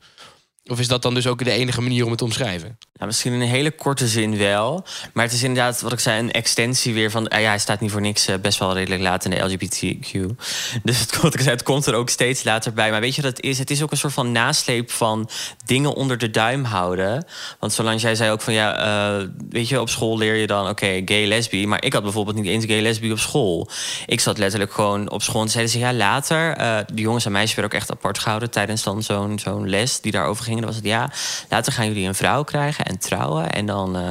Of 0.72 0.80
is 0.80 0.88
dat 0.88 1.02
dan 1.02 1.14
dus 1.14 1.28
ook 1.28 1.44
de 1.44 1.52
enige 1.52 1.82
manier 1.82 2.04
om 2.04 2.10
het 2.10 2.18
te 2.18 2.24
omschrijven? 2.24 2.78
Ja, 2.94 3.06
misschien 3.06 3.34
in 3.34 3.42
een 3.42 3.48
hele 3.48 3.72
korte 3.72 4.08
zin 4.08 4.38
wel. 4.38 4.86
Maar 5.14 5.24
het 5.24 5.34
is 5.34 5.44
inderdaad, 5.44 5.82
wat 5.82 5.92
ik 5.92 6.00
zei, 6.00 6.20
een 6.20 6.32
extensie 6.32 6.94
weer 6.94 7.12
van... 7.12 7.28
ah 7.28 7.42
ja, 7.42 7.48
hij 7.48 7.60
staat 7.60 7.80
niet 7.80 7.92
voor 7.92 8.02
niks 8.02 8.28
eh, 8.28 8.36
best 8.42 8.60
wel 8.60 8.74
redelijk 8.74 9.02
laat 9.02 9.26
in 9.26 9.32
de 9.32 9.38
LGBTQ. 9.38 10.36
Dus 10.84 11.00
het, 11.00 11.18
wat 11.22 11.34
ik 11.34 11.40
zei, 11.40 11.52
het 11.52 11.64
komt 11.64 11.86
er 11.86 11.94
ook 11.94 12.10
steeds 12.10 12.44
later 12.44 12.74
bij. 12.74 12.92
Maar 12.92 13.02
weet 13.02 13.16
je 13.16 13.22
wat 13.22 13.32
het 13.32 13.46
is? 13.46 13.60
Het 13.60 13.72
is 13.72 13.84
ook 13.84 13.92
een 13.92 13.98
soort 13.98 14.14
van 14.14 14.32
nasleep 14.32 14.92
van 14.92 15.30
dingen 15.66 15.94
onder 15.94 16.18
de 16.18 16.30
duim 16.30 16.64
houden. 16.64 17.26
Want 17.60 17.74
zolang 17.74 18.02
jij 18.02 18.16
zei 18.16 18.32
ook 18.32 18.42
van, 18.42 18.54
ja, 18.54 18.78
eh, 18.78 19.28
weet 19.50 19.70
je, 19.70 19.82
op 19.82 19.90
school 19.90 20.18
leer 20.18 20.36
je 20.36 20.48
dan... 20.48 20.70
oké, 20.70 21.02
gay, 21.06 21.26
lesbi. 21.26 21.68
Maar 21.68 21.84
ik 21.84 21.94
had 21.94 22.04
bijvoorbeeld 22.04 22.36
niet 22.36 22.46
eens 22.46 22.66
gay, 22.66 22.82
lesbi 22.82 23.12
op 23.12 23.20
school. 23.20 23.70
Ik 24.06 24.20
zat 24.20 24.38
letterlijk 24.38 24.74
gewoon 24.74 25.10
op 25.10 25.22
school 25.22 25.42
en 25.42 25.50
zeiden 25.50 25.74
ze... 25.74 25.80
ja, 25.80 25.94
later, 25.94 26.56
eh, 26.56 26.78
de 26.94 27.02
jongens 27.02 27.26
en 27.26 27.32
meisjes 27.32 27.56
werden 27.56 27.74
ook 27.74 27.80
echt 27.80 27.92
apart 27.92 28.20
gehouden... 28.20 28.52
tijdens 28.52 28.84
dan 28.84 29.04
zo'n 29.04 29.40
zo'n 29.40 29.70
les 29.70 30.02
die 30.02 30.12
daarover 30.12 30.44
ging. 30.44 30.53
Dan 30.58 30.66
was 30.66 30.76
het, 30.76 30.86
ja, 30.86 31.12
later 31.50 31.74
gaan 31.74 31.88
jullie 31.88 32.08
een 32.08 32.16
vrouw 32.16 32.44
krijgen 32.44 32.86
en 32.86 32.98
trouwen... 32.98 33.52
en 33.52 33.66
dan 33.66 33.96
eh, 33.96 34.02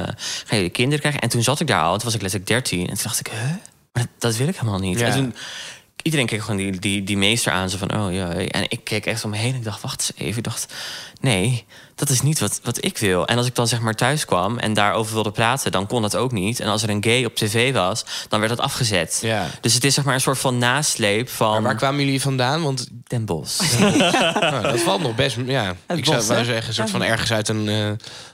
gaan 0.45 0.57
jullie 0.57 0.69
kinderen 0.69 0.99
krijgen. 0.99 1.21
En 1.21 1.29
toen 1.29 1.43
zat 1.43 1.59
ik 1.59 1.67
daar 1.67 1.83
al, 1.83 1.91
en 1.91 1.97
toen 1.97 2.05
was 2.05 2.15
ik 2.15 2.21
letterlijk 2.21 2.51
13. 2.51 2.79
En 2.79 2.93
toen 2.93 3.03
dacht 3.03 3.19
ik, 3.19 3.27
hè? 3.31 3.47
Maar 3.91 4.03
dat, 4.03 4.07
dat 4.17 4.35
wil 4.35 4.47
ik 4.47 4.55
helemaal 4.55 4.79
niet. 4.79 4.99
Ja. 4.99 5.05
En 5.05 5.13
toen, 5.13 5.35
iedereen 6.01 6.25
keek 6.25 6.41
gewoon 6.41 6.57
die, 6.57 6.79
die, 6.79 7.03
die 7.03 7.17
meester 7.17 7.51
aan, 7.51 7.69
zo 7.69 7.77
van, 7.77 7.95
oh 7.95 8.13
ja. 8.13 8.29
En 8.29 8.65
ik 8.67 8.83
keek 8.83 9.05
echt 9.05 9.23
om 9.23 9.29
me 9.29 9.37
heen 9.37 9.51
en 9.51 9.57
ik 9.57 9.63
dacht, 9.63 9.81
wacht 9.81 9.99
eens 9.99 10.27
even. 10.27 10.37
Ik 10.37 10.43
dacht, 10.43 10.73
nee, 11.19 11.65
dat 11.95 12.09
is 12.09 12.21
niet 12.21 12.39
wat, 12.39 12.59
wat 12.63 12.85
ik 12.85 12.97
wil. 12.97 13.27
En 13.27 13.37
als 13.37 13.47
ik 13.47 13.55
dan 13.55 13.67
zeg 13.67 13.79
maar 13.81 13.93
thuis 13.93 14.25
kwam 14.25 14.57
en 14.57 14.73
daarover 14.73 15.13
wilde 15.13 15.31
praten, 15.31 15.71
dan 15.71 15.87
kon 15.87 16.01
dat 16.01 16.15
ook 16.15 16.31
niet. 16.31 16.59
En 16.59 16.67
als 16.67 16.83
er 16.83 16.89
een 16.89 17.03
gay 17.03 17.25
op 17.25 17.35
tv 17.35 17.73
was, 17.73 18.05
dan 18.29 18.39
werd 18.39 18.51
dat 18.55 18.65
afgezet. 18.65 19.19
Ja. 19.21 19.47
Dus 19.61 19.73
het 19.73 19.83
is 19.83 19.93
zeg 19.93 20.03
maar 20.03 20.13
een 20.13 20.21
soort 20.21 20.37
van 20.37 20.57
nasleep 20.57 21.25
Maar 21.25 21.35
van 21.35 21.63
waar 21.63 21.75
kwamen 21.75 22.05
jullie 22.05 22.21
vandaan? 22.21 22.61
Want 22.63 22.87
Den 23.07 23.25
Bosch. 23.25 23.61
Nou, 24.53 24.61
dat 24.61 24.79
valt 24.79 25.01
nog 25.01 25.15
best. 25.15 25.37
Ja, 25.45 25.75
Het 25.85 25.97
ik 25.97 26.05
zou 26.05 26.17
bos, 26.17 26.27
wel 26.27 26.37
hè? 26.37 26.43
zeggen, 26.43 26.67
een 26.67 26.73
soort 26.73 26.89
van 26.89 27.03
ergens 27.03 27.31
uit 27.31 27.47
een 27.49 27.69
eh, 27.69 27.91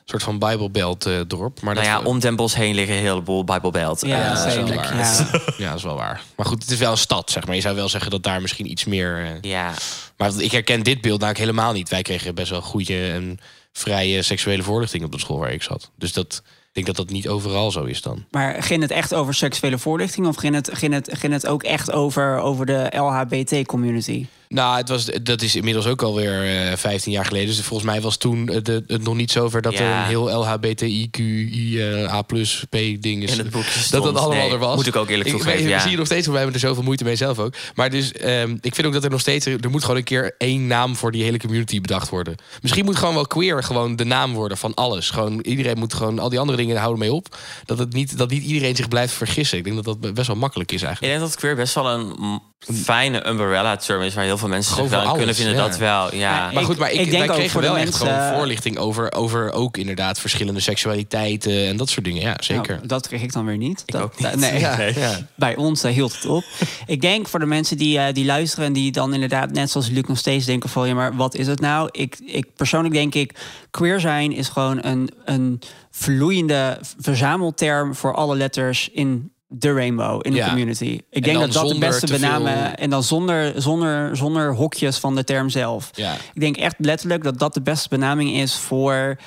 soort 0.09 0.23
van 0.23 0.39
Bijbelbelt 0.39 1.05
eh, 1.05 1.13
dorp. 1.27 1.61
Maar 1.61 1.73
nou 1.75 1.85
dat 1.87 1.95
ja, 2.01 2.09
om 2.09 2.19
Den 2.19 2.35
Bosch 2.35 2.55
heen 2.55 2.75
liggen 2.75 2.95
een 2.95 3.01
heleboel 3.01 3.43
Bijbelbelt. 3.43 4.01
Ja, 4.05 4.21
Eh, 4.23 4.35
dat 4.35 4.45
is 4.47 4.55
wel 4.55 4.67
waar. 4.75 4.95
Ja. 4.97 5.25
Ja, 5.57 5.67
dat 5.69 5.77
is 5.77 5.83
wel 5.83 5.95
waar. 5.95 6.21
Maar 6.35 6.45
goed, 6.45 6.61
het 6.61 6.71
is 6.71 6.77
wel 6.79 6.91
een 6.91 6.97
stad, 6.97 7.31
zeg 7.31 7.45
maar. 7.45 7.55
Je 7.55 7.61
zou 7.61 7.75
wel 7.75 7.89
zeggen 7.89 8.11
dat 8.11 8.23
daar 8.23 8.41
misschien 8.41 8.71
iets 8.71 8.85
meer. 8.85 9.23
eh, 9.25 9.31
ja. 9.51 9.71
Maar 10.17 10.31
ik 10.37 10.51
herken 10.51 10.83
dit 10.83 11.01
beeld 11.01 11.19
namelijk 11.19 11.39
helemaal 11.43 11.73
niet. 11.73 11.89
Wij 11.89 12.01
kregen 12.01 12.35
best 12.35 12.49
wel 12.49 12.61
goede 12.61 13.11
en 13.11 13.37
vrije 13.73 14.21
seksuele 14.21 14.63
voorlichting 14.63 15.03
op 15.03 15.11
de 15.11 15.19
school 15.19 15.39
waar 15.39 15.51
ik 15.51 15.63
zat. 15.63 15.89
Dus 15.95 16.13
dat, 16.13 16.41
ik 16.45 16.73
denk 16.73 16.87
dat 16.87 16.95
dat 16.95 17.09
niet 17.09 17.27
overal 17.27 17.71
zo 17.71 17.83
is 17.83 18.01
dan. 18.01 18.25
Maar 18.31 18.63
ging 18.63 18.81
het 18.81 18.91
echt 18.91 19.13
over 19.13 19.33
seksuele 19.33 19.77
voorlichting 19.77 20.27
of 20.27 20.35
ging 20.35 20.55
het, 20.55 20.69
ging 20.73 20.93
het, 20.93 21.09
ging 21.13 21.33
het 21.33 21.47
ook 21.47 21.63
echt 21.63 21.91
over, 21.91 22.37
over 22.39 22.65
de 22.65 22.87
LHBT-community? 22.95 24.25
Nou, 24.53 24.77
het 24.77 24.89
was, 24.89 25.05
dat 25.23 25.41
is 25.41 25.55
inmiddels 25.55 25.85
ook 25.85 26.01
alweer 26.01 26.67
eh 26.69 26.77
15 26.77 27.11
jaar 27.11 27.25
geleden. 27.25 27.47
Dus 27.47 27.61
volgens 27.61 27.89
mij 27.89 28.01
was 28.01 28.17
toen 28.17 28.49
eh, 28.49 28.63
de, 28.63 28.83
het 28.87 29.03
nog 29.03 29.15
niet 29.15 29.31
zover 29.31 29.61
dat 29.61 29.73
er 29.73 29.85
een 29.85 30.03
heel 30.03 30.39
LHBTIQI 30.39 31.81
eh, 31.81 32.13
A 32.13 32.21
plus 32.21 32.65
P 32.69 32.77
ding 32.99 33.23
is. 33.23 33.37
Dat 33.37 34.03
dat 34.03 34.15
allemaal 34.15 34.29
Nee, 34.29 34.51
er 34.51 34.57
was. 34.57 34.75
moet 34.75 34.87
ik 34.87 34.95
ook 34.95 35.09
eerlijk 35.09 35.29
ik, 35.29 35.35
toegeven, 35.35 35.61
Ik 35.61 35.69
ja. 35.69 35.79
zie 35.79 35.91
je 35.91 35.97
nog 35.97 36.05
steeds 36.05 36.27
wij 36.27 36.35
hebben 36.35 36.53
er 36.53 36.59
zoveel 36.59 36.83
moeite 36.83 37.03
mee 37.03 37.15
zelf 37.15 37.39
ook. 37.39 37.53
Maar 37.75 37.89
dus, 37.89 38.11
ehm, 38.11 38.57
ik 38.61 38.75
vind 38.75 38.87
ook 38.87 38.93
dat 38.93 39.03
er 39.03 39.09
nog 39.09 39.19
steeds... 39.19 39.45
Er 39.45 39.69
moet 39.69 39.81
gewoon 39.81 39.97
een 39.97 40.03
keer 40.03 40.35
één 40.37 40.67
naam 40.67 40.95
voor 40.95 41.11
die 41.11 41.23
hele 41.23 41.39
community 41.39 41.81
bedacht 41.81 42.09
worden. 42.09 42.35
Misschien 42.61 42.85
moet 42.85 42.95
gewoon 42.95 43.13
wel 43.13 43.27
queer 43.27 43.63
gewoon 43.63 43.95
de 43.95 44.05
naam 44.05 44.33
worden 44.33 44.57
van 44.57 44.73
alles. 44.73 45.09
Gewoon, 45.09 45.39
iedereen 45.39 45.77
moet 45.77 45.93
gewoon... 45.93 46.19
Al 46.19 46.29
die 46.29 46.39
andere 46.39 46.57
dingen 46.57 46.77
houden 46.77 46.99
mee 46.99 47.13
op. 47.13 47.37
Dat, 47.65 47.79
het 47.79 47.93
niet, 47.93 48.17
dat 48.17 48.29
niet 48.29 48.43
iedereen 48.43 48.75
zich 48.75 48.87
blijft 48.87 49.13
vergissen. 49.13 49.57
Ik 49.57 49.63
denk 49.63 49.83
dat 49.83 50.01
dat 50.01 50.13
best 50.13 50.27
wel 50.27 50.35
makkelijk 50.35 50.71
is 50.71 50.81
Ik 50.81 50.87
eigenlijk. 50.87 51.17
denk 51.17 51.29
dat 51.29 51.39
queer 51.39 51.55
best 51.55 51.75
wel 51.75 51.89
een 51.89 52.41
fijne 52.59 53.27
umbrella-term 53.27 54.01
is... 54.01 54.13
waar 54.13 54.23
heel 54.23 54.37
veel 54.37 54.47
mensen 54.47 54.75
zich 54.75 54.89
wel 54.89 55.13
kunnen 55.13 55.35
vinden 55.35 55.55
ja. 55.55 55.67
dat 55.67 55.77
wel. 55.77 56.15
Ja. 56.15 56.51
Maar 56.53 56.63
goed, 56.63 56.77
maar 56.77 56.91
ik, 56.91 56.99
ik 56.99 57.09
denk 57.09 57.17
wij 57.17 57.29
ook 57.29 57.35
kregen 57.35 57.51
voor 57.51 57.61
de 57.61 57.67
wel 57.67 57.77
echt 57.77 57.85
mensen- 57.85 58.07
gewoon 58.07 58.33
voorlichting 58.33 58.77
over, 58.77 59.13
over 59.13 59.51
ook 59.51 59.77
inderdaad 59.77 60.19
verschillende 60.19 60.59
seksualiteiten 60.59 61.67
en 61.67 61.77
dat 61.77 61.89
soort 61.89 62.05
dingen. 62.05 62.21
Ja, 62.21 62.35
zeker. 62.39 62.75
Nou, 62.75 62.87
dat 62.87 63.07
kreeg 63.07 63.21
ik 63.21 63.33
dan 63.33 63.45
weer 63.45 63.57
niet. 63.57 63.83
Ik 63.85 63.93
dat, 63.93 64.01
ook 64.01 64.19
niet. 64.19 64.35
Nee, 64.49 64.59
ja, 64.59 64.77
nee. 64.77 64.99
ja. 64.99 65.17
bij 65.35 65.55
ons 65.55 65.83
eh, 65.83 65.91
hield 65.91 66.15
het 66.15 66.25
op. 66.25 66.43
ik 66.85 67.01
denk 67.01 67.27
voor 67.27 67.39
de 67.39 67.45
mensen 67.45 67.77
die, 67.77 67.99
eh, 67.99 68.13
die 68.13 68.25
luisteren 68.25 68.65
en 68.65 68.73
die 68.73 68.91
dan 68.91 69.13
inderdaad 69.13 69.51
net 69.51 69.71
zoals 69.71 69.89
Luc 69.89 70.03
nog 70.07 70.17
steeds 70.17 70.45
denken 70.45 70.69
van 70.69 70.87
ja, 70.87 70.93
maar 70.93 71.15
wat 71.15 71.35
is 71.35 71.47
het 71.47 71.59
nou? 71.59 71.89
Ik, 71.91 72.17
ik 72.25 72.55
persoonlijk 72.55 72.93
denk 72.93 73.15
ik, 73.15 73.35
queer 73.71 73.99
zijn 73.99 74.31
is 74.31 74.47
gewoon 74.47 74.77
een, 74.81 75.09
een 75.25 75.61
vloeiende 75.91 76.79
verzamelterm 76.99 77.95
voor 77.95 78.15
alle 78.15 78.35
letters 78.35 78.89
in 78.89 79.31
de 79.51 79.73
rainbow, 79.73 80.19
in 80.25 80.31
de 80.31 80.37
Ja. 80.37 80.47
community. 80.47 80.83
Ik 80.85 81.03
En 81.09 81.21
denk 81.21 81.39
dat 81.39 81.51
dat 81.53 81.69
de 81.69 81.77
beste 81.77 82.07
veel- 82.07 82.19
benamen 82.19 82.77
en 82.77 82.89
dan 82.89 83.03
zonder, 83.03 83.61
zonder, 83.61 84.17
zonder 84.17 84.53
hokjes 84.55 84.97
van 84.97 85.15
de 85.15 85.23
term 85.23 85.49
zelf. 85.49 85.89
Ja. 85.93 86.13
Ik 86.33 86.41
denk 86.41 86.57
echt 86.57 86.75
letterlijk 86.77 87.23
dat 87.23 87.39
dat 87.39 87.53
de 87.53 87.61
beste 87.61 87.89
benaming 87.89 88.35
is 88.35 88.55
voor 88.55 89.17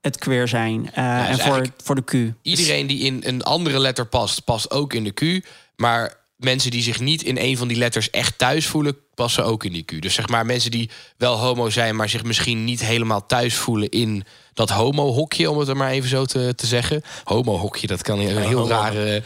het 0.00 0.18
queer 0.18 0.48
zijn 0.48 0.82
dus 0.82 0.92
en 0.94 1.38
voor, 1.38 1.66
voor 1.84 1.94
de 1.94 2.04
Q. 2.04 2.34
Iedereen 2.42 2.86
die 2.86 2.98
in 2.98 3.22
een 3.26 3.42
andere 3.42 3.78
letter 3.78 4.06
past, 4.06 4.44
past 4.44 4.70
ook 4.70 4.92
in 4.92 5.04
de 5.04 5.12
Q. 5.40 5.46
Maar 5.76 6.14
mensen 6.36 6.70
die 6.70 6.82
zich 6.82 7.00
niet 7.00 7.22
in 7.22 7.36
een 7.38 7.56
van 7.56 7.68
die 7.68 7.76
letters 7.76 8.10
echt 8.10 8.38
thuis 8.38 8.66
voelen, 8.66 8.96
passen 9.14 9.44
ook 9.44 9.64
in 9.64 9.72
die 9.72 9.82
Q. 9.82 10.02
Dus 10.02 10.14
zeg 10.14 10.28
maar 10.28 10.46
mensen 10.46 10.70
die 10.70 10.90
wel 11.16 11.36
homo 11.36 11.70
zijn, 11.70 11.96
maar 11.96 12.08
zich 12.08 12.24
misschien 12.24 12.64
niet 12.64 12.80
helemaal 12.84 13.26
thuis 13.26 13.54
voelen 13.54 13.88
in 13.88 14.24
dat 14.60 14.70
homo-hokje, 14.70 15.50
om 15.50 15.58
het 15.58 15.68
er 15.68 15.76
maar 15.76 15.90
even 15.90 16.08
zo 16.08 16.24
te, 16.24 16.54
te 16.54 16.66
zeggen. 16.66 17.02
Homo-hokje, 17.24 17.86
dat 17.86 18.02
kan 18.02 18.18
een 18.18 18.26
heel 18.38 18.58
homo. 18.58 18.68
rare, 18.68 19.22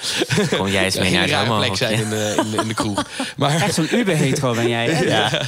Kom 0.56 0.68
jij 0.68 0.84
eens 0.84 0.94
een 0.96 1.02
mee 1.02 1.12
naar 1.12 1.28
rare 1.28 1.56
plek 1.56 1.76
zijn 1.76 1.92
in 2.00 2.08
de, 2.10 2.34
in 2.44 2.50
de, 2.50 2.56
in 2.62 2.68
de 2.68 2.74
kroeg. 2.74 3.04
Maar, 3.36 3.62
Echt 3.62 3.74
zo'n 3.74 3.94
uber-hetero 3.94 4.54
ben 4.54 4.68
jij. 4.68 4.86
hè? 4.90 5.38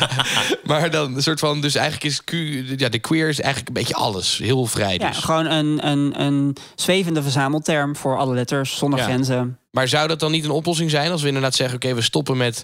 maar 0.64 0.90
dan 0.90 1.14
een 1.16 1.22
soort 1.22 1.38
van, 1.38 1.60
dus 1.60 1.74
eigenlijk 1.74 2.04
is 2.04 2.24
Q, 2.24 2.30
ja, 2.76 2.88
de 2.88 2.98
queer 2.98 3.28
is 3.28 3.40
eigenlijk 3.40 3.68
een 3.68 3.82
beetje 3.82 3.94
alles. 3.94 4.38
Heel 4.42 4.66
vrij 4.66 4.94
Ja, 4.98 5.08
dus. 5.08 5.16
gewoon 5.18 5.46
een, 5.46 5.86
een, 5.86 6.20
een 6.20 6.56
zwevende 6.74 7.22
verzamelterm 7.22 7.96
voor 7.96 8.18
alle 8.18 8.34
letters, 8.34 8.76
zonder 8.76 8.98
Ja. 8.98 9.04
grenzen. 9.04 9.58
Maar 9.70 9.88
zou 9.88 10.08
dat 10.08 10.20
dan 10.20 10.30
niet 10.30 10.44
een 10.44 10.50
oplossing 10.50 10.90
zijn 10.90 11.10
als 11.10 11.20
we 11.22 11.26
inderdaad 11.26 11.54
zeggen: 11.54 11.76
oké, 11.76 11.94
we 11.94 12.00
stoppen 12.02 12.36
met 12.36 12.62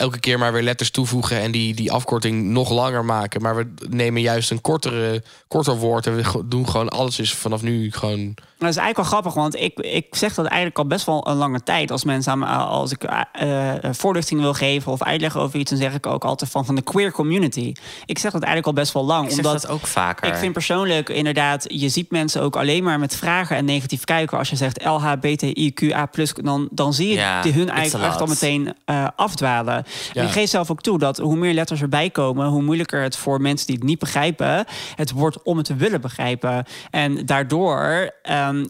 elke 0.00 0.20
keer 0.20 0.38
maar 0.38 0.52
weer 0.52 0.62
letters 0.62 0.90
toevoegen 0.90 1.40
en 1.40 1.50
die, 1.50 1.74
die 1.74 1.92
afkorting 1.92 2.44
nog 2.44 2.70
langer 2.70 3.04
maken, 3.04 3.42
maar 3.42 3.56
we 3.56 3.72
nemen 3.88 4.20
juist 4.20 4.50
een 4.50 4.60
kortere, 4.60 5.22
korter 5.48 5.76
woord 5.76 6.06
en 6.06 6.16
we 6.16 6.42
doen 6.44 6.68
gewoon 6.68 6.88
alles 6.88 7.18
is 7.18 7.34
vanaf 7.34 7.62
nu 7.62 7.92
gewoon. 7.92 8.34
Maar 8.60 8.68
dat 8.68 8.78
is 8.78 8.84
eigenlijk 8.84 8.96
wel 8.96 9.20
grappig, 9.20 9.42
want 9.42 9.54
ik, 9.54 9.78
ik 9.78 10.06
zeg 10.10 10.34
dat 10.34 10.46
eigenlijk 10.46 10.78
al 10.78 10.86
best 10.86 11.06
wel 11.06 11.28
een 11.28 11.36
lange 11.36 11.62
tijd. 11.62 11.90
Als 11.90 12.04
mensen 12.04 12.32
aan 12.32 12.38
me, 12.38 12.46
als 12.46 12.92
ik 12.92 13.04
eh, 13.04 13.84
eh, 13.84 13.94
voorlichting 13.94 14.40
wil 14.40 14.54
geven 14.54 14.92
of 14.92 15.02
uitleg 15.02 15.36
over 15.36 15.58
iets, 15.58 15.70
dan 15.70 15.78
zeg 15.78 15.94
ik 15.94 16.06
ook 16.06 16.24
altijd 16.24 16.50
van, 16.50 16.64
van 16.64 16.74
de 16.74 16.82
queer 16.82 17.12
community. 17.12 17.72
Ik 18.06 18.18
zeg 18.18 18.32
dat 18.32 18.42
eigenlijk 18.42 18.66
al 18.66 18.82
best 18.82 18.92
wel 18.92 19.04
lang. 19.04 19.24
Ik 19.24 19.30
zeg 19.34 19.44
omdat 19.44 19.62
dat 19.62 19.70
ook 19.70 19.86
vaker. 19.86 20.28
Ik 20.28 20.34
vind 20.34 20.52
persoonlijk 20.52 21.08
inderdaad, 21.08 21.64
je 21.68 21.88
ziet 21.88 22.10
mensen 22.10 22.42
ook 22.42 22.56
alleen 22.56 22.84
maar 22.84 22.98
met 22.98 23.16
vragen 23.16 23.56
en 23.56 23.64
negatief 23.64 24.04
kijken. 24.04 24.38
Als 24.38 24.50
je 24.50 24.56
zegt 24.56 24.84
LHBTIQA, 24.84 26.08
dan, 26.42 26.68
dan 26.70 26.94
zie 26.94 27.08
je 27.08 27.14
Ja, 27.14 27.42
die 27.42 27.52
hun 27.52 27.70
eigenlijk 27.70 28.10
echt 28.10 28.20
al 28.20 28.26
meteen 28.26 28.74
eh, 28.84 29.06
afdwalen. 29.16 29.84
En 30.12 30.24
ik 30.24 30.30
geef 30.30 30.50
zelf 30.50 30.70
ook 30.70 30.80
toe 30.82 30.98
dat 30.98 31.18
hoe 31.18 31.36
meer 31.36 31.54
letters 31.54 31.80
erbij 31.82 32.10
komen, 32.10 32.46
hoe 32.46 32.62
moeilijker 32.62 33.02
het 33.02 33.16
voor 33.16 33.40
mensen 33.40 33.66
die 33.66 33.76
het 33.76 33.84
niet 33.84 33.98
begrijpen, 33.98 34.64
het 34.94 35.10
wordt 35.10 35.42
om 35.42 35.56
het 35.56 35.66
te 35.66 35.74
willen 35.76 36.00
begrijpen. 36.00 36.64
En 36.90 37.26
daardoor 37.26 38.10
ehm, 38.22 38.64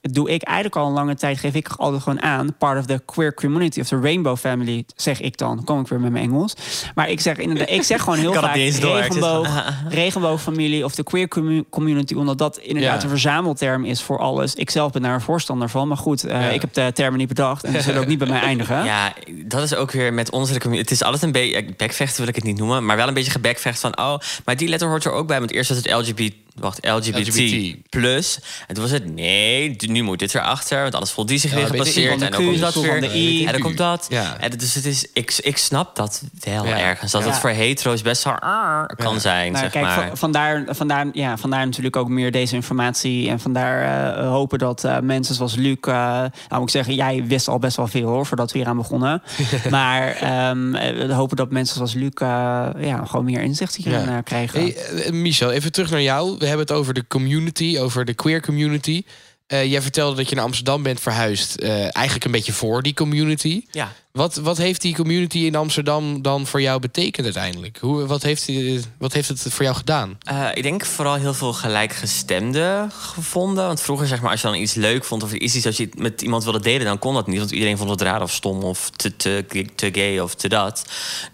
doe 0.00 0.30
ik 0.30 0.42
eigenlijk 0.42 0.76
al 0.76 0.86
een 0.86 0.92
lange 0.92 1.14
tijd, 1.14 1.38
geef 1.38 1.54
ik 1.54 1.68
altijd 1.76 2.02
gewoon 2.02 2.22
aan, 2.22 2.56
part 2.58 2.78
of 2.78 2.86
the 2.86 3.02
queer 3.04 3.34
community 3.34 3.80
of 3.80 3.86
the 3.88 4.00
rainbow 4.00 4.36
family, 4.36 4.84
zeg 4.96 5.20
ik 5.20 5.36
dan. 5.36 5.64
Kom 5.64 5.80
ik 5.80 5.88
weer 5.88 6.00
met 6.00 6.12
mijn 6.12 6.24
Engels. 6.24 6.54
Maar 6.94 7.08
ik 7.10 7.20
zeg 7.20 7.36
inderdaad, 7.36 7.70
ik 7.70 7.82
zeg 7.82 8.02
gewoon 8.02 8.18
heel 8.24 8.32
vaak 8.32 8.54
regenboog, 8.54 9.48
regenboogfamilie 9.88 10.84
of 10.84 10.94
de 10.94 11.02
queer 11.02 11.28
commu- 11.28 11.64
community, 11.70 12.14
omdat 12.14 12.38
dat 12.38 12.58
inderdaad 12.58 12.96
Ja. 12.98 13.02
een 13.04 13.08
verzamelterm 13.10 13.84
is 13.84 14.02
voor 14.02 14.18
alles. 14.18 14.54
Ik 14.54 14.70
zelf 14.70 14.92
ben 14.92 15.02
daar 15.02 15.14
een 15.14 15.20
voorstander 15.20 15.68
van, 15.68 15.88
maar 15.88 15.96
goed, 15.96 16.24
eh, 16.24 16.40
Ja. 16.40 16.48
ik 16.48 16.60
heb 16.60 16.72
de 16.74 16.90
termen 16.94 17.18
niet 17.18 17.28
bedacht 17.28 17.64
en 17.64 17.72
ze 17.72 17.80
zullen 17.80 18.00
ook 18.00 18.06
niet 18.06 18.18
bij 18.18 18.28
mij 18.28 18.40
eindigen. 18.40 18.84
Ja, 18.84 19.12
dat 19.44 19.62
is 19.62 19.74
ook 19.74 19.90
weer 19.92 20.14
met 20.14 20.30
onze. 20.30 20.54
Het 20.74 20.90
is 20.90 21.02
altijd 21.02 21.22
een 21.22 21.32
beetje... 21.32 21.64
Backvechten 21.76 22.18
wil 22.18 22.28
ik 22.28 22.34
het 22.34 22.44
niet 22.44 22.58
noemen. 22.58 22.84
Maar 22.84 22.96
wel 22.96 23.08
een 23.08 23.14
beetje 23.14 23.30
gebackvecht 23.30 23.80
van... 23.80 23.98
Oh, 23.98 24.18
maar 24.44 24.56
die 24.56 24.68
letter 24.68 24.88
hoort 24.88 25.04
er 25.04 25.12
ook 25.12 25.26
bij. 25.26 25.38
Want 25.38 25.50
eerst 25.50 25.68
was 25.68 25.78
het 25.78 25.92
LGBT... 25.92 26.34
wacht, 26.58 26.78
LGBT, 26.86 27.16
LGBT. 27.28 27.76
plus. 27.90 28.38
En 28.66 28.74
toen 28.74 28.82
was 28.82 28.92
het, 28.92 29.14
nee, 29.14 29.76
nu 29.86 30.02
moet 30.02 30.18
dit 30.18 30.34
erachter. 30.34 30.82
Want 30.82 30.94
anders 30.94 31.12
voelt 31.12 31.28
die 31.28 31.38
zich 31.38 31.50
Ja, 31.50 31.56
weer 31.56 31.66
gepasseerd. 31.66 32.18
de 32.18 32.24
En 32.24 32.30
dan 32.32 32.44
komt 32.44 32.58
dat 32.58 32.72
van 32.72 32.82
weer. 32.82 33.00
de 33.00 33.18
I. 33.18 33.46
En 33.46 33.52
dan 33.52 33.60
komt 33.60 33.76
dat. 33.76 34.08
En 34.40 34.50
dus 34.58 34.74
het 34.74 34.84
is, 34.84 35.06
ik, 35.12 35.34
ik 35.40 35.56
snap 35.56 35.96
dat 35.96 36.22
wel 36.40 36.66
Ja. 36.66 36.78
ergens. 36.78 37.12
Dat 37.12 37.22
Ja. 37.22 37.28
het 37.28 37.38
voor 37.38 37.50
hetero's 37.50 38.02
best 38.02 38.24
wel 38.24 38.34
kan 38.96 39.12
Ja. 39.14 39.18
zijn, 39.18 39.52
Nou, 39.52 39.62
zeg 39.64 39.72
kijk, 39.72 39.84
maar. 39.84 40.06
van- 40.06 40.16
vandaar, 40.16 40.64
vandaar, 40.68 41.06
ja, 41.12 41.36
vandaar 41.36 41.64
natuurlijk 41.64 41.96
ook 41.96 42.08
meer 42.08 42.30
deze 42.32 42.54
informatie. 42.54 43.28
En 43.28 43.40
vandaar 43.40 44.16
eh, 44.16 44.28
hopen 44.28 44.58
dat 44.58 44.84
eh, 44.84 44.98
mensen 44.98 45.34
zoals 45.34 45.54
Luc... 45.54 45.76
eh, 45.80 45.92
nou 45.94 46.30
moet 46.48 46.62
ik 46.62 46.68
zeggen, 46.70 46.94
jij 46.94 47.24
wist 47.26 47.48
al 47.48 47.58
best 47.58 47.76
wel 47.76 47.86
veel 47.86 48.08
hoor, 48.08 48.26
voordat 48.26 48.52
we 48.52 48.58
hier 48.58 48.66
aan 48.68 48.76
begonnen. 48.76 49.22
maar 49.70 50.08
ehm, 50.14 50.74
eh, 50.74 51.06
we 51.06 51.12
hopen 51.12 51.36
dat 51.36 51.50
mensen 51.50 51.76
zoals 51.76 51.94
Luc 51.94 52.10
ja, 52.18 53.04
gewoon 53.06 53.24
meer 53.24 53.40
inzicht 53.40 53.76
hierin 53.76 54.00
Ja. 54.00 54.16
eh, 54.16 54.22
krijgen. 54.24 54.60
Hey, 54.60 55.12
Michel, 55.12 55.50
even 55.52 55.72
terug 55.72 55.90
naar 55.90 56.02
jou. 56.02 56.44
We 56.46 56.52
hebben 56.52 56.66
het 56.66 56.76
over 56.84 56.94
de 56.94 57.06
community, 57.06 57.78
over 57.78 58.04
de 58.04 58.14
queer 58.14 58.40
community. 58.40 59.02
Eh, 59.46 59.70
jij 59.70 59.82
vertelde 59.82 60.16
dat 60.16 60.28
je 60.28 60.34
naar 60.34 60.44
Amsterdam 60.44 60.82
bent 60.82 61.00
verhuisd. 61.00 61.54
eh, 61.56 61.70
eigenlijk 61.80 62.24
een 62.24 62.30
beetje 62.30 62.52
voor 62.52 62.82
die 62.82 62.94
community. 62.94 63.62
Ja. 63.70 63.92
Wat, 64.16 64.34
wat 64.34 64.56
heeft 64.56 64.80
die 64.80 64.94
community 64.94 65.38
in 65.38 65.54
Amsterdam 65.54 66.22
dan 66.22 66.46
voor 66.46 66.60
jou 66.60 66.80
betekend 66.80 67.24
uiteindelijk? 67.24 67.78
Hoe, 67.80 68.06
wat, 68.06 68.22
heeft, 68.22 68.50
wat 68.98 69.12
heeft 69.12 69.28
het 69.28 69.42
voor 69.48 69.64
jou 69.64 69.76
gedaan? 69.76 70.18
Eh, 70.22 70.48
ik 70.54 70.62
denk 70.62 70.84
vooral 70.84 71.14
heel 71.14 71.34
veel 71.34 71.52
gelijkgestemden 71.52 72.90
gevonden. 72.90 73.66
Want 73.66 73.80
vroeger, 73.80 74.06
zeg 74.06 74.20
maar, 74.20 74.30
als 74.30 74.40
je 74.40 74.46
dan 74.46 74.56
iets 74.56 74.74
leuk 74.74 75.04
vond 75.04 75.22
of 75.22 75.32
iets 75.32 75.62
dat 75.62 75.76
je 75.76 75.88
met 75.98 76.22
iemand 76.22 76.44
wilde 76.44 76.60
delen, 76.60 76.86
dan 76.86 76.98
kon 76.98 77.14
dat 77.14 77.26
niet. 77.26 77.38
Want 77.38 77.50
iedereen 77.50 77.76
vond 77.76 77.90
het 77.90 78.00
raar 78.00 78.22
of 78.22 78.30
stom 78.32 78.62
of 78.62 78.90
te, 78.90 79.16
te, 79.16 79.44
te 79.74 79.88
gay 79.92 80.18
of 80.18 80.34
te 80.34 80.48
dat. 80.48 80.84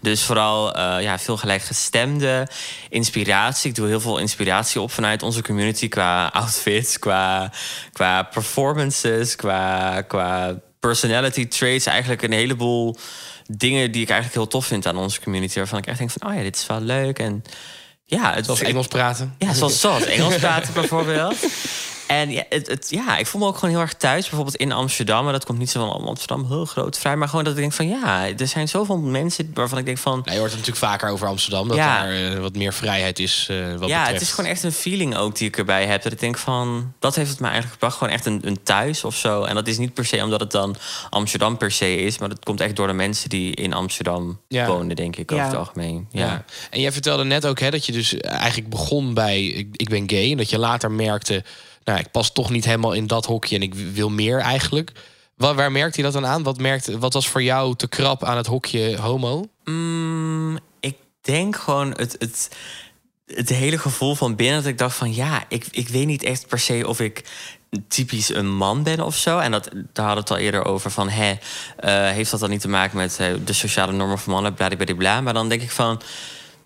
Dus 0.01 0.23
vooral 0.23 0.73
eh, 0.73 1.01
ja, 1.01 1.19
veel 1.19 1.37
gelijkgestemde 1.37 2.47
inspiratie. 2.89 3.69
Ik 3.69 3.75
doe 3.75 3.87
heel 3.87 4.01
veel 4.01 4.17
inspiratie 4.17 4.81
op 4.81 4.91
vanuit 4.91 5.23
onze 5.23 5.41
community 5.41 5.87
qua 5.87 6.27
outfits, 6.41 6.99
qua, 6.99 7.51
qua 7.93 8.23
performances, 8.23 9.35
qua, 9.35 10.01
qua 10.01 10.61
personality 10.87 11.47
traits. 11.47 11.85
Eigenlijk 11.85 12.21
een 12.21 12.31
heleboel 12.31 12.97
dingen 13.47 13.91
die 13.91 14.01
ik 14.01 14.09
eigenlijk 14.09 14.39
heel 14.39 14.47
tof 14.47 14.65
vind 14.65 14.87
aan 14.87 14.97
onze 14.97 15.21
community. 15.21 15.57
Waarvan 15.57 15.77
ik 15.77 15.85
echt 15.85 15.97
denk 15.97 16.11
van, 16.11 16.29
oh 16.29 16.35
ja, 16.35 16.41
dit 16.41 16.55
is 16.55 16.65
wel 16.67 16.81
leuk. 16.81 17.19
En 17.19 17.43
ja, 18.05 18.33
het 18.33 18.47
ik- 18.47 18.59
Engels 18.59 18.87
praten? 18.87 19.35
ja, 19.37 19.53
zoals, 19.53 19.79
zoals 19.79 20.05
Engels 20.05 20.35
praten 20.35 20.73
bijvoorbeeld. 20.73 21.35
En 22.07 22.31
ja, 22.31 22.43
het, 22.49 22.67
het, 22.67 22.87
ja, 22.89 23.17
ik 23.17 23.27
voel 23.27 23.41
me 23.41 23.47
ook 23.47 23.57
gewoon 23.57 23.69
heel 23.73 23.83
erg 23.83 23.93
thuis. 23.93 24.21
Bijvoorbeeld 24.21 24.55
in 24.55 24.71
Amsterdam. 24.71 25.23
Maar 25.23 25.33
dat 25.33 25.45
komt 25.45 25.59
niet 25.59 25.69
zo 25.69 25.89
van 25.89 26.07
Amsterdam 26.07 26.45
heel 26.47 26.65
groot 26.65 26.97
vrij. 26.97 27.15
Maar 27.15 27.27
gewoon 27.27 27.43
dat 27.43 27.53
ik 27.53 27.59
denk 27.59 27.73
van 27.73 27.87
ja, 27.87 28.27
er 28.37 28.47
zijn 28.47 28.67
zoveel 28.67 28.97
mensen 28.97 29.51
waarvan 29.53 29.77
ik 29.77 29.85
denk 29.85 29.97
van... 29.97 30.11
Nou, 30.19 30.31
je 30.31 30.37
hoort 30.37 30.51
het 30.51 30.59
natuurlijk 30.59 30.85
vaker 30.85 31.09
over 31.09 31.27
Amsterdam. 31.27 31.67
Dat 31.67 31.77
Ja. 31.77 32.01
daar 32.03 32.11
eh, 32.11 32.39
wat 32.39 32.55
meer 32.55 32.73
vrijheid 32.73 33.19
is 33.19 33.47
eh, 33.49 33.57
wat 33.57 33.67
ja, 33.69 33.77
betreft. 33.79 34.11
het 34.11 34.21
is 34.21 34.31
gewoon 34.31 34.49
echt 34.49 34.63
een 34.63 34.71
feeling 34.71 35.15
ook 35.15 35.37
die 35.37 35.47
ik 35.47 35.57
erbij 35.57 35.85
heb. 35.85 36.03
Dat 36.03 36.11
ik 36.11 36.19
denk 36.19 36.37
van, 36.37 36.93
dat 36.99 37.15
heeft 37.15 37.29
het 37.29 37.39
me 37.39 37.45
eigenlijk 37.45 37.73
gebracht. 37.73 37.97
Gewoon 37.97 38.13
echt 38.13 38.25
een, 38.25 38.39
een 38.43 38.63
thuis 38.63 39.03
of 39.03 39.15
zo. 39.15 39.43
En 39.43 39.55
dat 39.55 39.67
is 39.67 39.77
niet 39.77 39.93
per 39.93 40.05
se 40.05 40.23
omdat 40.23 40.39
het 40.39 40.51
dan 40.51 40.75
Amsterdam 41.09 41.57
per 41.57 41.71
se 41.71 41.95
is. 41.95 42.17
Maar 42.17 42.29
dat 42.29 42.43
komt 42.43 42.61
echt 42.61 42.75
door 42.75 42.87
de 42.87 42.93
mensen 42.93 43.29
die 43.29 43.55
in 43.55 43.73
Amsterdam 43.73 44.39
Ja. 44.47 44.67
wonen, 44.67 44.95
denk 44.95 45.15
ik, 45.15 45.31
over 45.31 45.43
Ja. 45.43 45.49
het 45.49 45.59
algemeen. 45.59 46.07
Ja. 46.11 46.25
Ja. 46.25 46.45
En 46.69 46.79
jij 46.81 46.91
vertelde 46.91 47.23
net 47.23 47.45
ook 47.45 47.59
hè, 47.59 47.69
dat 47.69 47.85
je 47.85 47.91
dus 47.91 48.17
eigenlijk 48.17 48.69
begon 48.69 49.13
bij 49.13 49.43
ik, 49.43 49.67
ik 49.71 49.89
ben 49.89 50.09
gay. 50.09 50.31
En 50.31 50.37
dat 50.37 50.49
je 50.49 50.57
later 50.59 50.91
merkte, 50.91 51.43
nou, 51.83 51.99
ik 51.99 52.11
pas 52.11 52.31
toch 52.31 52.49
niet 52.49 52.65
helemaal 52.65 52.93
in 52.93 53.07
dat 53.07 53.25
hokje 53.25 53.55
en 53.55 53.61
ik 53.61 53.73
wil 53.73 54.09
meer 54.09 54.39
eigenlijk. 54.39 54.91
Waar, 55.35 55.55
waar 55.55 55.71
merkte 55.71 55.97
je 55.97 56.03
dat 56.03 56.13
dan 56.13 56.25
aan? 56.25 56.43
Wat, 56.43 56.57
merkte, 56.57 56.99
wat 56.99 57.13
was 57.13 57.27
voor 57.27 57.43
jou 57.43 57.75
te 57.75 57.87
krap 57.87 58.23
aan 58.23 58.37
het 58.37 58.47
hokje 58.47 58.97
homo? 58.97 59.45
Mm, 59.63 60.59
ik 60.79 60.97
denk 61.21 61.55
gewoon 61.55 61.89
het, 61.89 62.15
het, 62.19 62.49
het 63.25 63.49
hele 63.49 63.77
gevoel 63.77 64.15
van 64.15 64.35
binnen 64.35 64.57
dat 64.61 64.71
ik 64.71 64.77
dacht 64.77 64.95
van 64.95 65.13
ja, 65.13 65.43
ik, 65.47 65.65
ik 65.71 65.87
weet 65.87 66.05
niet 66.05 66.23
echt 66.23 66.47
per 66.47 66.59
se 66.59 66.87
of 66.87 66.99
ik 66.99 67.23
typisch 67.87 68.29
een 68.29 68.55
man 68.55 68.83
ben 68.83 68.99
of 68.99 69.15
zo. 69.15 69.39
En 69.39 69.51
dat, 69.51 69.69
daar 69.93 70.05
hadden 70.05 70.13
we 70.13 70.19
het 70.19 70.31
al 70.31 70.37
eerder 70.37 70.65
over 70.65 70.91
van 70.91 71.09
hè, 71.09 71.33
eh, 71.77 72.09
heeft 72.09 72.31
dat 72.31 72.39
dan 72.39 72.49
niet 72.49 72.61
te 72.61 72.69
maken 72.69 72.97
met 72.97 73.19
eh, 73.19 73.27
de 73.45 73.53
sociale 73.53 73.91
normen 73.91 74.19
van 74.19 74.33
mannen, 74.33 74.53
bla 74.97 75.21
Maar 75.21 75.33
dan 75.33 75.49
denk 75.49 75.61
ik 75.61 75.71
van. 75.71 76.01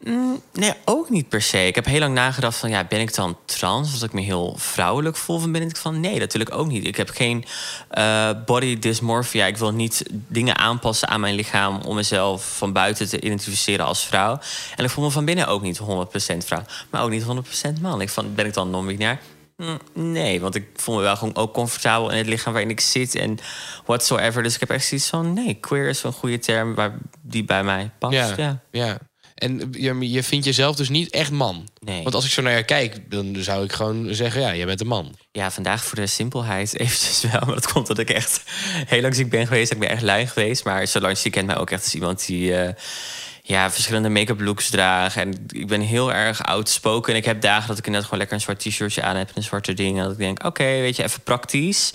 Mm, 0.04 0.42
nee, 0.54 0.74
ook 0.86 1.10
niet 1.10 1.30
per 1.30 1.42
se. 1.42 1.66
Ik 1.66 1.76
heb 1.76 1.86
heel 1.86 2.00
lang 2.00 2.14
nagedacht 2.14 2.58
van, 2.58 2.70
ja, 2.70 2.84
ben 2.84 3.00
ik 3.00 3.16
dan 3.16 3.38
trans? 3.46 3.94
Dat 3.94 4.04
ik 4.04 4.14
me 4.14 4.22
heel 4.22 4.56
vrouwelijk 4.58 5.16
voel 5.16 5.40
van 5.40 5.52
binnen. 5.52 5.70
Ik 5.70 5.78
van, 5.78 6.00
nee, 6.00 6.20
natuurlijk 6.20 6.56
ook 6.56 6.68
niet. 6.68 6.86
Ik 6.86 6.96
heb 6.96 7.10
geen 7.10 7.46
eh, 7.90 8.30
body 8.46 8.80
dysmorphia. 8.80 9.46
Ik 9.46 9.58
wil 9.58 9.72
niet 9.72 10.04
dingen 10.10 10.58
aanpassen 10.58 11.08
aan 11.08 11.20
mijn 11.20 11.36
lichaam... 11.36 11.82
om 11.82 11.96
mezelf 11.96 12.58
van 12.58 12.74
buiten 12.74 13.10
te 13.10 13.22
identificeren 13.22 13.86
als 13.86 14.06
vrouw. 14.06 14.40
En 14.76 14.84
ik 14.84 14.90
voel 14.90 15.06
me 15.06 15.12
van 15.12 15.26
binnen 15.26 15.48
ook 15.48 15.62
niet 15.62 15.80
100% 15.80 15.84
vrouw. 16.38 16.64
Maar 16.90 17.04
ook 17.04 17.10
niet 17.10 17.24
100% 17.24 17.82
man. 17.82 18.02
Ik 18.02 18.10
van, 18.10 18.36
ben 18.36 18.46
ik 18.46 18.54
dan 18.54 18.70
non-binair? 18.70 19.20
Mm, 19.58 19.80
Nee, 19.94 20.42
want 20.42 20.56
ik 20.56 20.68
voel 20.76 20.96
me 20.96 21.02
wel 21.02 21.16
gewoon 21.16 21.36
ook 21.36 21.54
comfortabel 21.54 22.10
in 22.10 22.18
het 22.18 22.28
lichaam 22.28 22.54
waarin 22.54 22.72
ik 22.72 22.80
zit 22.80 23.16
en 23.16 23.38
whatsoever. 23.86 24.44
Dus 24.44 24.54
ik 24.54 24.60
heb 24.60 24.70
echt 24.70 24.86
zoiets 24.86 25.08
van, 25.08 25.34
nee, 25.34 25.54
queer 25.54 25.88
is 25.88 26.04
een 26.04 26.12
goede 26.12 26.40
term 26.40 26.76
waar, 26.76 26.98
die 27.22 27.46
bij 27.46 27.64
mij 27.64 27.92
past. 28.00 28.14
Ja, 28.14 28.34
ja. 28.38 28.60
ja. 28.72 28.98
En 29.38 29.68
je, 29.72 30.12
je 30.12 30.24
vindt 30.24 30.46
jezelf 30.46 30.76
dus 30.76 30.90
niet 30.90 31.10
echt 31.10 31.32
man. 31.32 31.68
Nee. 31.80 32.04
Want 32.04 32.16
als 32.16 32.26
ik 32.26 32.32
zo 32.32 32.42
naar 32.42 32.58
je 32.58 32.64
kijk, 32.64 33.12
dan 33.12 33.36
zou 33.40 33.64
ik 33.64 33.74
gewoon 33.74 34.08
zeggen, 34.16 34.42
ja, 34.42 34.56
jij 34.56 34.66
bent 34.66 34.82
een 34.82 34.88
man. 34.88 35.16
Ja, 35.32 35.52
vandaag 35.52 35.84
voor 35.84 35.98
de 35.98 36.08
simpelheid 36.08 36.80
eventjes 36.80 37.22
wel. 37.32 37.42
Maar 37.46 37.56
dat 37.56 37.72
komt 37.72 37.88
dat 37.88 37.98
ik 37.98 38.10
echt 38.10 38.42
heel 38.86 39.02
lang 39.02 39.16
ziek 39.16 39.30
ben 39.30 39.48
geweest. 39.48 39.72
Ik 39.72 39.80
ben 39.80 39.90
echt 39.90 40.02
lui 40.02 40.28
geweest. 40.28 40.64
Maar 40.64 40.88
Solange 40.88 41.30
kent 41.30 41.48
mij 41.48 41.58
ook 41.58 41.72
echt 41.72 41.84
als 41.84 41.96
iemand 41.96 42.26
die... 42.26 42.56
eh, 42.56 42.74
ja, 43.44 43.72
verschillende 43.72 44.10
make-up 44.10 44.40
looks 44.40 44.70
draagt. 44.70 45.16
En 45.16 45.46
ik 45.48 45.68
ben 45.68 45.82
heel 45.82 46.14
erg 46.14 46.44
outspoken. 46.44 47.14
En 47.14 47.20
ik 47.20 47.26
heb 47.26 47.42
dagen 47.42 47.68
dat 47.68 47.78
ik 47.78 47.88
net 47.88 48.04
gewoon 48.04 48.20
lekker 48.20 48.36
een 48.36 48.42
zwart 48.42 48.60
t-shirtje 48.60 49.02
aan 49.02 49.16
heb... 49.16 49.28
en 49.30 49.36
een 49.36 49.44
zwarte 49.44 49.74
ding. 49.74 49.98
En 49.98 50.04
dat 50.04 50.12
ik 50.12 50.18
denk, 50.18 50.44
oké, 50.44 50.64
weet 50.64 50.96
je, 50.96 51.04
even 51.04 51.22
praktisch. 51.22 51.94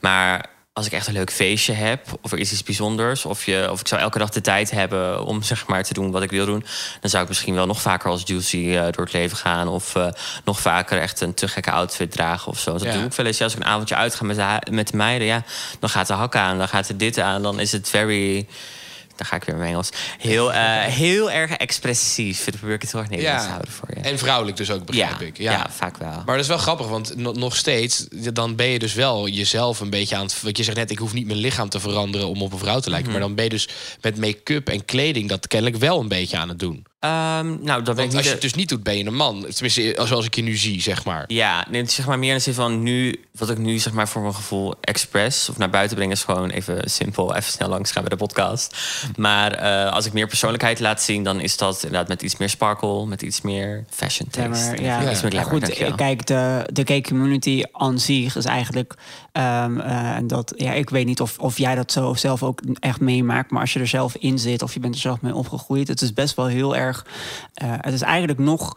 Maar 0.00 0.55
als 0.76 0.86
ik 0.86 0.92
echt 0.92 1.06
een 1.06 1.12
leuk 1.12 1.32
feestje 1.32 1.72
heb... 1.72 2.18
of 2.20 2.32
er 2.32 2.38
is 2.38 2.52
iets 2.52 2.62
bijzonders... 2.62 3.24
of, 3.24 3.44
je, 3.46 3.68
of 3.70 3.80
ik 3.80 3.88
zou 3.88 4.00
elke 4.00 4.18
dag 4.18 4.30
de 4.30 4.40
tijd 4.40 4.70
hebben 4.70 5.24
om 5.24 5.42
zeg 5.42 5.66
maar 5.66 5.82
te 5.84 5.94
doen 5.94 6.10
wat 6.10 6.22
ik 6.22 6.30
wil 6.30 6.46
doen... 6.46 6.64
dan 7.00 7.10
zou 7.10 7.22
ik 7.22 7.28
misschien 7.28 7.54
wel 7.54 7.66
nog 7.66 7.80
vaker 7.80 8.10
als 8.10 8.22
Juicy 8.24 8.70
eh, 8.70 8.82
door 8.82 9.04
het 9.04 9.12
leven 9.12 9.36
gaan... 9.36 9.68
of 9.68 9.94
eh, 9.94 10.06
nog 10.44 10.60
vaker 10.60 11.00
echt 11.00 11.20
een 11.20 11.34
te 11.34 11.48
gekke 11.48 11.70
outfit 11.70 12.10
dragen 12.12 12.52
of 12.52 12.58
zo. 12.58 12.72
Dat 12.72 12.82
Ja. 12.82 12.92
doe 12.92 13.04
ik 13.04 13.12
wel 13.12 13.26
eens. 13.26 13.38
Ja, 13.38 13.44
als 13.44 13.54
ik 13.54 13.60
een 13.60 13.66
avondje 13.66 13.94
uitga 13.94 14.24
met 14.24 14.36
de, 14.36 14.70
met 14.70 14.88
de 14.88 14.96
meiden... 14.96 15.26
Ja, 15.26 15.42
dan 15.80 15.90
gaat 15.90 16.06
de 16.06 16.12
hak 16.12 16.36
aan, 16.36 16.58
dan 16.58 16.68
gaat 16.68 16.88
er 16.88 16.96
dit 16.96 17.18
aan... 17.18 17.42
dan 17.42 17.60
is 17.60 17.72
het 17.72 17.88
very... 17.88 18.46
Dan 19.16 19.26
ga 19.26 19.36
ik 19.36 19.44
weer 19.44 19.54
in 19.54 19.60
mijn 19.60 19.72
Engels. 19.72 19.90
Heel, 20.18 20.52
eh, 20.52 20.60
heel 21.04 21.30
erg 21.30 21.50
expressief. 21.50 22.44
Dan 22.44 22.54
probeer 22.58 22.74
ik 22.74 22.82
het 22.82 22.92
heel 22.92 23.00
erg 23.00 23.10
Nederlands 23.10 23.44
te 23.44 23.50
houden 23.50 23.72
voor 23.72 23.88
je. 23.94 24.00
En 24.00 24.18
vrouwelijk 24.18 24.56
dus 24.56 24.70
ook, 24.70 24.84
begrijp 24.84 25.20
ik. 25.20 25.38
ja. 25.38 25.66
vaak 25.70 25.96
wel. 25.96 26.10
Maar 26.10 26.24
dat 26.26 26.38
is 26.38 26.46
wel 26.46 26.58
grappig, 26.58 26.88
want 26.88 27.16
no- 27.16 27.32
nog 27.32 27.56
steeds, 27.56 28.06
dan 28.32 28.56
ben 28.56 28.66
je 28.66 28.78
dus 28.78 28.94
wel 28.94 29.28
jezelf 29.28 29.80
een 29.80 29.90
beetje 29.90 30.16
aan 30.16 30.22
het. 30.22 30.42
Want 30.42 30.56
je 30.56 30.62
zegt 30.64 30.76
net, 30.76 30.90
ik 30.90 30.98
hoef 30.98 31.12
niet 31.12 31.26
mijn 31.26 31.38
lichaam 31.38 31.68
te 31.68 31.80
veranderen 31.80 32.28
om 32.28 32.42
op 32.42 32.52
een 32.52 32.58
vrouw 32.58 32.80
te 32.80 32.90
lijken. 32.90 33.10
Mhm. 33.10 33.18
Maar 33.18 33.26
dan 33.26 33.36
ben 33.36 33.44
je 33.44 33.50
dus 33.50 33.68
met 34.00 34.18
make-up 34.18 34.68
en 34.68 34.84
kleding 34.84 35.28
dat 35.28 35.46
kennelijk 35.46 35.80
wel 35.80 36.00
een 36.00 36.08
beetje 36.08 36.36
aan 36.36 36.48
het 36.48 36.58
doen. 36.58 36.84
Ehm, 37.06 37.56
nou, 37.64 37.82
dat 37.82 37.96
Want 37.96 38.08
niet 38.08 38.16
als 38.16 38.22
je 38.22 38.22
de- 38.22 38.28
het 38.34 38.40
dus 38.40 38.54
niet 38.54 38.68
doet, 38.68 38.82
ben 38.82 38.98
je 38.98 39.04
een 39.04 39.14
man. 39.14 39.46
Tenminste, 39.54 39.96
zoals 40.04 40.26
ik 40.26 40.34
je 40.34 40.42
nu 40.42 40.56
zie, 40.56 40.80
zeg 40.80 41.04
maar. 41.04 41.24
Ja, 41.26 41.66
nee, 41.70 41.80
het 41.80 41.90
is 41.90 41.96
zeg 41.96 42.06
maar 42.06 42.18
meer 42.18 42.30
in 42.30 42.36
de 42.36 42.42
zin 42.42 42.54
van 42.54 42.82
nu, 42.82 43.20
wat 43.38 43.50
ik 43.50 43.58
nu 43.58 43.78
zeg 43.78 43.92
maar 43.92 44.08
voor 44.08 44.22
mijn 44.22 44.34
gevoel 44.34 44.74
express 44.80 45.48
of 45.48 45.58
naar 45.58 45.70
buiten 45.70 45.96
breng, 45.96 46.12
is 46.12 46.24
gewoon 46.24 46.50
even 46.50 46.90
simpel, 46.90 47.34
even 47.34 47.52
snel 47.52 47.68
langs 47.68 47.90
gaan 47.90 48.02
bij 48.02 48.10
de 48.10 48.16
podcast. 48.24 48.76
Maar 49.16 49.52
eh, 49.52 49.92
als 49.92 50.06
ik 50.06 50.12
meer 50.12 50.26
persoonlijkheid 50.26 50.80
laat 50.80 51.02
zien, 51.02 51.24
dan 51.24 51.40
is 51.40 51.56
dat 51.56 51.76
inderdaad 51.82 52.08
met 52.08 52.22
iets 52.22 52.36
meer 52.36 52.48
sparkle, 52.48 53.06
met 53.06 53.22
iets 53.22 53.40
meer 53.40 53.84
fashion 53.90 54.28
Ja, 54.32 54.48
taste. 54.48 54.64
maar, 54.66 54.74
En 54.76 54.84
ja, 54.84 55.10
iets 55.10 55.22
meer 55.22 55.32
ja, 55.32 55.40
glamour, 55.42 55.50
goed. 55.52 55.60
dankjewel. 55.60 55.94
Kijk, 55.94 56.26
de, 56.26 56.66
de 56.72 56.86
gay 56.86 57.00
community 57.00 57.62
aan 57.72 57.98
zich 57.98 58.36
is 58.36 58.44
eigenlijk. 58.44 58.94
ehm, 59.32 59.80
eh, 59.80 60.10
en 60.16 60.26
dat, 60.26 60.52
ja, 60.56 60.72
ik 60.72 60.90
weet 60.90 61.06
niet 61.06 61.20
of, 61.20 61.38
of 61.38 61.58
jij 61.58 61.74
dat 61.74 61.92
zo 61.92 62.14
zelf 62.14 62.42
ook 62.42 62.60
echt 62.80 63.00
meemaakt. 63.00 63.50
Maar 63.50 63.60
als 63.60 63.72
je 63.72 63.80
er 63.80 63.86
zelf 63.86 64.14
in 64.18 64.38
zit 64.38 64.62
of 64.62 64.74
je 64.74 64.80
bent 64.80 64.94
er 64.94 65.00
zelf 65.00 65.20
mee 65.20 65.34
opgegroeid. 65.34 65.88
Het 65.88 66.00
is 66.02 66.12
best 66.12 66.36
wel 66.36 66.46
heel 66.46 66.76
erg. 66.76 66.95
Eh, 67.54 67.72
het 67.76 67.94
is 67.94 68.02
eigenlijk 68.02 68.38
nog. 68.38 68.76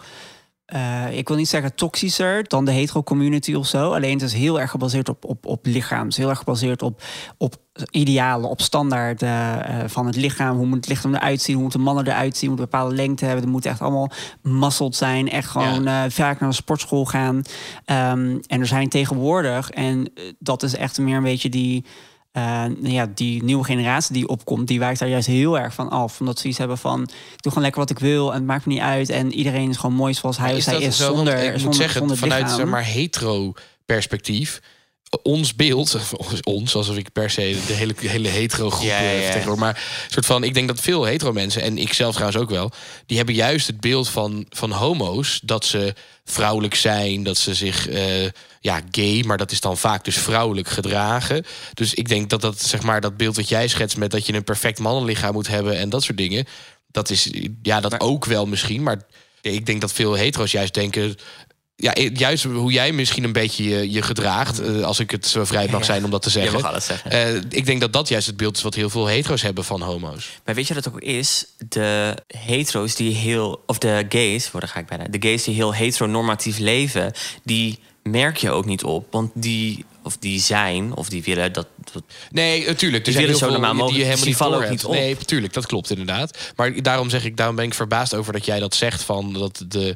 eh, 0.65 1.17
ik 1.17 1.27
wil 1.27 1.37
niet 1.37 1.49
zeggen 1.49 1.75
toxischer 1.75 2.43
dan 2.47 2.65
de 2.65 2.71
hetero 2.71 3.03
community 3.03 3.53
of 3.53 3.67
zo. 3.67 3.93
Alleen 3.93 4.13
het 4.13 4.21
is 4.21 4.33
heel 4.33 4.59
erg 4.59 4.71
gebaseerd 4.71 5.09
op, 5.09 5.25
op, 5.25 5.45
op 5.45 5.65
lichaam. 5.65 6.01
Het 6.03 6.11
is 6.11 6.17
heel 6.17 6.29
erg 6.29 6.37
gebaseerd 6.37 6.81
op, 6.81 7.01
op 7.37 7.55
idealen, 7.91 8.49
op 8.49 8.61
standaarden 8.61 9.65
eh, 9.65 9.77
van 9.87 10.05
het 10.05 10.15
lichaam. 10.15 10.57
Hoe 10.57 10.65
moet 10.65 10.75
het 10.75 10.87
lichaam 10.87 11.15
eruit 11.15 11.41
zien? 11.41 11.53
Hoe 11.53 11.63
moeten 11.63 11.81
mannen 11.81 12.07
eruit 12.07 12.37
zien? 12.37 12.49
Moet 12.49 12.59
een 12.59 12.65
bepaalde 12.65 12.95
lengte 12.95 13.25
hebben? 13.25 13.43
Er 13.43 13.49
moet 13.49 13.65
echt 13.65 13.81
allemaal 13.81 14.11
muscled 14.41 14.95
zijn. 14.95 15.29
Echt 15.29 15.49
gewoon 15.49 16.11
vaak 16.11 16.39
naar 16.39 16.49
de 16.49 16.55
sportschool 16.55 17.05
gaan. 17.05 17.41
Ehm, 17.85 18.37
en 18.47 18.59
er 18.59 18.67
zijn 18.67 18.89
tegenwoordig, 18.89 19.69
en 19.69 20.11
dat 20.39 20.63
is 20.63 20.75
echt 20.75 20.97
meer 20.99 21.17
een 21.17 21.23
beetje 21.23 21.49
die... 21.49 21.85
eh, 22.31 22.65
ja, 22.81 23.07
die 23.15 23.43
nieuwe 23.43 23.63
generatie 23.63 24.13
die 24.13 24.27
opkomt, 24.27 24.67
die 24.67 24.79
wijkt 24.79 24.99
daar 24.99 25.09
juist 25.09 25.27
heel 25.27 25.59
erg 25.59 25.73
van 25.73 25.89
af. 25.89 26.19
Omdat 26.19 26.39
ze 26.39 26.47
iets 26.47 26.57
hebben 26.57 26.77
van, 26.77 27.01
ik 27.01 27.07
doe 27.41 27.51
gewoon 27.51 27.63
lekker 27.63 27.81
wat 27.81 27.89
ik 27.89 27.99
wil 27.99 28.29
en 28.29 28.35
het 28.35 28.45
maakt 28.45 28.65
me 28.65 28.73
niet 28.73 28.81
uit. 28.81 29.09
En 29.09 29.33
iedereen 29.33 29.69
is 29.69 29.77
gewoon 29.77 29.95
mooi 29.95 30.13
zoals 30.13 30.37
hij 30.37 30.55
of 30.55 30.61
zij 30.61 30.81
is, 30.81 30.97
zo? 30.97 31.15
Zonder, 31.15 31.37
ik 31.37 31.63
moet 31.63 31.75
zeggen, 31.75 31.99
zonder 31.99 32.17
vanuit 32.17 32.51
zeg 32.51 32.65
maar 32.65 32.85
hetero 32.85 33.53
perspectief. 33.85 34.61
Ons 35.23 35.55
beeld, 35.55 35.97
ons, 36.43 36.75
alsof 36.75 36.97
ik 36.97 37.11
per 37.11 37.29
se 37.29 37.57
de 37.67 37.73
hele, 37.73 37.93
hele 37.97 38.27
hetero 38.27 38.69
groep 38.69 38.87
Ja, 38.87 38.99
ja, 38.99 39.11
eh, 39.11 39.43
ja. 39.45 39.55
maar 39.55 40.07
soort 40.09 40.25
van, 40.25 40.43
ik 40.43 40.53
denk 40.53 40.67
dat 40.67 40.79
veel 40.79 41.03
hetero 41.03 41.31
mensen, 41.33 41.61
en 41.61 41.77
ik 41.77 41.93
zelf 41.93 42.13
trouwens 42.13 42.41
ook 42.41 42.49
wel, 42.49 42.71
die 43.05 43.17
hebben 43.17 43.35
juist 43.35 43.67
het 43.67 43.79
beeld 43.79 44.09
van, 44.09 44.45
van 44.49 44.71
homo's, 44.71 45.39
dat 45.43 45.65
ze 45.65 45.93
vrouwelijk 46.25 46.75
zijn, 46.75 47.23
dat 47.23 47.37
ze 47.37 47.53
zich, 47.53 47.87
eh, 47.87 48.25
ja, 48.59 48.81
gay, 48.91 49.23
maar 49.25 49.37
dat 49.37 49.51
is 49.51 49.61
dan 49.61 49.77
vaak 49.77 50.03
dus 50.03 50.17
vrouwelijk 50.17 50.67
gedragen. 50.67 51.45
Dus 51.73 51.93
ik 51.93 52.07
denk 52.07 52.29
dat 52.29 52.41
dat, 52.41 52.61
zeg 52.61 52.81
maar, 52.81 53.01
dat 53.01 53.17
beeld 53.17 53.35
wat 53.35 53.49
jij 53.49 53.67
schetst 53.67 53.97
met 53.97 54.11
dat 54.11 54.25
je 54.25 54.33
een 54.33 54.43
perfect 54.43 54.79
mannenlichaam 54.79 55.33
moet 55.33 55.47
hebben 55.47 55.77
en 55.77 55.89
dat 55.89 56.03
soort 56.03 56.17
dingen, 56.17 56.45
dat 56.91 57.09
is, 57.09 57.29
ja, 57.61 57.79
dat 57.79 57.99
ook 57.99 58.25
wel 58.25 58.45
misschien, 58.45 58.83
maar 58.83 59.01
ik 59.41 59.65
denk 59.65 59.81
dat 59.81 59.93
veel 59.93 60.13
hetero's 60.13 60.51
juist 60.51 60.73
denken, 60.73 61.15
ja, 61.81 61.93
juist 62.13 62.43
hoe 62.43 62.71
jij 62.71 62.91
misschien 62.91 63.23
een 63.23 63.31
beetje 63.31 63.63
je, 63.63 63.91
je 63.91 64.01
gedraagt, 64.01 64.59
eh, 64.59 64.81
als 64.81 64.99
ik 64.99 65.11
het 65.11 65.27
zo 65.27 65.45
vrij 65.45 65.67
mag 65.71 65.85
zijn 65.85 66.03
om 66.03 66.11
dat 66.11 66.21
te 66.21 66.29
Je 66.29 66.33
zeggen. 66.33 66.61
mag 66.61 66.69
alles 66.69 66.85
zeggen. 66.85 67.11
Eh, 67.11 67.35
ik 67.35 67.65
denk 67.65 67.81
dat 67.81 67.93
dat 67.93 68.07
juist 68.07 68.27
het 68.27 68.37
beeld 68.37 68.57
is 68.57 68.63
wat 68.63 68.73
heel 68.73 68.89
veel 68.89 69.07
hetero's 69.07 69.41
hebben 69.41 69.63
van 69.63 69.81
homo's. 69.81 70.29
Maar 70.45 70.55
weet 70.55 70.67
je 70.67 70.73
wat 70.73 70.85
het 70.85 70.93
ook 70.93 71.01
is? 71.01 71.45
De 71.69 72.15
hetero's 72.27 72.95
die 72.95 73.15
heel... 73.15 73.63
Of 73.65 73.77
de 73.77 74.05
gays, 74.09 74.49
daar 74.51 74.67
ga 74.67 74.79
ik 74.79 74.85
bijna. 74.85 75.03
De 75.09 75.17
gays 75.19 75.43
die 75.43 75.55
heel 75.55 75.73
heteronormatief 75.73 76.57
leven... 76.57 77.13
die 77.43 77.79
merk 78.03 78.37
je 78.37 78.51
ook 78.51 78.65
niet 78.65 78.83
op. 78.83 79.07
Want 79.11 79.31
die... 79.33 79.85
Of 80.03 80.17
die 80.17 80.39
zijn, 80.39 80.95
of 80.95 81.09
die 81.09 81.23
willen 81.23 81.53
dat... 81.53 81.67
dat 81.93 82.03
Nee, 82.31 82.65
natuurlijk. 82.65 82.97
Er 82.97 83.03
Die 83.03 83.13
zijn 83.13 83.25
willen 83.25 83.39
heel 83.39 83.47
zo 83.47 83.51
normaal 83.51 83.71
die 83.71 83.79
mogelijk, 83.79 84.03
helemaal 84.03 84.23
die 84.23 84.27
niet 84.27 84.37
vallen 84.37 84.63
ook 84.63 84.69
niet 84.69 84.85
op. 84.85 84.93
Nee, 84.93 85.15
natuurlijk, 85.15 85.53
dat 85.53 85.65
klopt 85.65 85.89
inderdaad. 85.89 86.37
Maar 86.55 86.81
daarom 86.81 87.09
zeg 87.09 87.25
ik, 87.25 87.37
daarom 87.37 87.55
ben 87.55 87.65
ik 87.65 87.73
verbaasd 87.73 88.13
over 88.13 88.33
dat 88.33 88.45
jij 88.45 88.59
dat 88.59 88.75
zegt 88.75 89.03
van 89.03 89.33
dat 89.33 89.63
de 89.67 89.95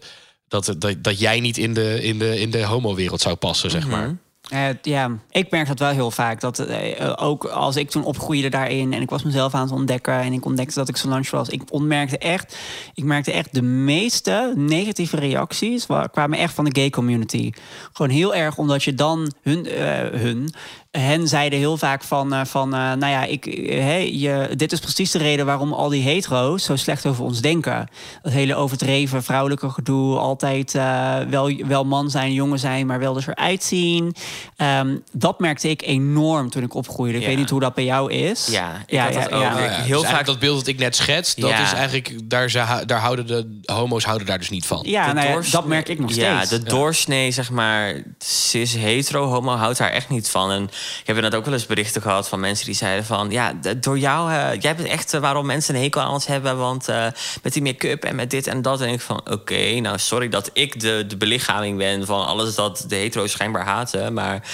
dat, 0.61 0.75
dat, 0.81 1.03
dat 1.03 1.19
jij 1.19 1.39
niet 1.39 1.57
in 1.57 1.73
de, 1.73 2.03
in 2.03 2.19
de, 2.19 2.39
in 2.39 2.51
de 2.51 2.63
homo-wereld 2.65 3.21
zou 3.21 3.35
passen, 3.35 3.71
zeg 3.71 3.87
Mhm. 3.87 3.91
maar. 3.91 4.15
Eh, 4.49 4.75
ja, 4.81 5.17
ik 5.31 5.51
merk 5.51 5.67
dat 5.67 5.79
wel 5.79 5.89
heel 5.89 6.11
vaak. 6.11 6.41
Dat 6.41 6.59
eh, 6.59 7.13
ook 7.15 7.45
als 7.45 7.75
ik 7.75 7.89
toen 7.89 8.03
opgroeide 8.03 8.49
daarin 8.49 8.93
en 8.93 9.01
ik 9.01 9.09
was 9.09 9.23
mezelf 9.23 9.53
aan 9.53 9.61
het 9.61 9.71
ontdekken 9.71 10.13
en 10.13 10.33
ik 10.33 10.45
ontdekte 10.45 10.73
dat 10.79 10.89
ik 10.89 10.97
zo 10.97 11.09
lunch 11.09 11.29
was, 11.29 11.49
ik 11.49 11.61
ontmerkte 11.69 12.17
echt, 12.17 12.57
ik 12.93 13.03
merkte 13.03 13.31
echt 13.31 13.53
de 13.53 13.61
meeste 13.61 14.53
negatieve 14.55 15.17
reacties 15.17 15.85
wa- 15.85 16.07
kwamen 16.07 16.37
echt 16.39 16.53
van 16.53 16.65
de 16.65 16.79
gay 16.79 16.89
community. 16.89 17.51
Gewoon 17.93 18.11
heel 18.11 18.35
erg 18.35 18.57
omdat 18.57 18.83
je 18.83 18.93
dan 18.93 19.33
hun, 19.41 19.65
eh, 19.65 20.19
hun 20.19 20.53
hen 20.97 21.27
zeiden 21.27 21.59
heel 21.59 21.77
vaak 21.77 22.03
van, 22.03 22.33
eh, 22.33 22.41
van 22.45 22.73
eh, 22.73 22.79
nou 22.79 23.07
ja, 23.11 23.23
ik, 23.23 23.45
eh, 23.45 23.79
hey, 23.79 24.13
je, 24.13 24.49
dit 24.55 24.71
is 24.71 24.79
precies 24.79 25.11
de 25.11 25.17
reden 25.17 25.45
waarom 25.45 25.73
al 25.73 25.89
die 25.89 26.01
hetero's 26.03 26.63
zo 26.63 26.75
slecht 26.75 27.05
over 27.05 27.23
ons 27.23 27.41
denken. 27.41 27.87
Dat 28.21 28.31
hele 28.33 28.55
overdreven 28.55 29.23
vrouwelijke 29.23 29.69
gedoe, 29.69 30.17
altijd 30.17 30.75
eh, 30.75 31.17
wel, 31.29 31.55
wel 31.67 31.85
man 31.85 32.09
zijn, 32.09 32.33
jongen 32.33 32.59
zijn, 32.59 32.85
maar 32.85 32.99
wel 32.99 33.13
dus 33.13 33.27
eruit 33.27 33.63
zien. 33.63 34.15
Ehm, 34.55 34.97
dat 35.11 35.39
merkte 35.39 35.69
ik 35.69 35.81
enorm 35.81 36.49
toen 36.49 36.63
ik 36.63 36.73
opgroeide. 36.73 37.15
Ik 37.17 37.23
Ja. 37.23 37.29
weet 37.29 37.37
niet 37.37 37.49
hoe 37.49 37.59
dat 37.59 37.73
bij 37.73 37.83
jou 37.85 38.11
is. 38.11 38.47
Ja, 38.51 38.71
ik 38.87 38.99
had 38.99 39.13
dat 39.13 39.31
ook. 39.31 39.41
Ja, 39.41 39.55
heel 39.55 40.01
dus 40.01 40.09
vaak- 40.09 40.25
dat 40.25 40.39
beeld 40.39 40.57
dat 40.57 40.67
ik 40.67 40.77
net 40.79 40.95
schets, 40.95 41.35
dat 41.35 41.49
Ja. 41.49 41.63
is 41.63 41.73
eigenlijk, 41.73 42.29
daar, 42.29 42.49
ze- 42.49 42.83
daar 42.85 42.99
houden 42.99 43.27
de 43.27 43.59
homo's 43.73 44.03
houden 44.05 44.27
daar 44.27 44.37
dus 44.37 44.49
niet 44.49 44.65
van. 44.65 44.83
Ja, 44.85 45.07
de 45.07 45.13
nou 45.13 45.27
ja, 45.27 45.33
doorsnee- 45.33 45.51
dat 45.61 45.65
merk 45.69 45.89
ik 45.89 45.99
nog 45.99 46.11
Ja, 46.13 46.35
steeds. 46.45 46.63
de 46.63 46.69
doorsnee, 46.69 47.31
zeg 47.31 47.49
maar, 47.51 48.01
cis 48.19 48.73
hetero 48.73 49.25
homo 49.27 49.51
houdt 49.55 49.77
daar 49.77 49.89
echt 49.91 50.09
niet 50.09 50.29
van. 50.29 50.51
En 50.51 50.69
ik 50.99 51.07
heb 51.07 51.15
inderdaad 51.15 51.39
ook 51.39 51.45
wel 51.45 51.53
eens 51.53 51.65
berichten 51.65 52.01
gehad 52.01 52.29
van 52.29 52.39
mensen 52.39 52.65
die 52.65 52.75
zeiden 52.75 53.05
van... 53.05 53.31
ja, 53.31 53.53
door 53.77 53.99
jou, 53.99 54.31
eh, 54.31 54.61
jij 54.61 54.75
bent 54.75 54.88
echt 54.88 55.13
eh, 55.13 55.21
waarom 55.21 55.45
mensen 55.45 55.75
een 55.75 55.81
hekel 55.81 56.01
aan 56.01 56.11
ons 56.11 56.27
hebben... 56.27 56.57
want 56.57 56.88
eh, 56.88 57.05
met 57.43 57.53
die 57.53 57.61
make-up 57.61 58.03
en 58.03 58.15
met 58.15 58.29
dit 58.29 58.47
en 58.47 58.61
dat. 58.61 58.81
En 58.81 58.89
ik 58.89 59.01
van, 59.01 59.21
oké, 59.31 59.79
nou 59.79 59.97
sorry 59.97 60.29
dat 60.29 60.49
ik 60.53 60.79
de, 60.79 61.05
de 61.07 61.17
belichaming 61.17 61.77
ben... 61.77 62.05
van 62.05 62.25
alles 62.25 62.55
dat 62.55 62.86
de 62.88 62.95
hetero's 62.95 63.31
schijnbaar 63.31 63.65
haten. 63.65 64.13
Maar 64.13 64.47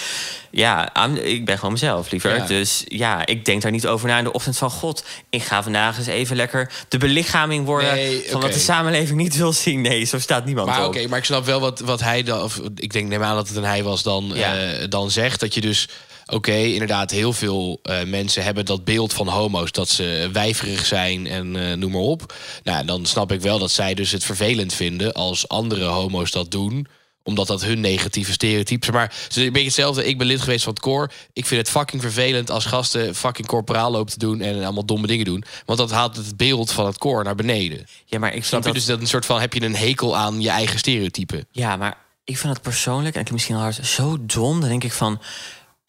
ja, 0.52 0.96
ik 1.16 1.46
ben 1.46 1.56
gewoon 1.56 1.72
mezelf, 1.72 2.12
liever. 2.12 2.36
Ja. 2.36 2.46
Dus 2.46 2.84
ja, 2.88 3.26
ik 3.26 3.46
denk 3.46 3.62
daar 3.62 3.72
niet 3.72 3.88
over 3.88 4.08
na 4.08 4.18
in 4.18 4.24
de 4.24 4.34
ochtend 4.34 4.58
van... 4.58 4.70
god, 4.70 5.04
ik 5.30 5.44
ga 5.44 5.64
vandaag 5.64 5.98
eens 5.98 6.08
even 6.08 6.36
lekker 6.36 6.72
de 6.88 6.98
belichaming 6.98 7.66
worden... 7.66 7.94
Nee, 7.94 8.24
van 8.30 8.42
wat 8.42 8.54
de 8.54 8.60
samenleving 8.60 9.18
niet 9.18 9.38
wil 9.38 9.54
zien. 9.54 9.82
Nee, 9.82 10.04
zo 10.04 10.20
staat 10.20 10.46
niemand 10.46 10.68
Maar 10.68 10.80
op. 10.82 10.88
oké, 10.88 11.08
maar 11.08 11.18
ik 11.20 11.26
snap 11.26 11.46
wel 11.46 11.60
wat, 11.60 11.80
wat 11.80 12.00
hij 12.00 12.24
dan, 12.24 12.42
of 12.42 12.60
ik 12.76 12.94
denk, 12.94 13.08
neem 13.10 13.24
aan 13.24 13.36
dat 13.36 13.48
het 13.48 13.58
een 13.58 13.64
hij 13.64 13.84
was 13.84 14.04
dan, 14.04 14.32
Ja. 14.34 14.88
dan 14.88 15.12
zegt. 15.12 15.40
Dat 15.40 15.54
je 15.54 15.62
dus, 15.62 15.88
oké, 16.30 16.56
inderdaad, 16.56 17.12
heel 17.12 17.34
veel 17.34 17.80
eh, 17.84 18.04
mensen 18.04 18.44
hebben 18.44 18.66
dat 18.66 18.84
beeld 18.84 19.14
van 19.14 19.28
homo's 19.28 19.72
dat 19.72 19.90
ze 19.90 20.30
wijverig 20.34 20.86
zijn 20.86 21.28
en 21.28 21.56
eh, 21.56 21.78
noem 21.78 21.92
maar 21.92 22.02
op. 22.02 22.34
Nou, 22.64 22.86
dan 22.86 23.06
snap 23.06 23.32
ik 23.32 23.42
wel 23.42 23.60
dat 23.60 23.72
zij 23.72 23.94
dus 23.94 24.12
het 24.12 24.24
vervelend 24.24 24.74
vinden 24.74 25.14
als 25.14 25.48
andere 25.48 25.86
homo's 25.86 26.32
dat 26.32 26.52
doen 26.52 26.88
omdat 27.24 27.48
dat 27.48 27.64
hun 27.64 27.80
negatieve 27.80 28.32
stereotype 28.32 28.88
is. 28.88 28.94
Maar 28.94 29.14
het 29.24 29.36
is 29.36 29.44
een 29.44 29.52
beetje 29.52 29.68
hetzelfde. 29.68 30.06
Ik 30.06 30.18
ben 30.18 30.28
lid 30.28 30.42
geweest 30.42 30.64
van 30.64 30.74
het 30.74 30.82
koor. 30.82 31.12
Ik 31.34 31.46
vind 31.46 31.62
het 31.62 31.70
fucking 31.70 32.02
vervelend 32.02 32.52
als 32.52 32.66
gasten 32.66 33.16
fucking 33.16 33.48
corporaal 33.48 33.92
lopen 33.92 34.14
te 34.14 34.20
doen 34.20 34.42
en 34.42 34.64
allemaal 34.64 34.86
domme 34.86 35.08
dingen 35.08 35.26
doen. 35.26 35.44
Want 35.66 35.80
dat 35.80 35.92
haalt 35.92 36.16
het 36.16 36.38
beeld 36.38 36.72
van 36.72 36.86
het 36.86 36.98
koor 36.98 37.24
naar 37.24 37.36
beneden. 37.36 37.86
Ja, 38.06 38.20
maar 38.20 38.34
ik 38.34 38.46
Snap 38.46 38.66
je? 38.66 38.74
Dus 38.74 38.86
dat 38.86 39.00
een 39.00 39.08
soort 39.08 39.26
van 39.26 39.40
heb 39.40 39.54
je 39.54 39.62
een 39.62 39.76
hekel 39.76 40.18
aan 40.18 40.42
je 40.42 40.50
eigen 40.50 40.80
stereotype. 40.80 41.46
Ja, 41.52 41.76
maar 41.76 41.98
ik 42.24 42.38
vind 42.38 42.54
het 42.54 42.62
persoonlijk, 42.62 43.16
en 43.16 43.22
ik 43.22 43.32
misschien 43.32 43.56
al 43.56 43.62
hard, 43.62 43.80
zo 43.86 44.18
dom. 44.22 44.60
Dan 44.60 44.70
denk 44.70 44.84
ik 44.84 44.94
van, 44.94 45.22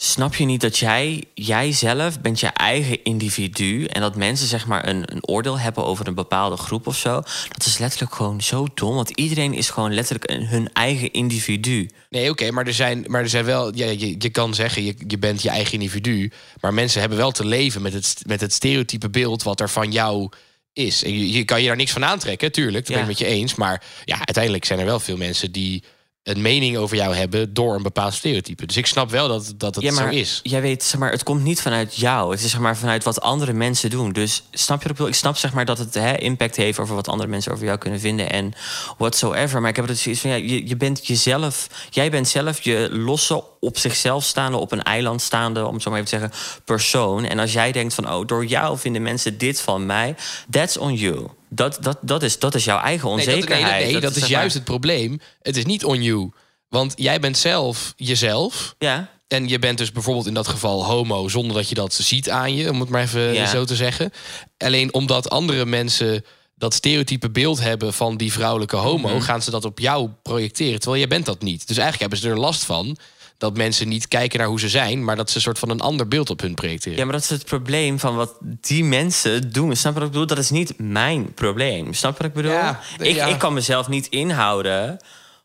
snap 0.03 0.34
je 0.34 0.44
niet 0.44 0.61
dat 0.61 0.78
jij, 0.78 1.24
jijzelf 1.34 2.20
bent 2.20 2.40
je 2.40 2.46
eigen 2.46 3.05
individu... 3.05 3.84
en 3.84 4.01
dat 4.01 4.16
mensen 4.16 4.46
zeg 4.46 4.66
maar 4.66 4.88
een, 4.88 5.12
een 5.12 5.26
oordeel 5.26 5.59
hebben 5.59 5.84
over 5.84 6.07
een 6.07 6.14
bepaalde 6.14 6.57
groep 6.57 6.86
of 6.86 6.96
zo... 6.96 7.12
dat 7.48 7.66
is 7.66 7.78
letterlijk 7.78 8.14
gewoon 8.14 8.40
zo 8.40 8.66
dom. 8.74 8.94
Want 8.94 9.11
iedereen 9.11 9.55
is 9.55 9.70
gewoon 9.70 9.94
letterlijk 9.94 10.30
een, 10.30 10.46
hun 10.46 10.72
eigen 10.72 11.12
individu. 11.12 11.90
Nee, 12.11 12.30
oké, 12.30 12.51
maar 12.51 12.66
er 12.66 12.74
zijn, 12.74 13.05
maar 13.07 13.20
er 13.20 13.28
zijn 13.28 13.44
wel. 13.44 13.76
Ja, 13.76 13.86
je, 13.86 14.14
je 14.18 14.30
kan 14.30 14.55
zeggen, 14.55 14.84
je, 14.84 14.94
je 15.07 15.18
bent 15.18 15.42
je 15.42 15.51
eigen 15.51 15.72
individu. 15.72 16.32
Maar 16.61 16.74
mensen 16.74 17.01
hebben 17.01 17.18
wel 17.18 17.30
te 17.30 17.46
leven 17.46 17.82
met 17.82 17.92
het, 17.92 18.22
met 18.26 18.40
het 18.40 18.53
stereotype 18.53 19.11
beeld 19.11 19.42
wat 19.42 19.61
er 19.61 19.70
van 19.70 19.92
jou 19.92 20.28
is. 20.72 21.05
En 21.05 21.18
je, 21.18 21.32
je 21.32 21.44
kan 21.44 21.61
je 21.61 21.66
daar 21.66 21.76
niks 21.76 21.92
van 21.92 22.05
aantrekken, 22.05 22.53
tuurlijk. 22.53 22.86
Dat 22.86 22.94
ben 22.94 23.03
ik 23.03 23.09
met 23.09 23.18
je 23.18 23.26
eens. 23.26 23.55
Maar 23.55 23.82
ja, 24.05 24.16
uiteindelijk 24.16 24.64
zijn 24.64 24.78
er 24.78 24.84
wel 24.84 25.01
veel 25.01 25.16
mensen 25.16 25.53
die 25.53 25.82
een 26.23 26.43
mening 26.43 26.77
over 26.77 26.97
jou 26.97 27.14
hebben 27.14 27.55
door 27.55 27.75
een 27.75 27.83
bepaald 27.83 28.14
stereotype. 28.14 28.66
Dus 28.66 28.77
ik 28.77 28.87
snap 28.87 29.11
wel 29.11 29.29
dat, 29.29 29.53
dat 29.57 29.75
het 29.75 29.85
ja, 29.85 29.93
maar 29.93 30.12
zo 30.12 30.18
is. 30.18 30.41
jij 30.43 30.61
weet, 30.61 30.83
zeg 30.83 31.01
maar, 31.01 31.11
het 31.11 31.23
komt 31.23 31.43
niet 31.43 31.61
vanuit 31.61 31.97
jou. 31.97 32.31
Het 32.31 32.45
is 32.45 32.51
zeg 32.51 32.61
maar 32.61 32.77
vanuit 32.77 33.05
wat 33.05 33.21
andere 33.21 33.53
mensen 33.53 33.91
doen. 33.91 34.12
Dus 34.12 34.43
snap 34.51 34.83
je 34.83 34.89
wat 34.89 35.01
ik? 35.01 35.07
Ik 35.07 35.14
snap 35.14 35.37
zeg 35.37 35.53
maar 35.53 35.64
dat 35.64 35.79
het 35.79 35.95
hè, 35.95 36.16
impact 36.16 36.57
heeft 36.57 36.79
over 36.79 36.95
wat 36.95 37.09
andere 37.09 37.29
mensen 37.29 37.53
over 37.53 37.64
jou 37.64 37.79
kunnen 37.79 38.01
vinden 38.01 38.31
en 38.31 38.53
whatsoever. 38.99 39.61
Maar 39.61 39.71
ik 39.71 39.77
heb 39.77 39.89
het 39.89 39.99
zoiets 39.99 40.21
van 40.21 40.31
ja, 40.31 40.37
je, 40.37 40.68
je 40.68 40.77
bent 40.77 41.07
jezelf, 41.07 41.66
jij 41.91 42.11
bent 42.11 42.29
zelf 42.29 42.61
je 42.61 42.89
losse, 42.91 43.45
op 43.61 43.79
zichzelf 43.79 44.25
staande, 44.25 44.57
op 44.57 44.73
een 44.73 44.83
eiland 44.83 45.23
staande, 45.23 45.66
om 45.66 45.75
het 45.75 45.83
zo 45.83 45.91
maar 45.91 46.01
even 46.01 46.11
te 46.11 46.18
zeggen, 46.18 46.62
persoon. 46.64 47.25
En 47.25 47.39
als 47.39 47.53
jij 47.53 47.73
denkt 47.73 47.95
van 47.95 48.12
oh, 48.12 48.27
door 48.27 48.47
jou 48.47 48.79
vinden 48.79 49.03
mensen 49.03 49.39
dit 49.39 49.61
van 49.61 49.87
mij, 49.87 50.14
that's 50.51 50.77
on 50.77 50.95
you. 50.95 51.29
Dat, 51.53 51.78
dat, 51.80 51.98
dat, 52.03 52.22
is, 52.22 52.38
dat 52.38 52.55
is 52.55 52.64
jouw 52.64 52.78
eigen 52.80 53.09
Nee, 53.09 53.16
dat, 53.16 53.26
nee, 53.26 53.34
onzekerheid. 53.34 53.82
dat, 53.82 53.92
nee, 53.92 54.01
dat 54.01 54.11
is 54.11 54.18
zeg 54.20 54.30
maar- 54.30 54.38
juist 54.38 54.55
het 54.55 54.64
probleem. 54.64 55.20
Het 55.42 55.57
is 55.57 55.64
niet 55.64 55.84
on 55.84 56.03
you. 56.03 56.30
Want 56.68 56.92
jij 56.96 57.20
bent 57.20 57.38
zelf 57.38 57.92
jezelf. 57.96 58.74
Ja, 58.78 59.11
En 59.28 59.48
je 59.48 59.59
bent 59.59 59.78
dus 59.78 59.92
bijvoorbeeld 59.92 60.26
in 60.26 60.34
dat 60.34 60.48
geval 60.48 60.84
homo 60.84 61.28
zonder 61.28 61.57
dat 61.57 61.68
je 61.68 61.74
dat 61.74 61.94
ziet 61.94 62.30
aan 62.30 62.55
je, 62.57 62.70
om 62.70 62.80
het 62.80 62.88
maar 62.88 63.03
even 63.03 63.32
Ja. 63.34 63.46
zo 63.46 63.64
te 63.64 63.76
zeggen. 63.76 64.11
Alleen 64.59 64.94
omdat 64.94 65.30
andere 65.30 65.66
mensen 65.66 66.24
dat 66.55 66.74
stereotype 66.74 67.30
beeld 67.30 67.61
hebben 67.61 67.92
van 67.94 68.16
die 68.16 68.32
vrouwelijke 68.32 68.76
homo, 68.76 69.09
Mhm. 69.09 69.20
gaan 69.20 69.42
ze 69.42 69.51
dat 69.51 69.64
op 69.64 69.78
jou 69.78 70.09
projecteren. 70.22 70.78
Terwijl 70.80 71.01
jij 71.01 71.09
bent 71.11 71.26
dat 71.26 71.42
niet. 71.42 71.66
Dus 71.68 71.76
eigenlijk 71.76 72.01
hebben 72.01 72.18
ze 72.18 72.28
er 72.34 72.40
last 72.46 72.64
van 72.64 72.96
dat 73.41 73.57
mensen 73.57 73.88
niet 73.88 74.09
kijken 74.09 74.38
naar 74.38 74.49
hoe 74.49 74.61
ze 74.61 74.68
zijn, 74.68 75.05
maar 75.05 75.16
dat 75.16 75.30
ze 75.30 75.36
een 75.36 75.43
soort 75.43 75.59
van 75.59 75.70
een 75.70 75.80
ander 75.80 76.09
beeld 76.09 76.30
op 76.30 76.41
hun 76.41 76.55
projecteren. 76.55 76.99
Ja, 76.99 77.05
maar 77.05 77.12
dat 77.12 77.22
is 77.22 77.30
het 77.30 77.45
probleem 77.45 77.99
van 77.99 78.16
wat 78.16 78.36
die 78.41 78.84
mensen 78.84 79.53
doen. 79.53 79.76
Snap 79.76 79.93
je 79.93 79.99
wat 79.99 80.09
ik 80.09 80.12
bedoel? 80.12 80.26
Dat 80.26 80.38
is 80.38 80.51
niet 80.51 80.74
mijn 80.78 81.34
probleem. 81.34 81.95
Snap 81.95 82.12
je 82.12 82.18
wat 82.18 82.26
ik 82.26 82.36
bedoel? 82.36 82.53
Ja, 82.53 82.80
ik, 82.99 83.14
ja. 83.14 83.26
ik 83.26 83.38
kan 83.38 83.55
mezelf 83.55 83.88
niet 83.88 84.07
inhouden 84.07 84.99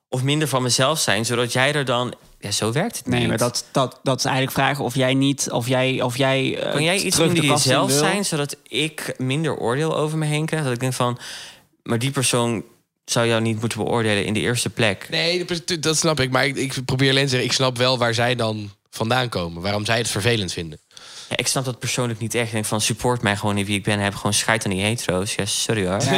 of 0.09 0.23
minder 0.23 0.47
van 0.47 0.61
mezelf 0.61 0.99
zijn, 0.99 1.25
zodat 1.25 1.53
jij 1.53 1.73
er 1.73 1.85
dan. 1.85 2.13
Ja, 2.39 2.51
zo 2.51 2.71
werkt 2.71 2.97
het 2.97 3.05
niet. 3.05 3.15
Nee, 3.15 3.27
maar 3.27 3.37
dat, 3.37 3.65
dat, 3.71 3.99
dat 4.03 4.17
is 4.17 4.25
eigenlijk 4.25 4.55
vragen 4.55 4.83
of 4.83 4.95
jij 4.95 5.13
niet, 5.13 5.51
of 5.51 5.67
jij, 5.67 6.01
of 6.01 6.17
jij 6.17 6.59
eh, 6.59 6.71
kan 6.71 6.83
jij 6.83 6.99
iets 6.99 7.15
terug 7.15 7.33
in 7.33 7.41
jezelf 7.41 7.91
zijn, 7.91 8.25
zodat 8.25 8.55
ik 8.67 9.13
minder 9.17 9.57
oordeel 9.57 9.97
over 9.97 10.17
me 10.17 10.25
heen 10.25 10.45
krijg? 10.45 10.63
Dat 10.63 10.73
ik 10.73 10.79
denk 10.79 10.93
van, 10.93 11.17
maar 11.83 11.99
die 11.99 12.11
persoon 12.11 12.63
zou 13.05 13.27
jou 13.27 13.41
niet 13.41 13.59
moeten 13.59 13.77
beoordelen 13.77 14.25
in 14.25 14.33
de 14.33 14.39
eerste 14.39 14.69
plek. 14.69 15.07
Nee, 15.09 15.45
dat- 15.79 15.97
snap 15.97 16.19
ik. 16.19 16.31
Maar 16.31 16.45
ik, 16.45 16.55
ik 16.55 16.85
probeer 16.85 17.09
alleen 17.09 17.23
te 17.23 17.29
zeggen, 17.29 17.47
ik 17.47 17.53
snap 17.55 17.77
wel 17.77 17.97
waar 17.97 18.13
zij 18.13 18.35
dan 18.35 18.71
vandaan 18.89 19.29
komen. 19.29 19.61
Waarom 19.61 19.85
zij 19.85 19.97
het 19.97 20.07
vervelend 20.09 20.53
vinden. 20.53 20.79
Ja, 21.29 21.37
ik 21.37 21.47
snap 21.47 21.65
dat 21.65 21.79
persoonlijk 21.79 22.19
niet 22.19 22.33
echt. 22.33 22.45
Ik 22.45 22.51
denk 22.51 22.65
van 22.65 22.81
support 22.81 23.21
mij 23.21 23.35
gewoon 23.35 23.57
in 23.57 23.65
wie 23.65 23.77
ik 23.77 23.83
ben. 23.83 23.99
Heb 23.99 24.15
gewoon 24.15 24.33
scheid 24.33 24.65
aan 24.65 24.71
die 24.71 24.81
hetero's. 24.81 25.35
Ja, 25.35 25.45
sorry 25.45 25.87
hoor. 25.87 26.01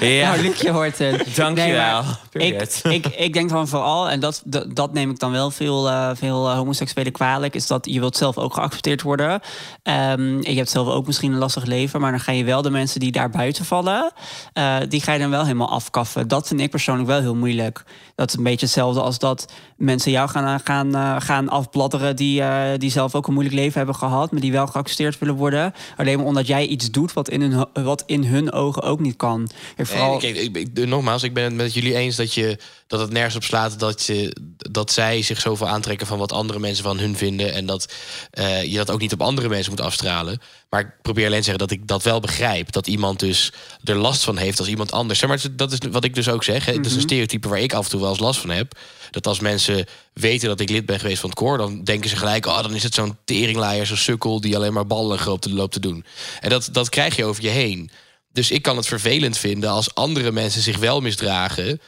Ja, 0.00 0.30
Nou, 0.30 0.42
Luc, 0.42 0.60
je 0.60 0.70
hoort 0.70 0.98
het. 0.98 1.24
Dankjewel. 1.36 2.02
Nee, 2.32 2.54
ik, 2.54 2.74
ik, 3.04 3.06
ik 3.06 3.32
denk 3.32 3.50
dan 3.50 3.68
vooral, 3.68 4.10
en 4.10 4.20
dat, 4.20 4.42
dat, 4.44 4.76
dat 4.76 4.92
neem 4.92 5.10
ik 5.10 5.18
dan 5.18 5.32
wel 5.32 5.50
veel, 5.50 5.88
eh, 5.88 6.10
veel 6.14 6.48
eh, 6.48 6.56
homoseksuelen 6.56 7.12
kwalijk, 7.12 7.54
is 7.54 7.66
dat 7.66 7.86
je 7.86 8.00
wilt 8.00 8.16
zelf 8.16 8.38
ook 8.38 8.54
geaccepteerd 8.54 9.02
worden. 9.02 9.40
Ehm, 9.82 10.40
je 10.40 10.54
hebt 10.54 10.70
zelf 10.70 10.88
ook 10.88 11.06
misschien 11.06 11.32
een 11.32 11.38
lastig 11.38 11.64
leven, 11.64 12.00
maar 12.00 12.10
dan 12.10 12.20
ga 12.20 12.32
je 12.32 12.44
wel 12.44 12.62
de 12.62 12.70
mensen 12.70 13.00
die 13.00 13.12
daar 13.12 13.30
buiten 13.30 13.64
vallen, 13.64 14.12
eh, 14.52 14.76
die 14.88 15.02
ga 15.02 15.12
je 15.12 15.18
dan 15.18 15.30
wel 15.30 15.42
helemaal 15.42 15.70
afkaffen. 15.70 16.28
Dat 16.28 16.48
vind 16.48 16.60
ik 16.60 16.70
persoonlijk 16.70 17.08
wel 17.08 17.20
heel 17.20 17.36
moeilijk. 17.36 17.84
Dat 18.14 18.28
is 18.28 18.36
een 18.36 18.42
beetje 18.42 18.66
hetzelfde 18.66 19.00
als 19.00 19.18
dat 19.18 19.52
mensen 19.80 20.10
jou 20.10 20.28
gaan, 20.28 20.60
gaan, 20.60 20.94
eh, 20.94 21.16
gaan 21.18 21.48
afbladderen 21.48 22.16
die, 22.16 22.40
eh, 22.42 22.78
die 22.78 22.90
zelf 22.90 23.14
ook 23.14 23.26
een 23.26 23.32
moeilijk 23.32 23.56
leven 23.56 23.76
hebben 23.76 23.94
gehad, 23.94 24.32
maar 24.32 24.40
die 24.40 24.52
wel 24.52 24.66
geaccepteerd 24.66 25.18
willen 25.18 25.34
worden. 25.34 25.72
Alleen 25.96 26.16
maar 26.16 26.26
omdat 26.26 26.46
jij 26.46 26.66
iets 26.66 26.90
doet 26.90 27.12
wat 27.12 27.28
in 27.28 27.40
hun, 27.42 27.66
wat 27.84 28.02
in 28.06 28.24
hun 28.24 28.52
ogen 28.52 28.82
ook 28.82 29.00
niet 29.00 29.16
kan. 29.16 29.48
Vooral... 29.76 30.10
Nee, 30.10 30.18
kijk, 30.18 30.36
ik, 30.36 30.56
ik- 30.56 30.86
nogmaals, 30.88 31.22
ik 31.22 31.34
ben 31.34 31.44
het 31.44 31.54
met 31.54 31.74
jullie 31.74 31.94
eens 31.96 32.16
dat, 32.16 32.34
je, 32.34 32.58
dat 32.90 33.00
het 33.00 33.10
nergens 33.10 33.36
op 33.36 33.44
slaat 33.44 33.78
dat, 33.78 34.06
je, 34.06 34.36
dat 34.56 34.92
zij 34.92 35.22
zich 35.22 35.40
zoveel 35.40 35.68
aantrekken 35.68 36.06
van 36.06 36.18
wat 36.18 36.32
andere 36.32 36.58
mensen 36.58 36.84
van 36.84 36.98
hun 36.98 37.16
vinden. 37.16 37.52
En 37.52 37.66
dat 37.66 37.92
eh, 38.30 38.64
je 38.64 38.76
dat 38.76 38.90
ook 38.90 39.00
niet 39.00 39.12
op 39.12 39.22
andere 39.22 39.48
mensen 39.48 39.70
moet 39.70 39.80
afstralen. 39.80 40.40
Maar 40.70 40.80
ik 40.80 41.02
probeer 41.02 41.26
alleen 41.26 41.38
te 41.38 41.44
zeggen 41.44 41.68
dat 41.68 41.78
ik 41.78 41.86
dat 41.86 42.02
wel 42.02 42.20
begrijp. 42.20 42.72
Dat 42.72 42.86
iemand 42.86 43.18
dus 43.18 43.52
er 43.84 43.94
last 43.94 44.24
van 44.24 44.36
heeft 44.36 44.58
als 44.58 44.68
iemand 44.68 44.92
anders. 44.92 45.18
Zeg 45.18 45.28
maar, 45.28 45.40
dat 45.52 45.72
is 45.72 45.78
wat 45.90 46.04
ik 46.04 46.14
dus 46.14 46.28
ook 46.28 46.44
zeg. 46.44 46.64
Hè. 46.64 46.72
Dat 46.72 46.86
is 46.86 46.94
een 46.94 47.00
stereotype 47.00 47.48
waar 47.48 47.60
ik 47.60 47.72
af 47.72 47.84
en 47.84 47.90
toe 47.90 48.00
wel 48.00 48.10
eens 48.10 48.18
last 48.18 48.40
van 48.40 48.50
heb. 48.50 48.78
Dat 49.10 49.26
als 49.26 49.40
mensen 49.40 49.86
weten 50.12 50.48
dat 50.48 50.60
ik 50.60 50.70
lid 50.70 50.86
ben 50.86 51.00
geweest 51.00 51.20
van 51.20 51.30
het 51.30 51.38
koor... 51.38 51.58
dan 51.58 51.84
denken 51.84 52.10
ze 52.10 52.16
gelijk, 52.16 52.46
oh, 52.46 52.62
dan 52.62 52.74
is 52.74 52.82
het 52.82 52.94
zo'n 52.94 53.18
teringlaaier, 53.24 53.86
zo'n 53.86 53.96
sukkel... 53.96 54.40
die 54.40 54.56
alleen 54.56 54.72
maar 54.72 54.86
ballen 54.86 55.24
loopt 55.24 55.42
te, 55.42 55.52
loopt 55.52 55.72
te 55.72 55.80
doen. 55.80 56.04
En 56.40 56.50
dat, 56.50 56.68
dat 56.72 56.88
krijg 56.88 57.16
je 57.16 57.24
over 57.24 57.42
je 57.42 57.48
heen. 57.48 57.90
Dus 58.32 58.50
ik 58.50 58.62
kan 58.62 58.76
het 58.76 58.86
vervelend 58.86 59.38
vinden 59.38 59.70
als 59.70 59.94
andere 59.94 60.32
mensen 60.32 60.62
zich 60.62 60.78
wel 60.78 61.00
misdragen... 61.00 61.80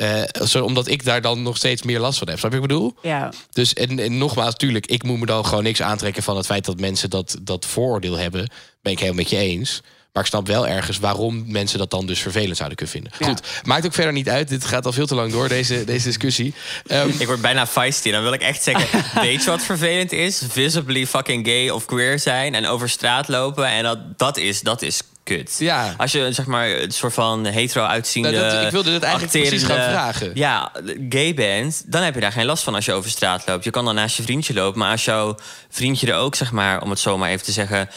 eh, 0.00 0.22
zo, 0.46 0.64
omdat 0.64 0.88
ik 0.88 1.04
daar 1.04 1.20
dan 1.22 1.42
nog 1.42 1.56
steeds 1.56 1.82
meer 1.82 2.00
last 2.00 2.18
van 2.18 2.28
heb. 2.28 2.38
Snap 2.38 2.52
je 2.52 2.56
wat 2.60 2.70
ik 2.70 2.72
bedoel? 2.74 2.94
Ja, 3.02 3.32
Dus 3.52 3.72
en, 3.74 3.98
en 3.98 4.18
nogmaals, 4.18 4.54
tuurlijk, 4.56 4.86
ik 4.86 5.02
moet 5.02 5.18
me 5.20 5.26
dan 5.26 5.46
gewoon 5.46 5.62
niks 5.64 5.82
aantrekken 5.82 6.22
van 6.22 6.36
het 6.36 6.46
feit 6.46 6.64
dat 6.64 6.80
mensen 6.80 7.10
dat, 7.10 7.36
dat 7.42 7.66
vooroordeel 7.66 8.16
hebben. 8.16 8.50
Ben 8.82 8.92
ik 8.92 8.98
helemaal 8.98 9.20
met 9.22 9.30
je 9.30 9.36
eens. 9.36 9.82
Maar 10.12 10.22
ik 10.22 10.28
snap 10.28 10.46
wel 10.46 10.66
ergens 10.68 10.98
waarom 10.98 11.44
mensen 11.46 11.78
dat 11.78 11.90
dan 11.90 12.06
dus 12.06 12.20
vervelend 12.20 12.56
zouden 12.56 12.76
kunnen 12.76 12.94
vinden. 12.94 13.12
Ja. 13.18 13.26
Goed, 13.26 13.40
maakt 13.64 13.86
ook 13.86 13.94
verder 13.94 14.12
niet 14.12 14.28
uit. 14.28 14.48
Dit 14.48 14.64
gaat 14.64 14.86
al 14.86 14.92
veel 14.92 15.06
te 15.06 15.14
lang 15.14 15.32
door, 15.32 15.48
deze, 15.48 15.84
deze 15.84 16.06
discussie. 16.06 16.54
Ehm, 16.86 17.08
Ik 17.18 17.26
word 17.26 17.40
bijna 17.40 17.66
feisty. 17.66 18.10
Dan 18.10 18.22
wil 18.22 18.32
ik 18.32 18.40
echt 18.40 18.62
zeggen: 18.62 19.04
Weet 19.22 19.44
je 19.44 19.50
wat 19.50 19.62
vervelend 19.62 20.12
is? 20.12 20.42
Visibly 20.48 21.06
fucking 21.06 21.46
gay 21.46 21.68
of 21.68 21.84
queer 21.84 22.18
zijn 22.18 22.54
en 22.54 22.66
over 22.66 22.88
straat 22.88 23.28
lopen. 23.28 23.66
En 23.66 23.82
dat, 23.82 24.18
dat, 24.18 24.36
is, 24.36 24.60
dat 24.60 24.82
is 24.82 25.00
kut. 25.36 25.56
Ja. 25.58 25.94
Als 25.96 26.12
je 26.12 26.32
zeg 26.32 26.46
maar 26.46 26.70
een 26.70 26.90
soort 26.90 27.12
van 27.14 27.44
hetero 27.44 27.84
uitziende. 27.84 28.30
Nou, 28.30 28.50
dat- 28.54 28.62
ik 28.64 28.70
wilde 28.70 28.90
dit 28.90 29.02
eigenlijk 29.02 29.32
precies 29.32 29.62
gaan 29.64 29.90
vragen. 29.90 30.30
Ja, 30.34 30.72
gay 31.08 31.34
bent, 31.34 31.82
dan 31.86 32.02
heb 32.02 32.14
je 32.14 32.20
daar 32.20 32.32
geen 32.32 32.46
last 32.46 32.62
van 32.62 32.74
als 32.74 32.84
je 32.84 32.92
over 32.92 33.10
straat 33.10 33.42
loopt. 33.46 33.64
Je 33.64 33.70
kan 33.70 33.84
dan 33.84 33.94
naast 33.94 34.16
je 34.16 34.22
vriendje 34.22 34.54
lopen. 34.54 34.78
Maar 34.78 34.90
als 34.90 35.04
jouw 35.04 35.36
vriendje 35.70 36.06
er 36.06 36.14
ook, 36.18 36.34
zeg 36.34 36.52
maar, 36.52 36.82
om 36.82 36.90
het 36.90 36.98
zo 36.98 37.18
maar 37.18 37.30
even 37.30 37.44
te 37.44 37.52
zeggen. 37.52 37.88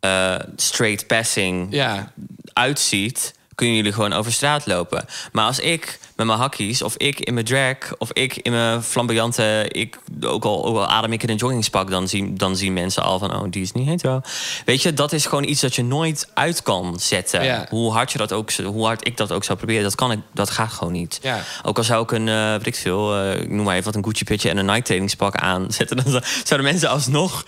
eh, 0.00 0.34
straight 0.56 1.06
passing 1.06 1.66
ja, 1.70 2.12
uitziet, 2.52 3.34
kunnen 3.54 3.76
jullie 3.76 3.92
gewoon 3.92 4.12
over 4.12 4.32
straat 4.32 4.66
lopen. 4.66 5.04
Maar 5.32 5.44
als 5.44 5.58
ik 5.58 5.98
met 6.18 6.26
mijn 6.26 6.38
hakkies, 6.38 6.82
of 6.82 6.94
ik 6.96 7.20
in 7.20 7.34
mijn 7.34 7.46
drag, 7.46 7.76
of 7.98 8.12
ik 8.12 8.36
in 8.36 8.52
mijn 8.52 8.82
flamboyante, 8.82 9.66
ik, 9.68 9.98
ook, 10.20 10.44
al, 10.44 10.64
ook 10.64 10.76
al 10.76 10.86
adem 10.86 11.12
ik 11.12 11.22
in 11.22 11.28
een 11.28 11.36
joggingspak, 11.36 11.90
dan 11.90 12.08
zien, 12.08 12.36
dan 12.36 12.56
zien 12.56 12.72
mensen 12.72 13.02
al 13.02 13.18
van, 13.18 13.34
oh, 13.34 13.42
die 13.50 13.62
is 13.62 13.72
niet 13.72 13.86
hetero. 13.88 14.20
Weet 14.64 14.82
je, 14.82 14.94
dat 14.94 15.12
is 15.12 15.26
gewoon 15.26 15.44
iets 15.48 15.60
dat 15.60 15.74
je 15.74 15.82
nooit 15.84 16.30
uit 16.34 16.62
kan 16.62 17.00
zetten. 17.00 17.44
Ja. 17.44 17.66
Hoe 17.70 17.92
hard 17.92 18.12
je 18.12 18.18
dat 18.18 18.32
ook, 18.32 18.52
hoe 18.52 18.84
hard 18.86 19.06
ik 19.06 19.16
dat 19.16 19.32
ook 19.32 19.44
zou 19.44 19.58
proberen, 19.58 19.82
dat 19.82 19.94
kan 19.94 20.12
ik, 20.12 20.18
dat 20.34 20.50
gaat 20.50 20.72
gewoon 20.72 20.92
niet. 20.92 21.18
Ja. 21.22 21.42
Ook 21.62 21.76
al 21.76 21.84
zou 21.84 22.02
ik 22.02 22.10
een, 22.12 22.24
weet 22.50 22.66
ik 22.66 22.76
veel, 22.76 23.14
eh, 23.16 23.40
ik 23.40 23.50
noem 23.50 23.64
maar 23.64 23.74
even 23.74 23.84
wat, 23.84 23.94
een 23.94 24.04
Gucci 24.04 24.24
pitje 24.24 24.50
en 24.50 24.56
een 24.56 24.66
Nike 24.66 24.82
trainingspak 24.82 25.36
aanzetten, 25.36 25.96
dan 25.96 26.10
zou- 26.10 26.24
zouden 26.44 26.70
mensen 26.70 26.88
alsnog 26.88 27.44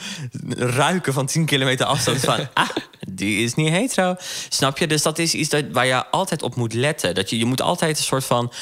ruiken 0.56 1.12
van 1.12 1.26
10 1.26 1.44
kilometer 1.44 1.86
afstand 1.86 2.20
van, 2.20 2.48
ah, 2.54 2.68
die 3.08 3.44
is 3.44 3.54
niet 3.54 3.68
hetero. 3.68 4.14
Snap 4.48 4.78
je? 4.78 4.86
Dus 4.86 5.02
dat 5.02 5.18
is 5.18 5.34
iets 5.34 5.48
dat, 5.48 5.64
waar 5.72 5.86
je 5.86 6.06
altijd 6.06 6.42
op 6.42 6.54
moet 6.54 6.72
letten. 6.74 7.14
Dat 7.14 7.30
je, 7.30 7.38
je 7.38 7.44
moet 7.44 7.60
altijd 7.62 7.98
een 7.98 8.04
soort 8.04 8.24
van 8.24 8.52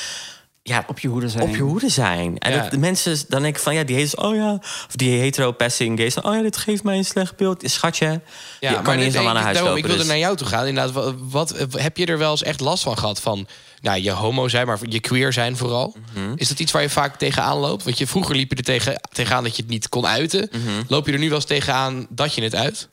ja, 0.62 0.84
op 0.86 0.98
je 0.98 1.08
hoede 1.08 1.28
zijn. 1.28 1.42
op 1.42 1.54
je 1.56 1.62
hoede 1.62 1.88
zijn. 1.88 2.38
En 2.38 2.52
Ja. 2.52 2.62
dat 2.62 2.70
de 2.70 2.78
mensen 2.78 3.16
dan 3.28 3.42
denken 3.42 3.62
van 3.62 3.74
ja, 3.74 3.82
die 3.84 3.96
hetero, 3.96 4.28
oh 4.28 4.36
ja, 4.36 4.52
of 4.62 4.88
die 4.96 5.18
hetero 5.18 5.52
passing 5.52 5.98
gays, 5.98 6.20
oh 6.20 6.34
ja, 6.34 6.42
dit 6.42 6.56
geeft 6.56 6.82
mij 6.82 6.96
een 6.96 7.04
slecht 7.04 7.36
beeld, 7.36 7.62
schatje. 7.70 8.20
ja 8.60 8.70
je 8.70 8.82
kan 8.82 8.96
niet 8.96 9.04
eens 9.04 9.14
allemaal 9.14 9.32
naar 9.34 9.42
huis 9.42 9.56
daarom, 9.56 9.74
lopen. 9.74 9.90
Ik 9.90 9.96
wilde 9.96 9.98
dus- 9.98 10.08
naar 10.10 10.18
jou 10.26 10.36
toe 10.36 10.46
gaan. 10.46 10.66
Inderdaad, 10.66 10.92
wat, 11.18 11.54
wat- 11.58 11.80
heb 11.82 11.96
je 11.96 12.06
er 12.06 12.18
wel 12.18 12.30
eens 12.30 12.42
echt 12.42 12.60
last 12.60 12.82
van 12.82 12.98
gehad 12.98 13.20
van... 13.20 13.46
Nou, 13.80 14.00
je 14.00 14.10
homo 14.10 14.48
zijn, 14.48 14.66
maar 14.66 14.78
je 14.82 15.00
queer 15.00 15.32
zijn 15.32 15.56
vooral. 15.56 15.96
Mhm. 16.14 16.32
Is 16.36 16.48
dat 16.48 16.58
iets 16.58 16.72
waar 16.72 16.82
je 16.82 16.88
vaak 16.90 17.16
tegenaan 17.18 17.56
loopt? 17.58 17.84
Want 17.84 17.98
je, 17.98 18.06
vroeger 18.06 18.36
liep 18.36 18.50
je 18.50 18.56
er 18.56 18.62
tegen, 18.62 19.00
tegenaan 19.12 19.42
dat 19.42 19.56
je 19.56 19.62
het 19.62 19.70
niet 19.70 19.88
kon 19.88 20.06
uiten. 20.06 20.48
Mhm. 20.52 20.82
Loop 20.88 21.06
je 21.06 21.12
er 21.12 21.18
nu 21.18 21.26
wel 21.28 21.36
eens 21.36 21.44
tegenaan 21.46 22.06
dat 22.10 22.34
je 22.34 22.42
het 22.42 22.54
uit? 22.54 22.88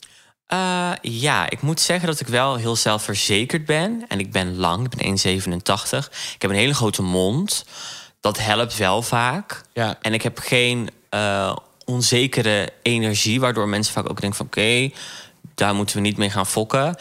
Eh, 0.48 0.92
ja, 1.02 1.50
ik 1.50 1.62
moet 1.62 1.80
zeggen 1.80 2.08
dat 2.08 2.20
ik 2.20 2.28
wel 2.28 2.56
heel 2.56 2.76
zelfverzekerd 2.76 3.66
ben. 3.66 4.06
En 4.08 4.20
ik 4.20 4.32
ben 4.32 4.56
lang, 4.56 4.86
ik 4.86 4.96
ben 4.96 5.06
1,87. 5.06 6.10
Ik 6.34 6.42
heb 6.42 6.52
een 6.52 6.58
hele 6.58 6.74
grote 6.74 7.02
mond. 7.02 7.66
Dat 8.20 8.38
helpt 8.38 8.78
wel 8.78 9.02
vaak. 9.02 9.62
Ja. 9.74 9.98
En 10.02 10.14
ik 10.14 10.22
heb 10.22 10.40
geen 10.40 10.90
eh, 11.10 11.56
onzekere 11.86 12.70
energie, 12.82 13.40
waardoor 13.40 13.68
mensen 13.68 13.94
vaak 13.94 14.10
ook 14.10 14.22
denken 14.22 14.38
van 14.38 14.46
oké, 14.46 14.90
daar 15.56 15.76
moeten 15.76 15.96
we 15.96 16.02
niet 16.02 16.18
mee 16.18 16.30
gaan 16.30 16.48
fokken. 16.48 16.96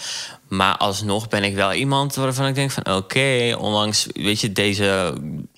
Maar 0.49 0.77
alsnog 0.77 1.29
ben 1.29 1.45
ik 1.45 1.55
wel 1.55 1.73
iemand 1.73 2.15
waarvan 2.15 2.47
ik 2.47 2.55
denk 2.55 2.71
van 2.71 2.95
oké, 2.95 3.57
ondanks 3.59 4.07
weet 4.13 4.41
je 4.41 4.53
deze 4.53 5.15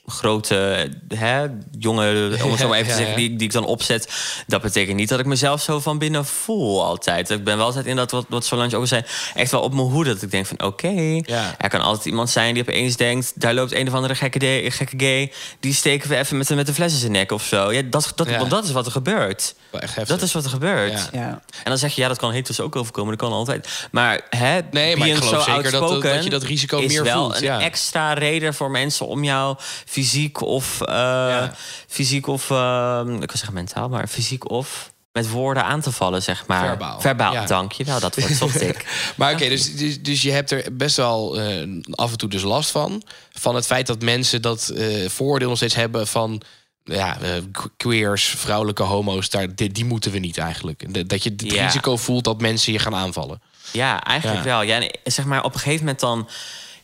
grote 0.07 0.91
hè, 1.15 1.47
jongen, 1.79 2.43
om 2.43 2.51
het 2.51 2.61
zo 2.61 2.69
maar 2.69 2.79
even 2.79 2.91
Ja, 2.91 2.97
te 2.97 3.03
zeggen, 3.05 3.09
ja. 3.23 3.29
die, 3.29 3.37
die 3.37 3.47
ik 3.47 3.53
dan 3.53 3.65
opzet, 3.65 4.09
dat 4.47 4.63
betekent 4.63 4.97
niet 4.97 5.09
dat 5.09 5.19
ik 5.19 5.27
mezelf 5.27 5.63
zo 5.63 5.81
van 5.81 5.99
binnen 5.99 6.25
voel 6.25 6.85
altijd. 6.85 7.31
Ik 7.31 7.45
ben 7.45 7.57
wel 7.57 7.67
altijd 7.67 7.87
in 7.87 7.97
dat 7.97 8.11
wat, 8.11 8.25
wat 8.29 8.45
Solange 8.45 8.77
ook 8.77 8.87
zei, 8.87 9.03
echt 9.35 9.51
wel 9.51 9.61
op 9.61 9.75
mijn 9.75 9.87
hoede 9.87 10.13
dat 10.13 10.23
ik 10.23 10.31
denk 10.31 10.47
van 10.47 10.63
oké, 10.63 11.21
Ja. 11.23 11.55
er 11.59 11.69
kan 11.69 11.81
altijd 11.81 12.05
iemand 12.07 12.31
zijn 12.31 12.55
die 12.55 12.63
opeens 12.63 12.97
denkt, 12.97 13.33
daar 13.41 13.55
loopt 13.55 13.73
een 13.73 13.89
of 13.89 13.95
andere 13.95 14.15
gekke, 14.15 14.39
de- 14.39 14.67
gekke 14.71 14.95
gay, 14.99 15.33
die 15.61 15.75
steken 15.75 16.09
we 16.09 16.17
even 16.17 16.37
met, 16.37 16.47
de- 16.47 16.55
met 16.55 16.67
de 16.67 16.75
fles 16.75 16.93
in 16.93 16.99
zijn 16.99 17.13
nek 17.13 17.33
of 17.33 17.43
zo. 17.45 17.73
Ja, 17.73 17.83
dat, 17.83 18.13
dat, 18.15 18.29
Ja. 18.29 18.39
Want 18.39 18.51
dat 18.51 18.65
is 18.65 18.73
wat 18.73 18.87
er 18.87 18.93
gebeurt. 18.93 19.55
Wel 19.71 19.81
echt. 19.81 20.07
Dat 20.09 20.23
is 20.23 20.33
wat 20.33 20.45
er 20.45 20.51
gebeurt. 20.51 20.93
Ja. 20.93 21.09
Ja. 21.21 21.29
En 21.29 21.41
dan 21.65 21.79
zeg 21.79 21.95
je, 21.95 22.01
ja, 22.03 22.09
dat 22.09 22.19
kan 22.19 22.33
heteros 22.33 22.61
ook 22.61 22.77
overkomen. 22.77 23.17
Dat 23.17 23.29
kan 23.29 23.37
altijd. 23.37 23.69
Maar 23.91 24.21
hè, 24.31 24.59
Nee, 24.71 24.97
maar 24.97 25.09
ik 25.09 25.15
geloof 25.15 25.45
so 25.45 25.53
zeker 25.55 25.71
dat- 25.71 26.03
dat- 26.03 26.25
je 26.25 26.31
dat 26.31 26.43
risico 26.43 26.79
is 26.79 26.93
meer 26.93 27.03
wel 27.03 27.23
voelt, 27.23 27.37
een 27.37 27.43
ja. 27.43 27.61
extra 27.61 28.13
reden 28.13 28.55
voor 28.55 28.71
mensen 28.71 29.07
om 29.07 29.25
jou 29.25 29.57
fysiek 29.97 30.40
of... 30.40 30.80
eh, 30.80 31.49
fysiek 31.88 32.26
of... 32.26 32.51
eh, 32.51 33.01
ik 33.05 33.18
wil 33.18 33.28
zeggen 33.36 33.53
mentaal, 33.55 33.88
maar 33.88 34.07
fysiek 34.09 34.51
of... 34.51 34.92
met 35.12 35.30
woorden 35.30 35.64
aan 35.64 35.80
te 35.80 35.92
vallen, 35.92 36.22
zeg 36.22 36.47
maar. 36.47 36.66
Verbaal. 36.66 37.01
Verbaal, 37.01 37.32
Ja. 37.32 37.47
dank 37.47 37.72
je 37.72 37.84
wel. 37.84 38.01
Dat 38.01 38.16
woord 38.16 38.32
zocht 38.42 38.61
ik. 38.61 39.12
Maar 39.16 39.32
oké, 39.32 39.49
dus, 39.49 39.76
dus, 39.76 40.03
dus 40.03 40.22
je 40.22 40.30
hebt 40.32 40.51
er 40.51 40.64
best 40.76 40.97
wel 40.97 41.40
eh, 41.40 41.68
af 41.90 42.11
en 42.11 42.18
toe 42.18 42.28
dus 42.28 42.42
last 42.42 42.70
van. 42.70 43.03
Van 43.32 43.55
het 43.55 43.66
feit 43.66 43.86
dat 43.86 44.03
mensen 44.03 44.42
dat 44.42 44.68
eh, 44.68 45.09
vooroordeel 45.09 45.49
nog 45.49 45.57
steeds 45.57 45.74
hebben 45.74 46.07
van... 46.07 46.42
Ja, 46.84 47.16
que- 47.53 47.70
queers, 47.76 48.24
vrouwelijke 48.24 48.82
homo's, 48.82 49.30
daar, 49.30 49.55
die, 49.55 49.72
die 49.72 49.84
moeten 49.84 50.11
we 50.12 50.18
niet 50.18 50.38
eigenlijk. 50.38 51.09
Dat 51.09 51.22
je 51.22 51.30
het 51.30 51.53
Ja. 51.53 51.64
risico 51.64 51.97
voelt 51.97 52.24
dat 52.24 52.40
mensen 52.40 52.72
je 52.72 52.78
gaan 52.78 52.94
aanvallen. 52.94 53.42
Ja, 53.72 54.03
eigenlijk 54.03 54.44
Ja. 54.44 54.51
wel. 54.51 54.62
Ja, 54.62 54.80
en 54.80 55.12
zeg 55.12 55.24
maar, 55.24 55.44
op 55.44 55.55
een 55.55 55.61
gegeven 55.61 55.80
moment 55.84 56.01
dan... 56.01 56.28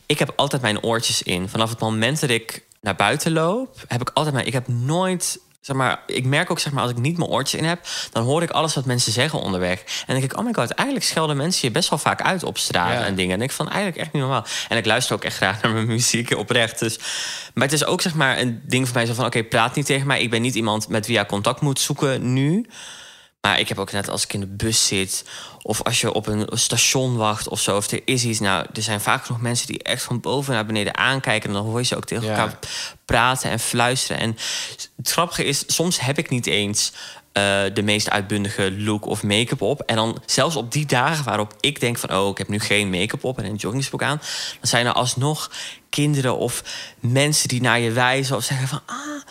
Ik 0.05 0.19
heb 0.19 0.33
altijd 0.35 0.61
mijn 0.61 0.83
oortjes 0.83 1.21
in. 1.21 1.49
Vanaf 1.49 1.69
het 1.69 1.79
moment 1.79 2.19
dat 2.19 2.29
ik 2.29 2.63
naar 2.83 2.95
buiten 2.95 3.31
loop, 3.31 3.75
heb 3.87 4.01
ik 4.01 4.09
altijd 4.13 4.35
mijn... 4.35 4.47
Ik 4.47 4.53
heb 4.53 4.67
nooit... 4.67 5.39
Zeg 5.61 5.75
maar, 5.75 6.03
ik 6.07 6.25
merk 6.25 6.51
ook, 6.51 6.59
zeg 6.59 6.73
maar, 6.73 6.81
als 6.81 6.91
ik 6.91 6.97
niet 6.97 7.17
mijn 7.17 7.29
oortjes 7.29 7.59
in 7.59 7.67
heb... 7.67 7.87
dan 8.11 8.23
hoor 8.23 8.41
ik 8.41 8.49
alles 8.49 8.75
wat 8.75 8.85
mensen 8.85 9.11
zeggen 9.11 9.39
onderweg. 9.39 9.79
En 9.79 9.85
dan 10.05 10.19
denk 10.19 10.31
ik, 10.31 10.37
oh 10.37 10.45
my 10.45 10.53
god, 10.53 10.69
eigenlijk 10.71 11.07
schelden 11.07 11.37
mensen 11.37 11.67
je 11.67 11.73
best 11.73 11.89
wel 11.89 11.99
vaak 11.99 12.21
uit 12.21 12.43
op 12.43 12.57
straat 12.57 12.93
Ja. 12.93 13.05
en 13.05 13.15
dingen. 13.15 13.35
En 13.35 13.41
ik 13.41 13.51
van, 13.51 13.67
eigenlijk 13.67 13.97
echt 13.97 14.13
niet 14.13 14.21
normaal. 14.21 14.45
En 14.69 14.77
ik 14.77 14.85
luister 14.85 15.15
ook 15.15 15.23
echt 15.23 15.35
graag 15.35 15.61
naar 15.61 15.71
mijn 15.71 15.87
muziek, 15.97 16.37
oprecht. 16.37 16.79
Dus, 16.79 16.99
maar 17.53 17.63
het 17.63 17.73
is 17.73 17.85
ook, 17.85 18.01
zeg 18.01 18.13
maar, 18.13 18.39
een 18.39 18.61
ding 18.65 18.85
voor 18.87 18.95
mij 18.95 19.05
zo 19.05 19.13
van... 19.13 19.25
oké, 19.25 19.43
praat 19.43 19.75
niet 19.75 19.85
tegen 19.85 20.07
mij. 20.07 20.21
Ik 20.21 20.29
ben 20.29 20.41
niet 20.41 20.55
iemand 20.55 20.87
met 20.87 21.07
wie 21.07 21.17
je 21.17 21.25
contact 21.25 21.61
moet 21.61 21.79
zoeken 21.79 22.33
nu... 22.33 22.65
Maar 23.47 23.59
ik 23.59 23.67
heb 23.69 23.79
ook 23.79 23.91
net 23.91 24.09
als 24.09 24.23
ik 24.23 24.33
in 24.33 24.39
de 24.39 24.47
bus 24.47 24.87
zit... 24.87 25.25
of 25.61 25.81
als 25.81 26.01
je 26.01 26.13
op 26.13 26.27
een 26.27 26.47
station 26.51 27.15
wacht 27.15 27.47
of 27.47 27.59
zo, 27.59 27.75
of 27.75 27.91
er 27.91 28.01
is 28.05 28.23
iets... 28.23 28.39
nou, 28.39 28.65
er 28.73 28.81
zijn 28.81 29.01
vaak 29.01 29.25
genoeg 29.25 29.41
mensen 29.41 29.67
die 29.67 29.83
echt 29.83 30.03
van 30.03 30.19
boven 30.19 30.53
naar 30.53 30.65
beneden 30.65 30.97
aankijken... 30.97 31.49
en 31.49 31.55
dan 31.55 31.65
hoor 31.65 31.79
je 31.79 31.85
ze 31.85 31.95
ook 31.95 32.05
tegen 32.05 32.23
Ja. 32.23 32.29
elkaar 32.29 32.59
praten 33.05 33.49
en 33.49 33.59
fluisteren. 33.59 34.21
En 34.21 34.37
het 34.97 35.11
grappige 35.11 35.43
is, 35.45 35.63
soms 35.67 35.99
heb 35.99 36.17
ik 36.17 36.29
niet 36.29 36.45
eens... 36.45 36.91
eh, 37.31 37.63
de 37.73 37.81
meest 37.83 38.09
uitbundige 38.09 38.71
look 38.77 39.05
of 39.05 39.23
make-up 39.23 39.61
op. 39.61 39.81
En 39.81 39.95
dan 39.95 40.21
zelfs 40.25 40.55
op 40.55 40.71
die 40.71 40.85
dagen 40.85 41.23
waarop 41.23 41.53
ik 41.59 41.79
denk 41.79 41.97
van... 41.97 42.15
oh, 42.15 42.29
ik 42.29 42.37
heb 42.37 42.47
nu 42.47 42.59
geen 42.59 42.89
make-up 42.89 43.23
op 43.23 43.37
en 43.37 43.45
een 43.45 43.55
joggingsbroek 43.55 44.03
aan... 44.03 44.17
dan 44.59 44.67
zijn 44.69 44.85
er 44.85 44.93
alsnog 44.93 45.51
kinderen 45.89 46.37
of 46.37 46.63
mensen 46.99 47.47
die 47.47 47.61
naar 47.61 47.79
je 47.79 47.91
wijzen... 47.91 48.35
of 48.35 48.43
zeggen 48.43 48.67
van... 48.67 48.81
ah, 48.85 49.21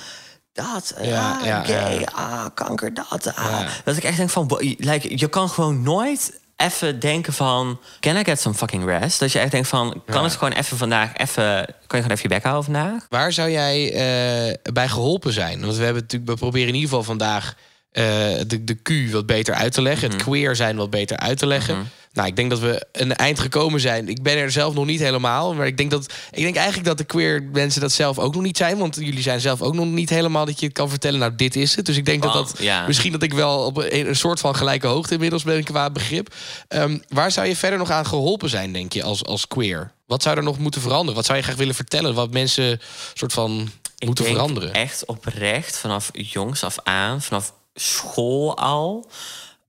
dat, 0.53 0.95
ah, 0.99 1.05
Ja, 1.05 1.65
gay, 1.65 1.99
ja. 2.01 2.09
ah, 2.15 2.47
kanker, 2.55 2.95
dat. 2.95 3.35
Ah. 3.35 3.61
Dat 3.85 3.97
ik 3.97 4.05
echt 4.05 4.17
denk 4.17 4.31
van, 4.31 4.57
like, 4.79 5.19
je 5.19 5.29
kan 5.29 5.49
gewoon 5.49 5.83
nooit 5.83 6.41
even 6.57 7.01
denken 7.01 7.33
van, 7.33 7.81
can 8.01 8.17
I 8.17 8.25
get 8.25 8.41
some 8.41 8.55
fucking 8.55 8.85
rest? 8.85 9.19
Dat 9.19 9.33
je 9.33 9.39
echt 9.39 9.51
denkt 9.51 9.69
van, 9.69 10.03
kan 10.07 10.25
het 10.25 10.33
gewoon 10.33 10.53
even 10.53 10.77
vandaag, 10.77 11.17
even, 11.17 11.45
kan 11.87 11.99
je 11.99 12.03
gewoon 12.03 12.11
even 12.11 12.23
je 12.23 12.29
bek 12.29 12.43
houden 12.43 12.65
vandaag? 12.65 13.07
Waar 13.09 13.33
zou 13.33 13.51
jij 13.51 13.93
eh, 13.93 14.73
bij 14.73 14.89
geholpen 14.89 15.33
zijn? 15.33 15.61
Want 15.61 15.77
we 15.77 15.85
hebben 15.85 16.03
natuurlijk, 16.03 16.31
we 16.31 16.37
proberen 16.37 16.69
in 16.69 16.75
ieder 16.75 16.89
geval 16.89 17.05
vandaag 17.05 17.55
de, 17.93 18.65
de 18.65 18.75
Q 18.75 19.13
wat 19.13 19.27
beter 19.27 19.55
uit 19.55 19.73
te 19.73 19.83
leggen, 19.83 20.09
Mhm. 20.09 20.17
het 20.17 20.27
queer 20.27 20.57
zijn 20.57 20.77
wat 20.77 20.91
beter 20.91 21.17
uit 21.17 21.39
te 21.39 21.47
leggen. 21.47 21.91
Nou, 22.13 22.29
ik 22.29 22.37
denk 22.37 22.51
dat 22.51 22.59
we 22.59 22.87
een 22.93 23.17
eind 23.17 23.39
gekomen 23.39 23.81
zijn. 23.81 24.09
Ik 24.09 24.23
ben 24.23 24.37
er 24.37 24.51
zelf 24.51 24.75
nog 24.75 24.87
niet 24.87 25.01
helemaal, 25.01 25.55
maar 25.55 25.67
ik 25.67 25.77
denk 25.77 25.91
dat 25.91 26.13
ik 26.31 26.43
denk 26.43 26.57
eigenlijk 26.57 26.87
dat 26.87 26.99
de 26.99 27.05
queer 27.05 27.43
mensen 27.53 27.81
dat 27.81 27.93
zelf 27.93 28.19
ook 28.19 28.35
nog 28.35 28.43
niet 28.43 28.57
zijn, 28.57 28.79
want 28.79 28.97
jullie 28.97 29.23
zijn 29.23 29.41
zelf 29.41 29.63
ook 29.63 29.75
nog 29.75 29.87
niet 29.87 30.11
helemaal 30.11 30.45
dat 30.45 30.61
je 30.61 30.67
het 30.67 30.75
kan 30.75 30.89
vertellen. 30.89 31.19
Nou, 31.21 31.33
dit 31.37 31.57
is 31.57 31.77
het. 31.77 31.87
Dus 31.87 31.97
ik 31.97 32.05
denk 32.05 32.23
dat 32.23 32.33
Want, 32.35 32.49
dat 32.49 32.59
ja. 32.59 32.87
misschien 32.87 33.13
dat 33.13 33.23
ik 33.23 33.33
wel 33.33 33.59
op 33.65 33.77
een, 33.77 34.09
een 34.09 34.17
soort 34.17 34.41
van 34.41 34.57
gelijke 34.57 34.87
hoogte 34.87 35.15
inmiddels 35.15 35.43
ben 35.43 35.65
qua 35.65 35.91
begrip. 35.91 36.35
Ehm, 36.69 36.99
waar 37.09 37.31
zou 37.31 37.47
je 37.47 37.57
verder 37.57 37.79
nog 37.79 37.91
aan 37.91 38.07
geholpen 38.07 38.49
zijn, 38.49 38.73
denk 38.73 38.93
je, 38.93 39.03
als, 39.03 39.25
als 39.25 39.49
queer? 39.49 39.93
Wat 40.07 40.23
zou 40.23 40.37
er 40.37 40.43
nog 40.43 40.59
moeten 40.59 40.81
veranderen? 40.81 41.15
Wat 41.15 41.25
zou 41.25 41.39
je 41.39 41.45
graag 41.45 41.57
willen 41.57 41.75
vertellen? 41.75 42.15
Wat 42.15 42.31
mensen 42.31 42.81
soort 43.15 43.33
van 43.33 43.71
Ik 43.99 44.07
moeten 44.07 44.25
veranderen? 44.25 44.73
Echt 44.73 45.05
oprecht, 45.07 45.77
vanaf 45.79 46.11
jongs 46.13 46.65
af 46.65 46.77
aan, 46.83 47.23
vanaf 47.23 47.53
school 47.75 48.57
al, 48.57 49.11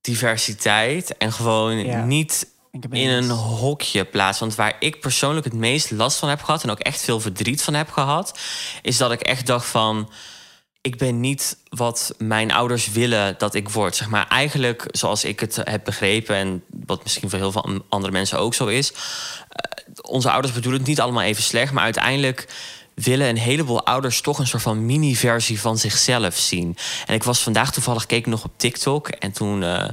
diversiteit 0.02 1.18
en 1.18 1.32
gewoon 1.34 1.78
Ja. 1.86 2.04
niet 2.06 2.52
in 2.92 3.10
een 3.10 3.30
hokje 3.30 4.06
plaatsen. 4.06 4.46
Want 4.46 4.58
waar 4.58 4.76
ik 4.80 5.00
persoonlijk 5.00 5.46
het 5.46 5.54
meest 5.54 5.92
last 5.92 6.18
van 6.20 6.30
heb 6.30 6.42
gehad 6.42 6.64
en 6.64 6.70
ook 6.72 6.80
echt 6.80 7.02
veel 7.02 7.20
verdriet 7.20 7.62
van 7.62 7.74
heb 7.74 7.90
gehad, 7.92 8.40
is 8.82 8.98
dat 8.98 9.12
ik 9.12 9.22
echt 9.22 9.48
dacht 9.48 9.66
van. 9.66 10.12
Ik 10.82 10.98
ben 10.98 11.20
niet 11.20 11.58
wat 11.70 12.14
mijn 12.18 12.52
ouders 12.52 12.92
willen 12.92 13.36
dat 13.38 13.54
ik 13.54 13.70
word. 13.70 13.96
Zeg 13.96 14.10
maar 14.10 14.28
eigenlijk, 14.28 14.86
zoals 14.92 15.24
ik 15.24 15.40
het 15.40 15.56
heb 15.64 15.84
begrepen, 15.84 16.36
en 16.36 16.64
wat 16.86 17.04
misschien 17.04 17.30
voor 17.30 17.40
heel 17.40 17.52
veel 17.52 17.84
andere 17.90 18.12
mensen 18.14 18.40
ook 18.40 18.54
zo 18.54 18.66
is. 18.68 18.92
eh, 19.50 19.72
onze 20.02 20.32
ouders 20.32 20.54
bedoelen 20.54 20.80
het 20.80 20.90
niet 20.90 21.00
allemaal 21.02 21.24
even 21.24 21.44
slecht, 21.44 21.72
maar 21.72 21.84
uiteindelijk 21.84 22.48
willen 22.96 23.28
een 23.28 23.38
heleboel 23.38 23.86
ouders 23.86 24.22
toch 24.22 24.40
een 24.40 24.48
soort 24.48 24.62
van 24.64 24.86
mini-versie 24.86 25.60
van 25.60 25.78
zichzelf 25.78 26.38
zien. 26.38 26.78
En 27.06 27.14
ik 27.14 27.24
was 27.24 27.44
vandaag 27.44 27.72
toevallig 27.72 28.06
keek 28.06 28.26
nog 28.26 28.44
op 28.44 28.52
TikTok 28.56 29.08
en 29.08 29.32
toen 29.32 29.64
eh, 29.64 29.90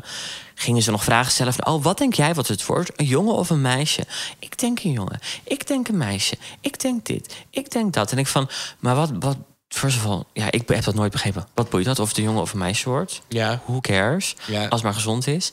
gingen 0.55 0.82
ze 0.82 0.90
nog 0.90 1.05
vragen 1.05 1.32
stellen 1.32 1.53
van... 1.53 1.66
oh, 1.66 1.82
wat 1.82 1.98
denk 1.98 2.14
jij 2.14 2.34
wat 2.34 2.48
het 2.48 2.66
wordt? 2.66 2.90
Een 2.96 3.07
jongen 3.07 3.34
of 3.34 3.51
een 3.51 3.61
meisje? 3.61 4.05
Ik 4.38 4.59
denk 4.59 4.80
een 4.82 4.92
jongen. 4.92 5.18
Ik 5.44 5.66
denk 5.66 5.88
een 5.88 5.96
meisje. 5.96 6.36
Ik 6.61 6.80
denk 6.80 7.07
dit. 7.07 7.36
Ik 7.51 7.70
denk 7.70 7.92
dat. 7.92 8.12
En 8.12 8.18
ik 8.18 8.26
van, 8.26 8.48
maar 8.78 8.94
wat... 8.94 9.11
wat 9.18 9.36
First 9.68 9.96
of 9.96 10.07
all, 10.07 10.22
ja, 10.32 10.51
ik 10.51 10.68
heb 10.68 10.84
dat 10.84 10.94
nooit 10.94 11.12
begrepen. 11.12 11.46
Wat 11.55 11.70
boeit 11.70 11.84
dat 11.84 11.98
of 11.98 12.09
het 12.09 12.16
een 12.16 12.22
jongen 12.22 12.40
of 12.42 12.53
een 12.53 12.59
meisje 12.59 12.88
wordt? 12.88 13.22
Ja. 13.28 13.61
Who 13.64 13.80
cares? 13.80 14.36
Ja. 14.46 14.62
Als 14.62 14.70
het 14.70 14.82
maar 14.82 14.94
gezond 14.94 15.26
is. 15.26 15.53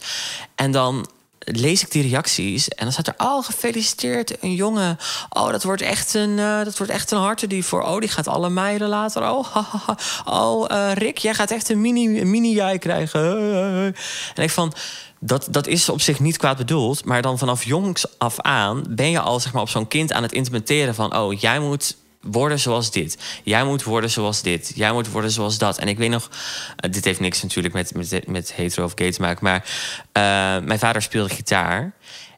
En 0.55 0.71
dan 0.71 1.07
lees 1.51 1.81
ik 1.81 1.91
die 1.91 2.09
reacties 2.09 2.67
en 2.67 2.83
dan 2.83 2.91
staat 2.91 3.07
er... 3.07 3.13
oh, 3.17 3.45
gefeliciteerd, 3.45 4.43
een 4.43 4.53
jongen. 4.53 4.97
Oh, 5.29 5.51
dat 5.51 5.63
wordt 5.63 5.81
echt 5.81 6.13
een, 6.13 6.39
eh, 6.39 6.63
dat 6.63 6.77
wordt 6.77 6.93
echt 6.93 7.11
een 7.11 7.17
hartedief 7.17 7.67
voor. 7.67 7.81
Oh, 7.81 7.99
die 7.99 8.09
gaat 8.09 8.27
alle 8.27 8.49
meiden 8.49 8.87
later. 8.87 9.29
Oh, 9.29 9.55
oh 10.25 10.71
eh, 10.71 10.93
Rick, 10.93 11.17
jij 11.17 11.33
gaat 11.33 11.51
echt 11.51 11.69
een 11.69 11.81
mini, 11.81 12.19
een 12.19 12.29
mini 12.29 12.53
jij 12.53 12.77
krijgen. 12.77 13.95
En 14.35 14.43
ik 14.43 14.49
van... 14.49 14.73
Dat, 15.19 15.47
dat 15.49 15.67
is 15.67 15.89
op 15.89 16.01
zich 16.01 16.19
niet 16.19 16.37
kwaad 16.37 16.57
bedoeld, 16.57 17.05
maar 17.05 17.21
dan 17.21 17.37
vanaf 17.37 17.63
jongs 17.63 18.05
af 18.17 18.39
aan 18.39 18.83
ben 18.89 19.09
je 19.09 19.19
al 19.19 19.39
zeg 19.39 19.53
maar, 19.53 19.61
op 19.61 19.69
zo'n 19.69 19.87
kind 19.87 20.13
aan 20.13 20.23
het 20.23 20.31
implementeren 20.31 20.95
van: 20.95 21.15
oh, 21.15 21.39
jij 21.39 21.59
moet 21.59 21.95
worden 22.21 22.59
zoals 22.59 22.91
dit. 22.91 23.17
Jij 23.43 23.63
moet 23.63 23.83
worden 23.83 24.09
zoals 24.09 24.41
dit. 24.41 24.71
Jij 24.75 24.91
moet 24.91 25.09
worden 25.09 25.31
zoals 25.31 25.57
dat. 25.57 25.77
En 25.77 25.87
ik 25.87 25.97
weet 25.97 26.09
nog, 26.09 26.29
eh, 26.75 26.91
dit 26.91 27.05
heeft 27.05 27.19
niks 27.19 27.41
natuurlijk 27.41 27.73
met, 27.73 27.93
met, 27.93 28.27
met 28.27 28.53
hetero 28.53 28.85
of 28.85 28.91
gay 28.95 29.11
te 29.11 29.21
maken, 29.21 29.43
maar 29.43 29.65
eh, 30.11 30.65
mijn 30.65 30.79
vader 30.79 31.01
speelde 31.01 31.33
gitaar. 31.33 31.93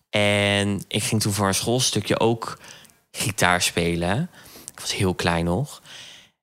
En 0.09 0.84
ik 0.88 1.03
ging 1.03 1.21
toen 1.21 1.34
voor 1.34 1.47
een 1.47 1.53
schoolstukje 1.53 2.19
ook 2.19 2.59
gitaar 3.11 3.61
spelen. 3.61 4.30
Ik 4.73 4.80
was 4.80 4.95
heel 4.95 5.15
klein 5.15 5.45
nog. 5.45 5.82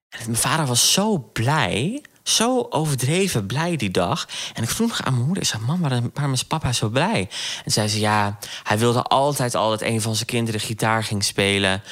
En 0.09 0.19
mijn 0.25 0.37
vader 0.37 0.65
was 0.65 0.93
zo 0.93 1.29
blij. 1.33 2.03
Zo 2.27 2.67
overdreven 2.69 3.45
blij 3.45 3.75
die 3.75 3.91
dag. 3.91 4.27
En 4.53 4.63
ik 4.63 4.69
vroeg 4.69 5.03
aan 5.03 5.13
mijn 5.13 5.25
moeder. 5.25 5.43
Ik 5.43 5.49
zei, 5.49 5.63
mam, 5.63 5.81
waarom 6.13 6.33
is 6.33 6.43
papa 6.43 6.71
zo 6.71 6.89
blij? 6.89 7.29
En 7.65 7.71
zei 7.71 7.87
ze, 7.87 7.99
ja, 7.99 8.37
hij 8.63 8.77
wilde 8.77 9.01
altijd 9.01 9.55
al 9.55 9.69
dat 9.69 9.81
een 9.81 10.01
van 10.01 10.15
zijn 10.15 10.25
kinderen 10.25 10.59
gitaar 10.59 11.03
ging 11.03 11.23
spelen. 11.23 11.83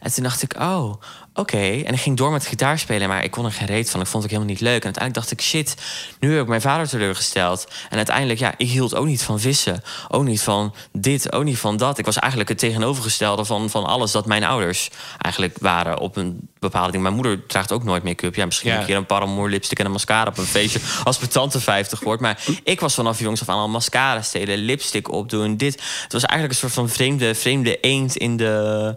En 0.00 0.12
toen 0.12 0.22
dacht 0.22 0.42
ik, 0.42 0.54
oh, 0.58 0.94
oké. 1.34 1.56
En 1.58 1.92
ik 1.94 2.00
ging 2.00 2.16
door 2.16 2.30
met 2.32 2.46
gitaar 2.46 2.78
spelen, 2.78 3.08
maar 3.08 3.24
ik 3.24 3.30
kon 3.30 3.44
er 3.44 3.52
geen 3.52 3.66
reet 3.66 3.90
van. 3.90 4.00
Ik 4.00 4.06
vond 4.06 4.22
het 4.22 4.32
ook 4.32 4.38
helemaal 4.38 4.54
niet 4.54 4.60
leuk. 4.68 4.78
En 4.78 4.84
uiteindelijk 4.84 5.14
dacht 5.14 5.30
ik, 5.30 5.40
shit, 5.46 5.74
nu 6.20 6.32
heb 6.32 6.42
ik 6.42 6.48
mijn 6.48 6.60
vader 6.60 6.88
teleurgesteld. 6.88 7.66
En 7.90 7.96
uiteindelijk, 7.96 8.38
ja, 8.38 8.54
ik 8.56 8.68
hield 8.68 8.94
ook 8.94 9.06
niet 9.06 9.22
van 9.22 9.40
vissen. 9.40 9.82
Ook 10.08 10.24
niet 10.24 10.42
van 10.42 10.74
dit, 10.92 11.32
ook 11.32 11.44
niet 11.44 11.58
van 11.58 11.76
dat. 11.76 11.98
Ik 11.98 12.04
was 12.04 12.16
eigenlijk 12.18 12.50
het 12.50 12.58
tegenovergestelde 12.58 13.44
van, 13.44 13.70
van 13.70 13.84
alles 13.86 14.10
dat 14.12 14.26
mijn 14.26 14.44
ouders 14.44 14.90
eigenlijk 15.18 15.56
waren 15.60 15.98
op 15.98 16.16
een 16.16 16.48
bepaalde 16.58 16.90
ding. 16.90 17.02
Mijn 17.02 17.14
moeder 17.14 17.46
draagt 17.46 17.72
ook 17.72 17.84
nooit 17.84 18.02
make-up. 18.02 18.34
Ja, 18.34 18.44
misschien 18.46 18.70
Ja. 18.70 18.78
een 18.80 18.86
keer 18.86 18.96
een 18.96 19.06
paramour 19.06 19.48
lipstick 19.50 19.78
en 19.78 19.84
een 19.84 19.92
mascara 19.92 20.30
op 20.30 20.38
een 20.38 20.44
feestje 20.44 20.80
als 21.04 21.18
mijn 21.18 21.30
tante 21.30 21.60
50 21.60 22.00
wordt. 22.00 22.22
Maar 22.22 22.38
ik 22.64 22.80
was 22.80 22.94
vanaf 22.94 23.18
jongs 23.18 23.40
af 23.40 23.48
aan 23.48 23.58
al 23.58 23.68
mascara 23.68 24.22
stelen, 24.22 24.58
lipstick 24.58 25.12
opdoen, 25.12 25.56
dit. 25.56 25.82
Het 26.02 26.12
was 26.12 26.24
eigenlijk 26.24 26.52
een 26.52 26.68
soort 26.68 26.72
van 26.72 26.88
vreemde, 26.88 27.34
vreemde 27.34 27.80
eend 27.80 28.16
in 28.16 28.36
de... 28.36 28.96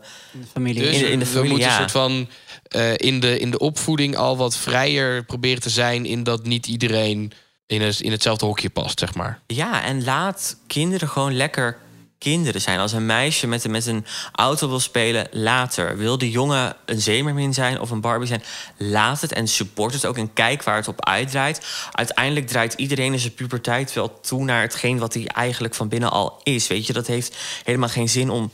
familie. 0.53 0.81
Dus 0.83 0.93
In 0.95 0.99
de- 1.01 1.11
in 1.11 1.19
de 1.19 1.25
we 1.25 1.31
familie, 1.31 1.49
moeten 1.51 1.67
ja. 1.69 1.73
een 1.73 1.89
soort 1.89 1.91
van 1.91 2.27
eh, 2.73 2.93
in, 2.95 3.19
de, 3.19 3.39
in 3.39 3.51
de 3.51 3.59
opvoeding 3.59 4.15
al 4.15 4.37
wat 4.37 4.57
vrijer 4.57 5.23
proberen 5.23 5.61
te 5.61 5.69
zijn 5.69 6.05
in 6.05 6.23
dat 6.23 6.45
niet 6.45 6.67
iedereen 6.67 7.31
in, 7.67 7.93
in 7.99 8.11
hetzelfde 8.11 8.45
hokje 8.45 8.69
past, 8.69 8.99
zeg 8.99 9.15
maar. 9.15 9.39
Ja, 9.47 9.83
en 9.83 10.03
laat 10.03 10.57
kinderen 10.67 11.07
gewoon 11.07 11.35
lekker 11.35 11.77
kinderen 12.23 12.61
zijn. 12.61 12.79
Als 12.79 12.91
een 12.91 13.05
meisje 13.05 13.47
met, 13.47 13.67
met 13.67 13.85
een 13.85 14.05
auto 14.31 14.67
wil 14.69 14.79
spelen, 14.79 15.27
later. 15.31 15.97
Wil 15.97 16.17
die 16.17 16.31
jongen 16.31 16.75
een 16.85 17.01
zeemermin 17.01 17.53
zijn 17.53 17.79
of 17.79 17.89
een 17.89 18.01
Barbie 18.01 18.27
zijn, 18.27 18.43
laat 18.77 19.21
het 19.21 19.31
en 19.31 19.47
support 19.47 19.93
het 19.93 20.05
ook. 20.05 20.17
En 20.17 20.33
kijk 20.33 20.63
waar 20.63 20.75
het 20.75 20.87
op 20.87 21.05
uitdraait. 21.05 21.65
Uiteindelijk 21.91 22.47
draait 22.47 22.73
iedereen 22.73 23.13
in 23.13 23.19
zijn 23.19 23.33
puberteit 23.33 23.93
wel 23.93 24.19
toe 24.19 24.43
naar 24.43 24.61
hetgeen 24.61 24.97
wat 24.97 25.13
hij 25.13 25.27
eigenlijk 25.27 25.75
van 25.75 25.87
binnen 25.87 26.11
al 26.11 26.39
is. 26.43 26.67
Weet 26.67 26.87
je, 26.87 26.93
dat 26.93 27.07
heeft 27.07 27.37
helemaal 27.63 27.89
geen 27.89 28.09
zin 28.09 28.29
om 28.29 28.51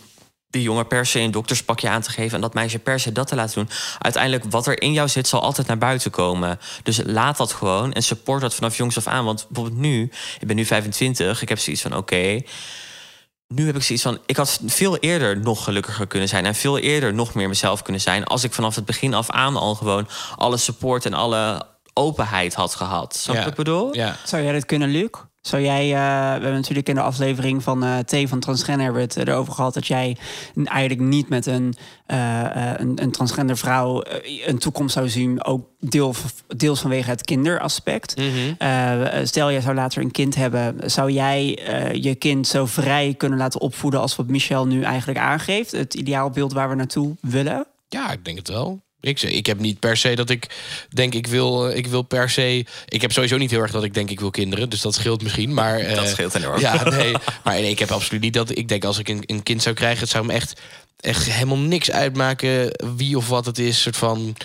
die 0.49 0.61
jongen 0.61 0.87
per 0.87 1.05
se 1.05 1.19
een 1.19 1.31
dokterspakje 1.31 1.89
aan 1.89 2.01
te 2.01 2.09
geven... 2.11 2.35
en 2.35 2.41
dat 2.41 2.53
meisje 2.53 2.79
per 2.79 2.99
se 2.99 3.11
dat 3.11 3.27
te 3.27 3.35
laten 3.35 3.55
doen. 3.55 3.69
Uiteindelijk, 3.99 4.43
wat 4.49 4.67
er 4.67 4.81
in 4.81 4.93
jou 4.93 5.07
zit, 5.07 5.27
zal 5.27 5.41
altijd 5.41 5.67
naar 5.67 5.77
buiten 5.77 6.11
komen. 6.11 6.59
Dus 6.83 7.01
laat 7.05 7.37
dat 7.37 7.53
gewoon 7.53 7.93
en 7.93 8.03
support 8.03 8.41
dat 8.41 8.55
vanaf 8.55 8.77
jongs 8.77 8.97
af 8.97 9.07
aan. 9.07 9.25
Want 9.25 9.45
bijvoorbeeld 9.49 9.81
nu, 9.81 10.11
ik 10.39 10.47
ben 10.47 10.55
nu 10.55 10.65
25, 10.65 11.41
ik 11.41 11.49
heb 11.49 11.59
zoiets 11.59 11.81
van... 11.81 11.95
oké, 11.95 12.41
nu 13.47 13.65
heb 13.65 13.75
ik 13.75 13.83
zoiets 13.83 14.03
van... 14.03 14.19
ik 14.25 14.37
had 14.37 14.59
veel 14.65 14.97
eerder 14.97 15.37
nog 15.37 15.63
gelukkiger 15.63 16.07
kunnen 16.07 16.29
zijn... 16.29 16.45
en 16.45 16.55
veel 16.55 16.77
eerder 16.77 17.13
nog 17.13 17.33
meer 17.33 17.47
mezelf 17.47 17.81
kunnen 17.81 18.01
zijn... 18.01 18.23
als 18.23 18.43
ik 18.43 18.53
vanaf 18.53 18.75
het 18.75 18.85
begin 18.85 19.13
af 19.13 19.29
aan 19.29 19.55
al 19.55 19.75
gewoon 19.75 20.07
alle 20.35 20.57
support 20.57 21.05
en 21.05 21.13
alle 21.13 21.65
openheid 21.93 22.53
had 22.53 22.75
gehad. 22.75 23.15
Snap 23.15 23.35
je 23.35 23.41
Ja. 23.41 23.47
wat 23.47 23.57
ik 23.57 23.63
bedoel? 23.63 23.95
Ja. 23.95 24.15
Zou 24.25 24.43
jij 24.43 24.51
dit 24.51 24.65
kunnen, 24.65 24.89
Luc? 24.89 25.09
Zou 25.41 25.63
jij, 25.63 25.83
eh, 25.83 25.89
we 25.89 26.41
hebben 26.41 26.53
natuurlijk 26.53 26.89
in 26.89 26.95
de 26.95 27.01
aflevering 27.01 27.63
van 27.63 27.83
eh 27.83 27.97
T 27.97 28.29
van 28.29 28.39
Transgender 28.39 28.83
hebben 28.83 29.01
het 29.01 29.17
erover 29.17 29.53
gehad 29.53 29.73
dat 29.73 29.87
jij 29.87 30.17
eigenlijk 30.63 30.99
niet 31.09 31.29
met 31.29 31.45
een, 31.45 31.73
eh, 32.05 32.71
eh, 32.71 32.79
een, 32.79 33.01
een 33.01 33.11
transgender 33.11 33.57
vrouw 33.57 34.01
eh, 34.01 34.47
een 34.47 34.57
toekomst 34.57 34.93
zou 34.93 35.09
zien, 35.09 35.43
ook 35.43 35.67
deel, 35.79 36.13
deels 36.47 36.81
vanwege 36.81 37.09
het 37.09 37.21
kinderaspect. 37.21 38.17
Mhm. 38.17 38.53
Eh, 38.57 39.23
stel, 39.23 39.51
jij 39.51 39.61
zou 39.61 39.75
later 39.75 40.01
een 40.01 40.11
kind 40.11 40.35
hebben, 40.35 40.91
zou 40.91 41.11
jij 41.11 41.57
eh, 41.65 42.03
je 42.03 42.15
kind 42.15 42.47
zo 42.47 42.65
vrij 42.65 43.13
kunnen 43.17 43.37
laten 43.37 43.61
opvoeden 43.61 43.99
als 43.99 44.15
wat 44.15 44.27
Michel 44.27 44.67
nu 44.67 44.81
eigenlijk 44.83 45.19
aangeeft? 45.19 45.71
Het 45.71 45.93
ideaalbeeld 45.93 46.53
waar 46.53 46.69
we 46.69 46.75
naartoe 46.75 47.15
willen? 47.21 47.67
Ja, 47.87 48.11
ik 48.11 48.25
denk 48.25 48.37
het 48.37 48.47
wel. 48.47 48.81
Ik, 49.01 49.21
ik 49.21 49.45
heb 49.45 49.59
niet 49.59 49.79
per 49.79 49.97
se 49.97 50.15
dat 50.15 50.29
ik 50.29 50.47
denk 50.89 51.13
ik 51.13 51.27
wil, 51.27 51.69
eh, 51.69 51.77
ik 51.77 51.87
wil 51.87 52.01
per 52.01 52.29
se. 52.29 52.65
Ik 52.87 53.01
heb 53.01 53.11
sowieso 53.11 53.37
niet 53.37 53.51
heel 53.51 53.61
erg 53.61 53.71
dat 53.71 53.83
ik 53.83 53.93
denk 53.93 54.09
ik 54.09 54.19
wil 54.19 54.31
kinderen, 54.31 54.69
dus 54.69 54.81
dat 54.81 54.95
scheelt 54.95 55.23
misschien. 55.23 55.53
Maar 55.53 55.79
eh, 55.79 55.95
Dat 55.95 56.07
scheelt 56.07 56.35
enorm. 56.35 56.59
Ja, 56.59 56.83
nee. 56.83 57.13
Maar 57.43 57.53
nee, 57.53 57.69
ik 57.69 57.79
heb 57.79 57.91
absoluut 57.91 58.21
niet 58.21 58.33
dat 58.33 58.57
ik 58.57 58.67
denk 58.67 58.83
als 58.85 58.97
ik 58.97 59.07
een, 59.07 59.23
een 59.25 59.43
kind 59.43 59.61
zou 59.61 59.75
krijgen, 59.75 59.99
het 59.99 60.09
zou 60.09 60.25
me 60.25 60.33
echt, 60.33 60.61
echt 60.99 61.31
helemaal 61.31 61.57
niks 61.57 61.91
uitmaken 61.91 62.71
wie 62.95 63.17
of 63.17 63.27
wat 63.27 63.45
het 63.45 63.59
is. 63.59 63.81
Soort 63.81 63.97
van. 63.97 64.35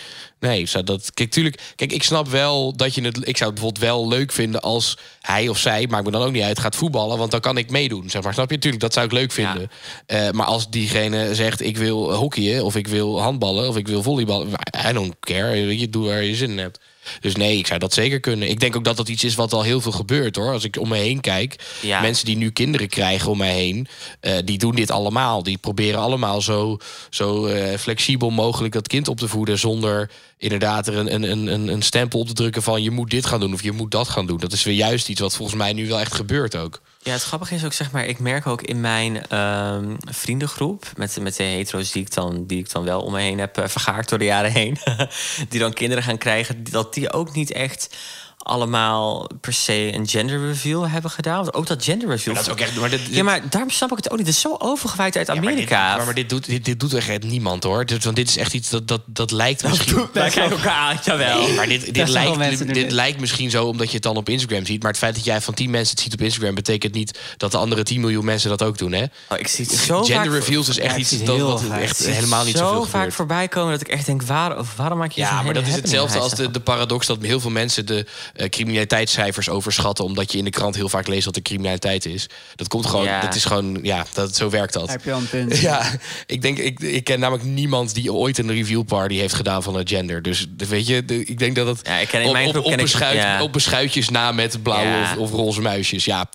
Nee, 0.41 0.61
ik 0.61 0.69
zou 0.69 0.85
dat. 0.85 1.11
Kijk, 1.15 1.31
tuurlijk. 1.31 1.63
Kijk, 1.77 1.93
ik 1.93 2.03
snap 2.03 2.29
wel 2.29 2.77
dat 2.77 2.95
je 2.95 3.03
het. 3.03 3.29
Ik 3.29 3.37
zou 3.37 3.51
het 3.51 3.61
bijvoorbeeld 3.61 3.79
wel 3.79 4.09
leuk 4.09 4.33
vinden 4.33 4.61
als 4.61 4.99
hij 5.21 5.49
of 5.49 5.59
zij, 5.59 5.87
maakt 5.87 6.05
me 6.05 6.11
dan 6.11 6.23
ook 6.23 6.33
niet 6.33 6.43
uit, 6.43 6.59
gaat 6.59 6.77
voetballen. 6.77 7.19
Want 7.19 7.31
dan 7.31 7.41
kan 7.41 7.57
ik 7.57 7.71
meedoen. 7.71 8.11
Zeg 8.11 8.23
maar. 8.23 8.33
Snap 8.35 8.51
je? 8.51 8.59
Tuurlijk, 8.59 8.83
dat 8.83 8.93
zou 8.93 9.07
ik 9.07 9.13
leuk 9.13 9.33
vinden. 9.33 9.71
Eh, 10.07 10.31
maar 10.31 10.47
als 10.47 10.71
diegene 10.71 11.35
zegt: 11.35 11.61
ik 11.61 11.77
wil 11.77 12.15
hockeyen, 12.15 12.65
of 12.65 12.77
ik 12.77 12.87
wil 12.87 13.21
handballen, 13.21 13.69
of 13.69 13.77
ik 13.77 13.89
wil 13.89 14.03
volleyballen. 14.03 14.49
I 14.89 14.93
don't 14.93 15.15
care. 15.21 15.79
Je, 15.79 15.91
doe 15.91 16.07
waar 16.07 16.23
je 16.23 16.35
zin 16.35 16.51
in 16.51 16.59
hebt. 16.59 16.79
Dus 17.21 17.37
nee, 17.37 17.59
ik 17.59 17.67
zou 17.67 17.79
dat 17.79 17.93
zeker 17.93 18.21
kunnen. 18.21 18.49
Ik 18.49 18.61
denk 18.61 18.77
ook 18.77 18.85
dat 18.85 18.97
dat 18.97 19.09
iets 19.09 19.25
is 19.25 19.35
wat 19.35 19.53
al 19.53 19.63
heel 19.63 19.81
veel 19.81 19.93
gebeurt 19.93 20.37
hoor. 20.37 20.53
Als 20.53 20.65
ik 20.65 20.81
om 20.81 20.89
me 20.89 20.97
heen 20.97 21.21
kijk. 21.21 21.57
Ja. 21.81 22.01
Mensen 22.01 22.27
die 22.27 22.37
nu 22.37 22.51
kinderen 22.51 22.89
krijgen 22.89 23.31
om 23.31 23.39
mij 23.39 23.55
heen, 23.55 23.87
eh, 24.21 24.33
die 24.45 24.59
doen 24.59 24.75
dit 24.75 24.91
allemaal. 24.91 25.43
Die 25.43 25.59
proberen 25.59 26.01
allemaal 26.01 26.41
zo, 26.41 26.79
zo 27.11 27.47
eh, 27.47 27.79
flexibel 27.79 28.31
mogelijk 28.31 28.75
dat 28.75 28.89
kind 28.89 29.09
op 29.09 29.19
te 29.19 29.29
voeden 29.29 29.59
zonder 29.59 30.11
inderdaad 30.45 30.87
er 30.87 30.97
een, 30.97 31.13
een, 31.15 31.47
een, 31.53 31.69
een 31.69 31.83
stempel 31.83 32.21
op 32.21 32.27
te 32.27 32.33
drukken 32.33 32.63
van 32.63 32.83
je 32.83 32.91
moet 32.91 33.11
dit 33.11 33.27
gaan 33.27 33.41
doen 33.41 33.53
of 33.53 33.63
je 33.63 33.73
moet 33.73 33.91
dat 33.91 34.09
gaan 34.09 34.27
doen. 34.27 34.39
Dat 34.39 34.53
is 34.53 34.63
weer 34.63 34.75
juist 34.75 35.09
iets 35.09 35.21
wat 35.21 35.37
volgens 35.37 35.59
mij 35.59 35.73
nu 35.73 35.89
wel 35.89 36.01
echt 36.01 36.15
gebeurt 36.15 36.57
ook. 36.57 36.81
Ja, 37.03 37.13
het 37.13 37.23
grappige 37.23 37.55
is 37.55 37.65
ook, 37.65 37.73
zeg 37.73 37.91
maar, 37.91 38.07
ik 38.07 38.19
merk 38.19 38.47
ook 38.47 38.63
in 38.63 38.81
mijn 38.81 39.27
ehm, 39.27 39.95
vriendengroep, 39.99 40.93
met, 40.97 41.19
met 41.21 41.37
de 41.37 41.43
hetero's 41.43 41.93
die 41.93 42.03
ik, 42.03 42.15
dan, 42.15 42.47
die 42.47 42.59
ik 42.59 42.73
dan 42.73 42.85
wel 42.85 43.01
om 43.03 43.13
me 43.13 43.21
heen 43.21 43.39
heb 43.39 43.59
eh, 43.59 43.69
vergaard 43.69 44.09
door 44.09 44.19
de 44.19 44.25
jaren 44.25 44.53
heen, 44.53 44.79
die 45.49 45.61
dan 45.61 45.73
kinderen 45.73 46.05
gaan 46.05 46.19
krijgen, 46.19 46.65
dat 46.71 46.95
die 46.95 47.13
ook 47.13 47.35
niet 47.35 47.53
echt 47.53 47.97
allemaal 48.45 49.29
per 49.41 49.53
se 49.53 49.91
een 49.95 50.09
gender 50.09 50.47
reveal 50.47 50.89
hebben 50.89 51.11
gedaan. 51.11 51.37
Want 51.45 51.55
ook 51.55 51.67
dat 51.67 51.85
gender 51.85 52.09
reveal. 52.09 52.35
Dat 52.35 52.45
is 52.47 52.51
ook 52.53 52.61
echt- 52.61 52.77
maar 52.77 52.91
dit- 52.91 53.01
ja, 53.11 53.23
maar 53.23 53.41
daarom 53.51 53.71
snap 53.71 53.91
ik 53.91 53.97
het 53.97 54.11
ook 54.11 54.19
niet. 54.19 54.27
Het 54.27 54.35
is 54.37 54.41
zo 54.41 54.57
overgewaaid 54.59 55.17
uit 55.17 55.27
Ja, 55.27 55.33
maar 55.35 55.43
dit- 55.43 55.51
Amerika. 55.53 55.97
Maar, 55.97 56.05
maar 56.05 56.15
dit, 56.15 56.29
doet, 56.29 56.47
dit, 56.47 56.65
dit 56.65 56.81
doet 56.81 56.95
echt 56.95 57.23
niemand 57.23 57.63
hoor. 57.63 57.87
Dit, 57.87 58.05
want 58.05 58.17
dit 58.17 58.29
is 58.29 58.37
echt 58.37 58.53
iets 58.55 58.71
dat, 58.71 58.89
dat, 58.89 59.01
dat 59.07 59.31
lijkt 59.31 59.63
misschien. 59.69 60.07
Wij 60.13 60.31
kijken 60.31 60.57
elkaar 60.57 60.73
aan, 60.75 60.99
jawel. 61.05 61.41
Nee, 61.41 61.53
maar 61.55 61.67
dit, 61.69 61.95
dit, 61.95 62.09
lijkt, 62.09 62.59
dit, 62.59 62.75
dit. 62.75 62.91
lijkt 62.93 63.21
misschien 63.21 63.51
zo 63.51 63.67
omdat 63.67 63.87
je 63.89 63.95
het 63.95 64.03
dan 64.03 64.17
op 64.17 64.29
Instagram 64.29 64.67
ziet. 64.67 64.83
Maar 64.83 64.91
het 64.91 65.01
feit 65.01 65.15
dat 65.15 65.25
jij 65.25 65.41
van 65.41 65.55
10 65.55 65.71
mensen 65.71 65.91
het 65.95 66.05
ziet 66.05 66.13
op 66.13 66.21
Instagram... 66.21 66.55
betekent 66.55 66.95
niet 66.95 67.19
dat 67.37 67.51
de 67.51 67.57
andere 67.59 67.83
10 67.83 68.01
miljoen 68.01 68.25
mensen 68.25 68.51
dat 68.51 68.63
ook 68.63 68.79
doen. 68.79 68.93
Hè? 68.93 69.03
Oh, 69.29 69.39
ik 69.39 69.47
zie 69.49 69.65
het 69.65 69.75
zo 69.75 70.03
Gender 70.03 70.25
vaak, 70.33 70.33
reveals 70.41 70.69
is 70.69 70.79
echt 70.79 70.97
iets 70.97 71.25
dat, 71.25 71.39
wat 71.41 71.63
vaak. 71.63 71.81
echt 71.81 71.99
helemaal 72.07 72.45
niet 72.45 72.57
zo 72.57 72.65
zoveel 72.65 72.83
vaak 72.83 72.93
gebeurt. 72.93 73.15
voorbij 73.15 73.49
komen 73.49 73.73
dat 73.73 73.81
ik 73.81 73.89
echt 73.89 74.07
denk, 74.07 74.23
waar, 74.23 74.59
of 74.59 74.77
waarom 74.77 74.99
maak 74.99 75.11
je 75.13 75.21
Ja, 75.21 75.43
maar 75.43 75.55
dat 75.55 75.67
is 75.67 75.75
hetzelfde 75.75 76.19
als 76.19 76.35
de, 76.35 76.51
de 76.51 76.61
paradox 76.61 77.07
dat 77.07 77.19
heel 77.21 77.41
veel 77.41 77.51
mensen 77.51 77.87
de 77.87 78.07
eh, 78.35 78.49
criminaliteitscijfers 78.49 79.49
overschatten. 79.49 80.05
Omdat 80.05 80.33
je 80.33 80.39
in 80.39 80.45
de 80.45 80.51
krant 80.51 80.75
heel 80.75 80.89
vaak 80.89 81.07
leest 81.07 81.25
wat 81.25 81.35
de 81.35 81.43
criminaliteit 81.43 82.05
is. 82.07 82.27
Dat 82.57 82.69
komt 82.69 82.87
gewoon, 82.87 83.05
Ja. 83.05 83.21
dat 83.21 83.35
is 83.35 83.45
gewoon, 83.45 83.79
ja, 83.83 84.07
dat, 84.13 84.37
zo 84.37 84.51
werkt 84.51 84.73
dat. 84.73 84.89
Heb 84.91 85.05
je 85.05 85.13
al 85.13 85.19
een 85.19 85.29
punt. 85.29 85.59
Ja, 85.59 85.91
ik 86.27 86.43
denk, 86.43 86.59
ik, 86.59 86.81
ik 86.81 87.05
ken 87.05 87.21
namelijk 87.21 87.45
niemand 87.49 87.95
die 87.95 88.13
ooit 88.13 88.39
een 88.39 88.53
review 88.53 88.85
party 88.85 89.15
heeft 89.15 89.35
gedaan 89.35 89.63
van 89.63 89.77
een 89.77 89.89
gender. 89.89 90.23
Dus 90.23 90.47
de- 90.57 90.67
weet 90.67 90.87
je, 90.87 91.05
de- 91.05 91.25
ik 91.25 91.39
denk 91.39 91.57
dat 91.57 91.67
het 91.67 91.81
Ja, 91.83 91.97
ik 91.99 92.09
ken 92.09 92.21
in 92.21 92.27
op, 92.27 92.33
mijn 92.33 92.47
op, 92.47 92.53
groep 92.53 92.65
op, 92.65 92.71
ken 92.71 92.81
ik- 92.81 93.13
ja. 93.15 93.43
op 93.43 93.53
beschuitjes 93.53 94.09
na 94.09 94.33
met 94.33 94.63
blauwe 94.63 94.89
Ja. 94.89 95.03
of, 95.13 95.17
of 95.17 95.31
roze 95.31 95.61
muisjes. 95.61 96.05
Ja, 96.05 96.29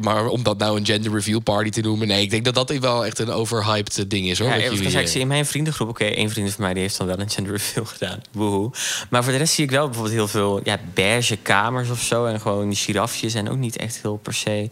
maar 0.00 0.26
om 0.26 0.42
dat 0.42 0.58
nou 0.58 0.78
een 0.78 0.86
gender 0.86 1.12
review 1.12 1.42
party 1.42 1.70
te 1.70 1.80
noemen, 1.80 2.06
nee, 2.08 2.22
ik 2.22 2.30
denk 2.30 2.44
dat 2.44 2.54
dat 2.54 2.68
wel 2.78 3.06
echt 3.06 3.18
een 3.18 3.30
overhyped 3.30 3.98
eh, 3.98 4.04
ding 4.08 4.28
is 4.30 4.38
hoor. 4.38 4.48
Ja, 4.48 4.52
wat 4.54 4.62
even 4.62 4.74
jullie, 4.76 4.86
gezegd, 4.90 5.02
eh, 5.02 5.08
ik 5.08 5.12
zie 5.12 5.20
in 5.20 5.26
mijn 5.28 5.46
vriendengroep, 5.46 5.88
oké, 5.88 6.04
één 6.04 6.30
vriend 6.30 6.52
van 6.52 6.64
mij 6.64 6.72
die 6.72 6.82
heeft 6.82 6.98
dan 6.98 7.06
wel 7.06 7.18
een 7.20 7.30
gender 7.30 7.52
reveal 7.52 7.84
gedaan. 7.84 8.20
Woehoe. 8.32 8.70
Maar 9.10 9.22
voor 9.24 9.32
de 9.32 9.38
rest 9.38 9.54
zie 9.54 9.64
ik 9.64 9.70
wel 9.70 9.84
bijvoorbeeld 9.84 10.14
heel 10.14 10.28
veel 10.28 10.60
ja, 10.64 10.78
beige 10.94 11.29
kamers 11.36 11.90
of 11.90 12.00
zo. 12.00 12.26
En 12.26 12.40
gewoon 12.40 12.74
girafjes 12.74 13.34
en 13.34 13.50
ook 13.50 13.56
niet 13.56 13.76
echt 13.76 13.98
heel 14.02 14.16
per 14.16 14.34
se. 14.34 14.68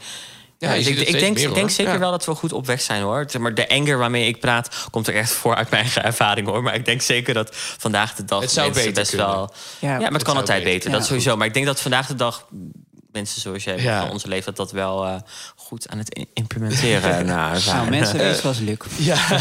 Ja, 0.59 0.73
ik, 0.75 0.85
denk, 0.85 0.97
meer, 1.37 1.49
ik 1.49 1.55
denk 1.55 1.71
zeker 1.71 1.93
Ja. 1.93 1.99
wel 1.99 2.11
dat 2.11 2.25
we 2.25 2.35
goed 2.35 2.53
op 2.53 2.67
weg 2.67 2.81
zijn 2.81 3.03
hoor. 3.03 3.27
Maar 3.39 3.55
de 3.55 3.69
anger 3.69 3.99
waarmee 3.99 4.27
ik 4.29 4.41
praat, 4.41 4.87
komt 4.91 5.07
er 5.09 5.15
echt 5.15 5.31
voor 5.33 5.55
uit 5.55 5.71
mijn 5.71 5.83
eigen 5.83 6.05
ervaring 6.05 6.47
hoor. 6.47 6.63
Maar 6.63 6.75
ik 6.75 6.85
denk 6.85 7.03
zeker 7.03 7.35
dat 7.35 7.49
vandaag 7.53 8.15
de 8.15 8.25
dag 8.25 8.41
Het 8.41 8.51
zou 8.51 8.67
mensen 8.67 8.85
beter 8.87 9.03
best 9.03 9.15
kunnen. 9.15 9.35
wel. 9.35 9.53
Ja, 9.79 9.89
Ja, 9.89 9.95
maar 9.97 10.05
het 10.05 10.13
het 10.13 10.23
kan 10.23 10.37
altijd 10.37 10.59
beter. 10.65 10.75
beter. 10.75 10.91
Ja, 10.91 10.97
dat 10.97 11.07
sowieso. 11.07 11.37
Maar 11.37 11.47
ik 11.47 11.55
denk 11.55 11.67
dat 11.67 11.81
vandaag 11.81 12.07
de 12.07 12.15
dag 12.15 12.47
mensen 13.13 13.41
zoals 13.41 13.65
jij 13.65 13.81
Ja. 13.81 14.01
van 14.01 14.11
onze 14.11 14.29
leeftijd 14.29 14.57
dat 14.57 14.73
wel 14.73 15.05
eh, 15.07 15.15
goed 15.69 15.89
aan 15.89 15.99
het 15.99 16.27
implementeren 16.35 17.27
nou. 17.27 17.59
Nou, 17.66 17.91
mensen, 17.91 18.19
wees 18.19 18.41
was 18.43 18.59
Luc. 18.59 18.77
Ja. 18.97 19.16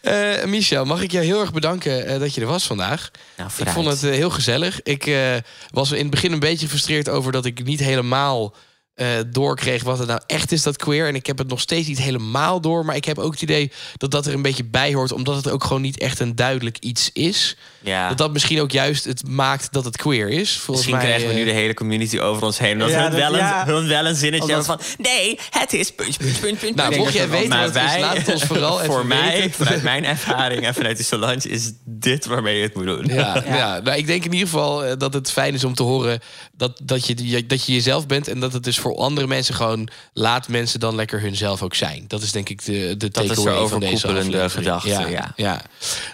Eh, 0.00 0.44
Michel, 0.44 0.84
mag 0.84 1.02
ik 1.02 1.10
jou 1.12 1.24
heel 1.24 1.40
erg 1.40 1.52
bedanken 1.52 2.06
eh, 2.06 2.18
dat 2.18 2.34
je 2.34 2.40
er 2.40 2.46
was 2.46 2.66
vandaag. 2.66 3.10
Nou, 3.36 3.50
ik 3.56 3.68
vond 3.68 3.86
het 3.86 4.02
eh, 4.04 4.10
heel 4.10 4.30
gezellig. 4.30 4.82
Ik 4.82 5.06
eh, 5.06 5.36
was 5.70 5.92
in 5.92 5.98
het 5.98 6.10
begin 6.10 6.32
een 6.32 6.38
beetje 6.38 6.66
gefrustreerd 6.66 7.08
over 7.08 7.32
dat 7.32 7.44
ik 7.44 7.64
niet 7.64 7.80
helemaal 7.80 8.54
eh, 8.94 9.06
doorkreeg 9.26 9.82
wat 9.82 9.98
het 9.98 10.08
nou 10.08 10.20
echt 10.26 10.52
is, 10.52 10.62
dat 10.62 10.76
queer. 10.76 11.06
En 11.06 11.14
ik 11.14 11.26
heb 11.26 11.38
het 11.38 11.48
nog 11.48 11.60
steeds 11.60 11.88
niet 11.88 11.98
helemaal 11.98 12.60
door. 12.60 12.84
Maar 12.84 12.96
ik 12.96 13.04
heb 13.04 13.18
ook 13.18 13.32
het 13.32 13.42
idee 13.42 13.72
dat 13.96 14.10
dat 14.10 14.26
er 14.26 14.34
een 14.34 14.42
beetje 14.42 14.64
bij 14.64 14.94
hoort, 14.94 15.12
omdat 15.12 15.36
het 15.36 15.48
ook 15.48 15.64
gewoon 15.64 15.82
niet 15.82 15.98
echt 15.98 16.20
een 16.20 16.34
duidelijk 16.36 16.78
iets 16.78 17.10
is. 17.12 17.56
Ja. 17.82 18.08
Dat 18.08 18.18
dat 18.18 18.32
misschien 18.32 18.60
ook 18.60 18.70
juist 18.70 19.04
het 19.04 19.28
maakt 19.28 19.72
dat 19.72 19.84
het 19.84 19.96
queer 19.96 20.28
is. 20.28 20.50
Volgens 20.52 20.66
Misschien 20.86 20.94
mij, 20.96 21.04
krijgen 21.04 21.28
we 21.28 21.34
nu 21.34 21.40
eh, 21.40 21.46
de 21.46 21.52
hele 21.60 21.74
community 21.74 22.18
over 22.18 22.42
ons 22.42 22.58
heen. 22.58 22.72
Omdat 22.72 22.90
Ja, 22.90 23.00
hun, 23.02 23.10
dat- 23.10 23.20
wel 23.20 23.32
een, 23.32 23.38
ja. 23.38 23.66
hun 23.66 23.88
wel 23.88 24.06
een 24.06 24.14
zinnetje 24.14 24.46
Omdat- 24.56 24.66
van... 24.66 24.80
Nee, 24.98 25.38
het 25.50 25.72
is 25.72 25.90
punt, 25.92 26.18
punt, 26.18 26.40
punt, 26.40 26.58
punt. 26.58 26.74
Nou, 26.76 26.96
mocht 26.96 27.12
jij 27.12 27.26
Maar 27.26 27.38
weten 27.38 27.58
wat 27.58 27.74
het 27.74 27.76
is, 27.76 27.90
wij- 27.90 28.00
laat 28.00 28.16
het 28.16 28.28
ons 28.32 28.42
vooral 28.42 28.78
even 28.80 28.92
Voor 28.92 29.06
mij, 29.06 29.32
weten. 29.38 29.50
vanuit 29.52 29.82
mijn 29.82 30.04
ervaring 30.04 30.66
en 30.66 30.74
vanuit 30.74 30.96
de 30.96 31.02
Solange... 31.02 31.48
is 31.48 31.72
dit 31.84 32.26
waarmee 32.26 32.56
je 32.56 32.62
het 32.62 32.74
moet 32.74 32.84
doen. 32.86 33.04
Ja, 33.06 33.42
ja. 33.46 33.80
Nou, 33.80 33.96
ik 33.96 34.06
denk 34.06 34.24
in 34.24 34.32
ieder 34.32 34.48
geval 34.48 34.84
eh, 34.84 34.92
dat 34.98 35.14
het 35.14 35.30
fijn 35.30 35.54
is 35.54 35.64
om 35.64 35.74
te 35.74 35.82
horen 35.82 36.20
dat, 36.52 36.80
dat, 36.82 37.06
je, 37.06 37.46
dat 37.46 37.64
je 37.66 37.72
jezelf 37.72 38.06
bent. 38.06 38.28
En 38.28 38.40
dat 38.40 38.52
het 38.52 38.64
dus 38.64 38.78
voor 38.78 38.96
andere 38.96 39.26
mensen 39.26 39.54
gewoon 39.54 39.88
laat 40.12 40.48
mensen 40.48 40.80
dan 40.80 40.94
lekker 40.94 41.20
hunzelf 41.20 41.62
ook 41.62 41.74
zijn. 41.74 42.04
Dat 42.08 42.22
is 42.22 42.32
denk 42.32 42.48
ik 42.48 42.64
de, 42.64 42.94
de 42.96 43.08
Dat 43.08 43.22
is 43.22 43.28
de 43.28 43.34
takeaway 43.34 43.66
van 43.68 43.80
deze 43.80 43.92
overkoepelende 43.94 44.42
aflevering. 44.42 44.80
gedachte, 44.82 45.10
ja. 45.10 45.32
ja. 45.36 45.62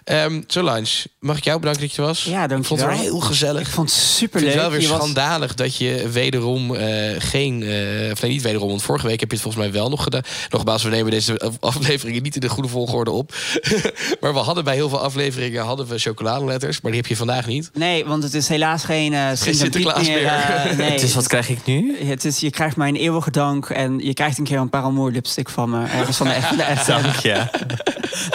Ehm, 0.04 0.42
Solange, 0.46 0.86
mag 1.26 1.36
ik 1.36 1.44
jou 1.44 1.58
bedanken 1.58 1.82
dat 1.82 1.94
je 1.94 2.02
was? 2.02 2.22
Ja, 2.24 2.46
dankjewel. 2.46 2.58
Ik 2.58 2.66
vond 2.66 2.80
het 2.80 2.88
wel 2.90 2.98
heel 2.98 3.20
gezellig. 3.20 3.60
Ik 3.60 3.74
vond 3.74 3.90
het 3.90 3.98
super 3.98 4.40
vind 4.40 4.42
leuk. 4.42 4.52
het 4.52 4.60
wel 4.62 4.70
weer 4.70 4.80
Je 4.80 4.88
was- 4.88 4.96
schandalig 4.98 5.54
dat 5.54 5.76
je 5.76 6.08
wederom 6.12 6.74
eh, 6.74 7.14
geen... 7.18 7.62
eh 7.62 8.10
of 8.12 8.20
nee, 8.22 8.30
niet 8.30 8.42
wederom, 8.42 8.68
want 8.68 8.82
vorige 8.82 9.06
week 9.06 9.20
heb 9.20 9.28
je 9.30 9.34
het 9.36 9.44
volgens 9.44 9.64
mij 9.64 9.72
wel 9.72 9.88
nog 9.88 10.02
gedaan. 10.02 10.22
Nogmaals, 10.50 10.82
we 10.82 10.90
nemen 10.90 11.10
deze 11.10 11.38
af- 11.38 11.56
afleveringen 11.60 12.22
niet 12.22 12.34
in 12.34 12.40
de 12.40 12.48
goede 12.48 12.68
volgorde 12.68 13.10
op. 13.10 13.34
maar 14.20 14.32
we 14.32 14.38
hadden 14.38 14.64
bij 14.64 14.74
heel 14.74 14.88
veel 14.88 15.00
afleveringen 15.00 15.64
hadden 15.64 15.86
we 15.86 15.98
chocoladeletters. 15.98 16.80
Maar 16.80 16.90
die 16.92 17.00
heb 17.00 17.10
je 17.10 17.16
vandaag 17.16 17.46
niet. 17.46 17.70
Nee, 17.74 18.04
want 18.04 18.22
het 18.22 18.34
is 18.34 18.48
helaas 18.48 18.84
geen 18.84 19.12
uh, 19.12 19.26
Geen 19.34 19.54
Sinterklaas 19.54 20.06
meer. 20.08 20.32
nee. 20.76 20.98
Dus 21.00 21.14
wat 21.14 21.26
krijg 21.26 21.48
ik 21.48 21.58
nu? 21.64 21.96
Het 22.04 22.24
is, 22.24 22.38
je 22.40 22.50
krijgt 22.50 22.76
mijn 22.76 22.96
eeuwige 22.96 23.30
dank 23.30 23.68
en 23.70 23.98
je 23.98 24.14
krijgt 24.14 24.38
een 24.38 24.44
keer 24.44 24.58
een 24.58 24.70
paramour 24.70 25.10
lipstick 25.10 25.48
van 25.48 25.70
me. 25.70 25.84
Ergens 25.86 26.16
van 26.16 26.26
de, 26.28 26.34
de. 26.56 26.82
Dank 26.86 27.16
je. 27.16 27.42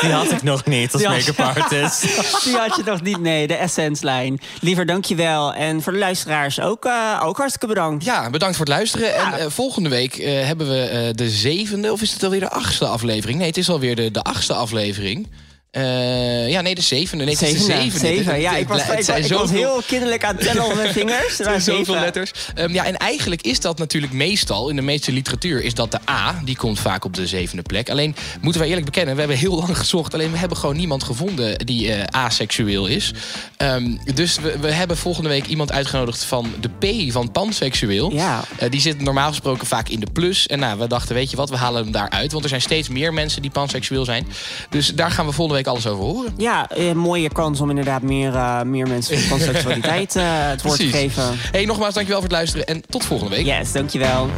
Die 0.02 0.12
had 0.12 0.32
ik 0.32 0.44
nog 0.44 0.66
niet 0.66 0.94
als 0.94 1.04
make-up 1.04 1.39
artist. 1.39 2.02
Die 2.44 2.56
had 2.56 2.76
je 2.76 2.80
nog 2.86 3.01
niet, 3.01 3.19
nee, 3.19 3.47
de 3.47 3.55
Essence-lijn. 3.55 4.39
Liever 4.61 4.86
dankjewel. 4.86 5.53
En 5.53 5.82
voor 5.82 5.93
de 5.93 5.99
luisteraars 5.99 6.59
ook, 6.59 6.86
eh, 6.86 7.21
ook 7.23 7.38
hartstikke 7.38 7.67
bedankt. 7.67 8.03
Ja, 8.03 8.29
bedankt 8.29 8.55
voor 8.55 8.65
het 8.65 8.73
luisteren. 8.73 9.15
En 9.15 9.34
eh, 9.34 9.45
volgende 9.49 9.89
week 9.89 10.17
eh, 10.17 10.45
hebben 10.45 10.67
we 10.67 11.11
de 11.15 11.29
zevende, 11.29 11.91
of 11.91 12.01
is 12.01 12.13
het 12.13 12.23
alweer 12.23 12.39
de 12.39 12.49
achtste 12.49 12.86
aflevering? 12.86 13.38
Nee, 13.38 13.47
het 13.47 13.57
is 13.57 13.69
alweer 13.69 13.95
de, 13.95 14.11
de 14.11 14.21
achtste 14.21 14.53
aflevering. 14.53 15.27
Eh, 15.72 16.49
ja, 16.49 16.61
nee, 16.61 16.76
de 16.76 16.82
zevende. 16.82 17.24
Nee, 17.24 17.34
het 17.34 17.43
de 17.43 17.49
Zeven, 17.49 17.65
zevende. 17.65 17.99
zeven. 17.99 18.34
Het- 18.34 18.41
Ja, 18.41 18.51
het- 18.51 18.61
ik 18.61 18.67
was, 18.67 18.84
het 18.84 18.99
ik, 18.99 19.05
zijn 19.05 19.24
ik 19.24 19.30
was 19.30 19.39
zoveel- 19.39 19.57
heel 19.57 19.82
kinderlijk 19.88 20.24
aan 20.24 20.36
het 20.36 20.43
tellen 20.45 20.65
op 20.65 20.76
mijn 20.76 20.93
vingers. 20.93 21.19
Er 21.39 21.45
Er 21.45 21.61
zijn 21.61 21.61
zoveel 21.61 21.86
zeven. 21.86 22.01
letters. 22.01 22.32
Ehm, 22.55 22.74
ja, 22.74 22.86
en 22.86 22.97
eigenlijk 22.97 23.41
is 23.41 23.59
dat 23.59 23.78
natuurlijk 23.78 24.13
meestal, 24.13 24.69
in 24.69 24.76
de 24.76 24.82
meeste 24.82 25.11
literatuur, 25.11 25.63
is 25.63 25.74
dat 25.74 25.91
de 25.91 25.99
A. 26.09 26.41
Die 26.45 26.55
komt 26.55 26.80
vaak 26.80 27.05
op 27.05 27.13
de 27.13 27.28
zevende 27.28 27.61
plek. 27.61 27.89
Alleen, 27.89 28.15
moeten 28.41 28.59
wij 28.61 28.69
eerlijk 28.69 28.86
bekennen, 28.86 29.13
we 29.13 29.19
hebben 29.19 29.38
heel 29.38 29.55
lang 29.55 29.78
gezocht. 29.78 30.13
Alleen, 30.13 30.32
we 30.32 30.38
hebben 30.38 30.57
gewoon 30.57 30.76
niemand 30.76 31.03
gevonden 31.03 31.65
die 31.65 31.93
eh 31.93 32.03
aseksueel 32.24 32.86
is. 32.88 33.11
Ehm, 33.57 33.95
dus 34.13 34.39
we, 34.39 34.57
we 34.59 34.72
hebben 34.72 34.97
volgende 34.97 35.30
week 35.30 35.45
iemand 35.45 35.72
uitgenodigd 35.72 36.24
van 36.24 36.53
de 36.59 36.69
P 37.07 37.11
van 37.11 37.32
panseksueel. 37.32 38.11
Ja. 38.13 38.43
Eh, 38.57 38.69
die 38.69 38.82
zit 38.82 39.01
normaal 39.01 39.30
gesproken 39.30 39.67
vaak 39.67 39.89
in 39.89 39.99
de 39.99 40.07
plus. 40.13 40.47
En 40.47 40.59
nou, 40.59 40.80
we 40.80 40.88
dachten, 40.88 41.15
weet 41.15 41.30
je 41.32 41.38
wat, 41.38 41.49
we 41.49 41.57
halen 41.57 41.84
hem 41.84 41.91
daaruit. 41.91 42.32
Want 42.32 42.43
er 42.43 42.49
zijn 42.49 42.61
steeds 42.61 42.89
meer 42.89 43.13
mensen 43.13 43.41
die 43.41 43.51
panseksueel 43.51 44.05
zijn. 44.05 44.28
Dus 44.69 44.88
daar 44.95 45.11
gaan 45.11 45.26
we 45.26 45.32
volgende 45.32 45.53
week 45.53 45.59
alles 45.68 45.88
over 45.88 46.03
horen. 46.03 46.34
Ja, 46.38 46.68
een 46.70 46.97
mooie 46.97 47.30
kans 47.30 47.62
om 47.62 47.70
inderdaad 47.70 48.01
meer, 48.01 48.36
eh, 48.36 48.62
meer 48.62 48.88
mensen 48.88 49.20
van 49.20 49.39
seksualiteit 49.49 50.16
eh, 50.16 50.24
het 50.28 50.62
woord 50.62 50.76
te 50.80 50.88
Precies. 50.88 51.01
geven. 51.01 51.24
Hey, 51.51 51.66
nogmaals, 51.66 51.93
dankjewel 51.93 52.22
voor 52.22 52.30
het 52.30 52.38
luisteren. 52.38 52.66
En 52.66 52.84
tot 52.89 53.03
volgende 53.05 53.36
week. 53.36 53.45
Yes, 53.45 53.72
dankjewel. 53.72 54.30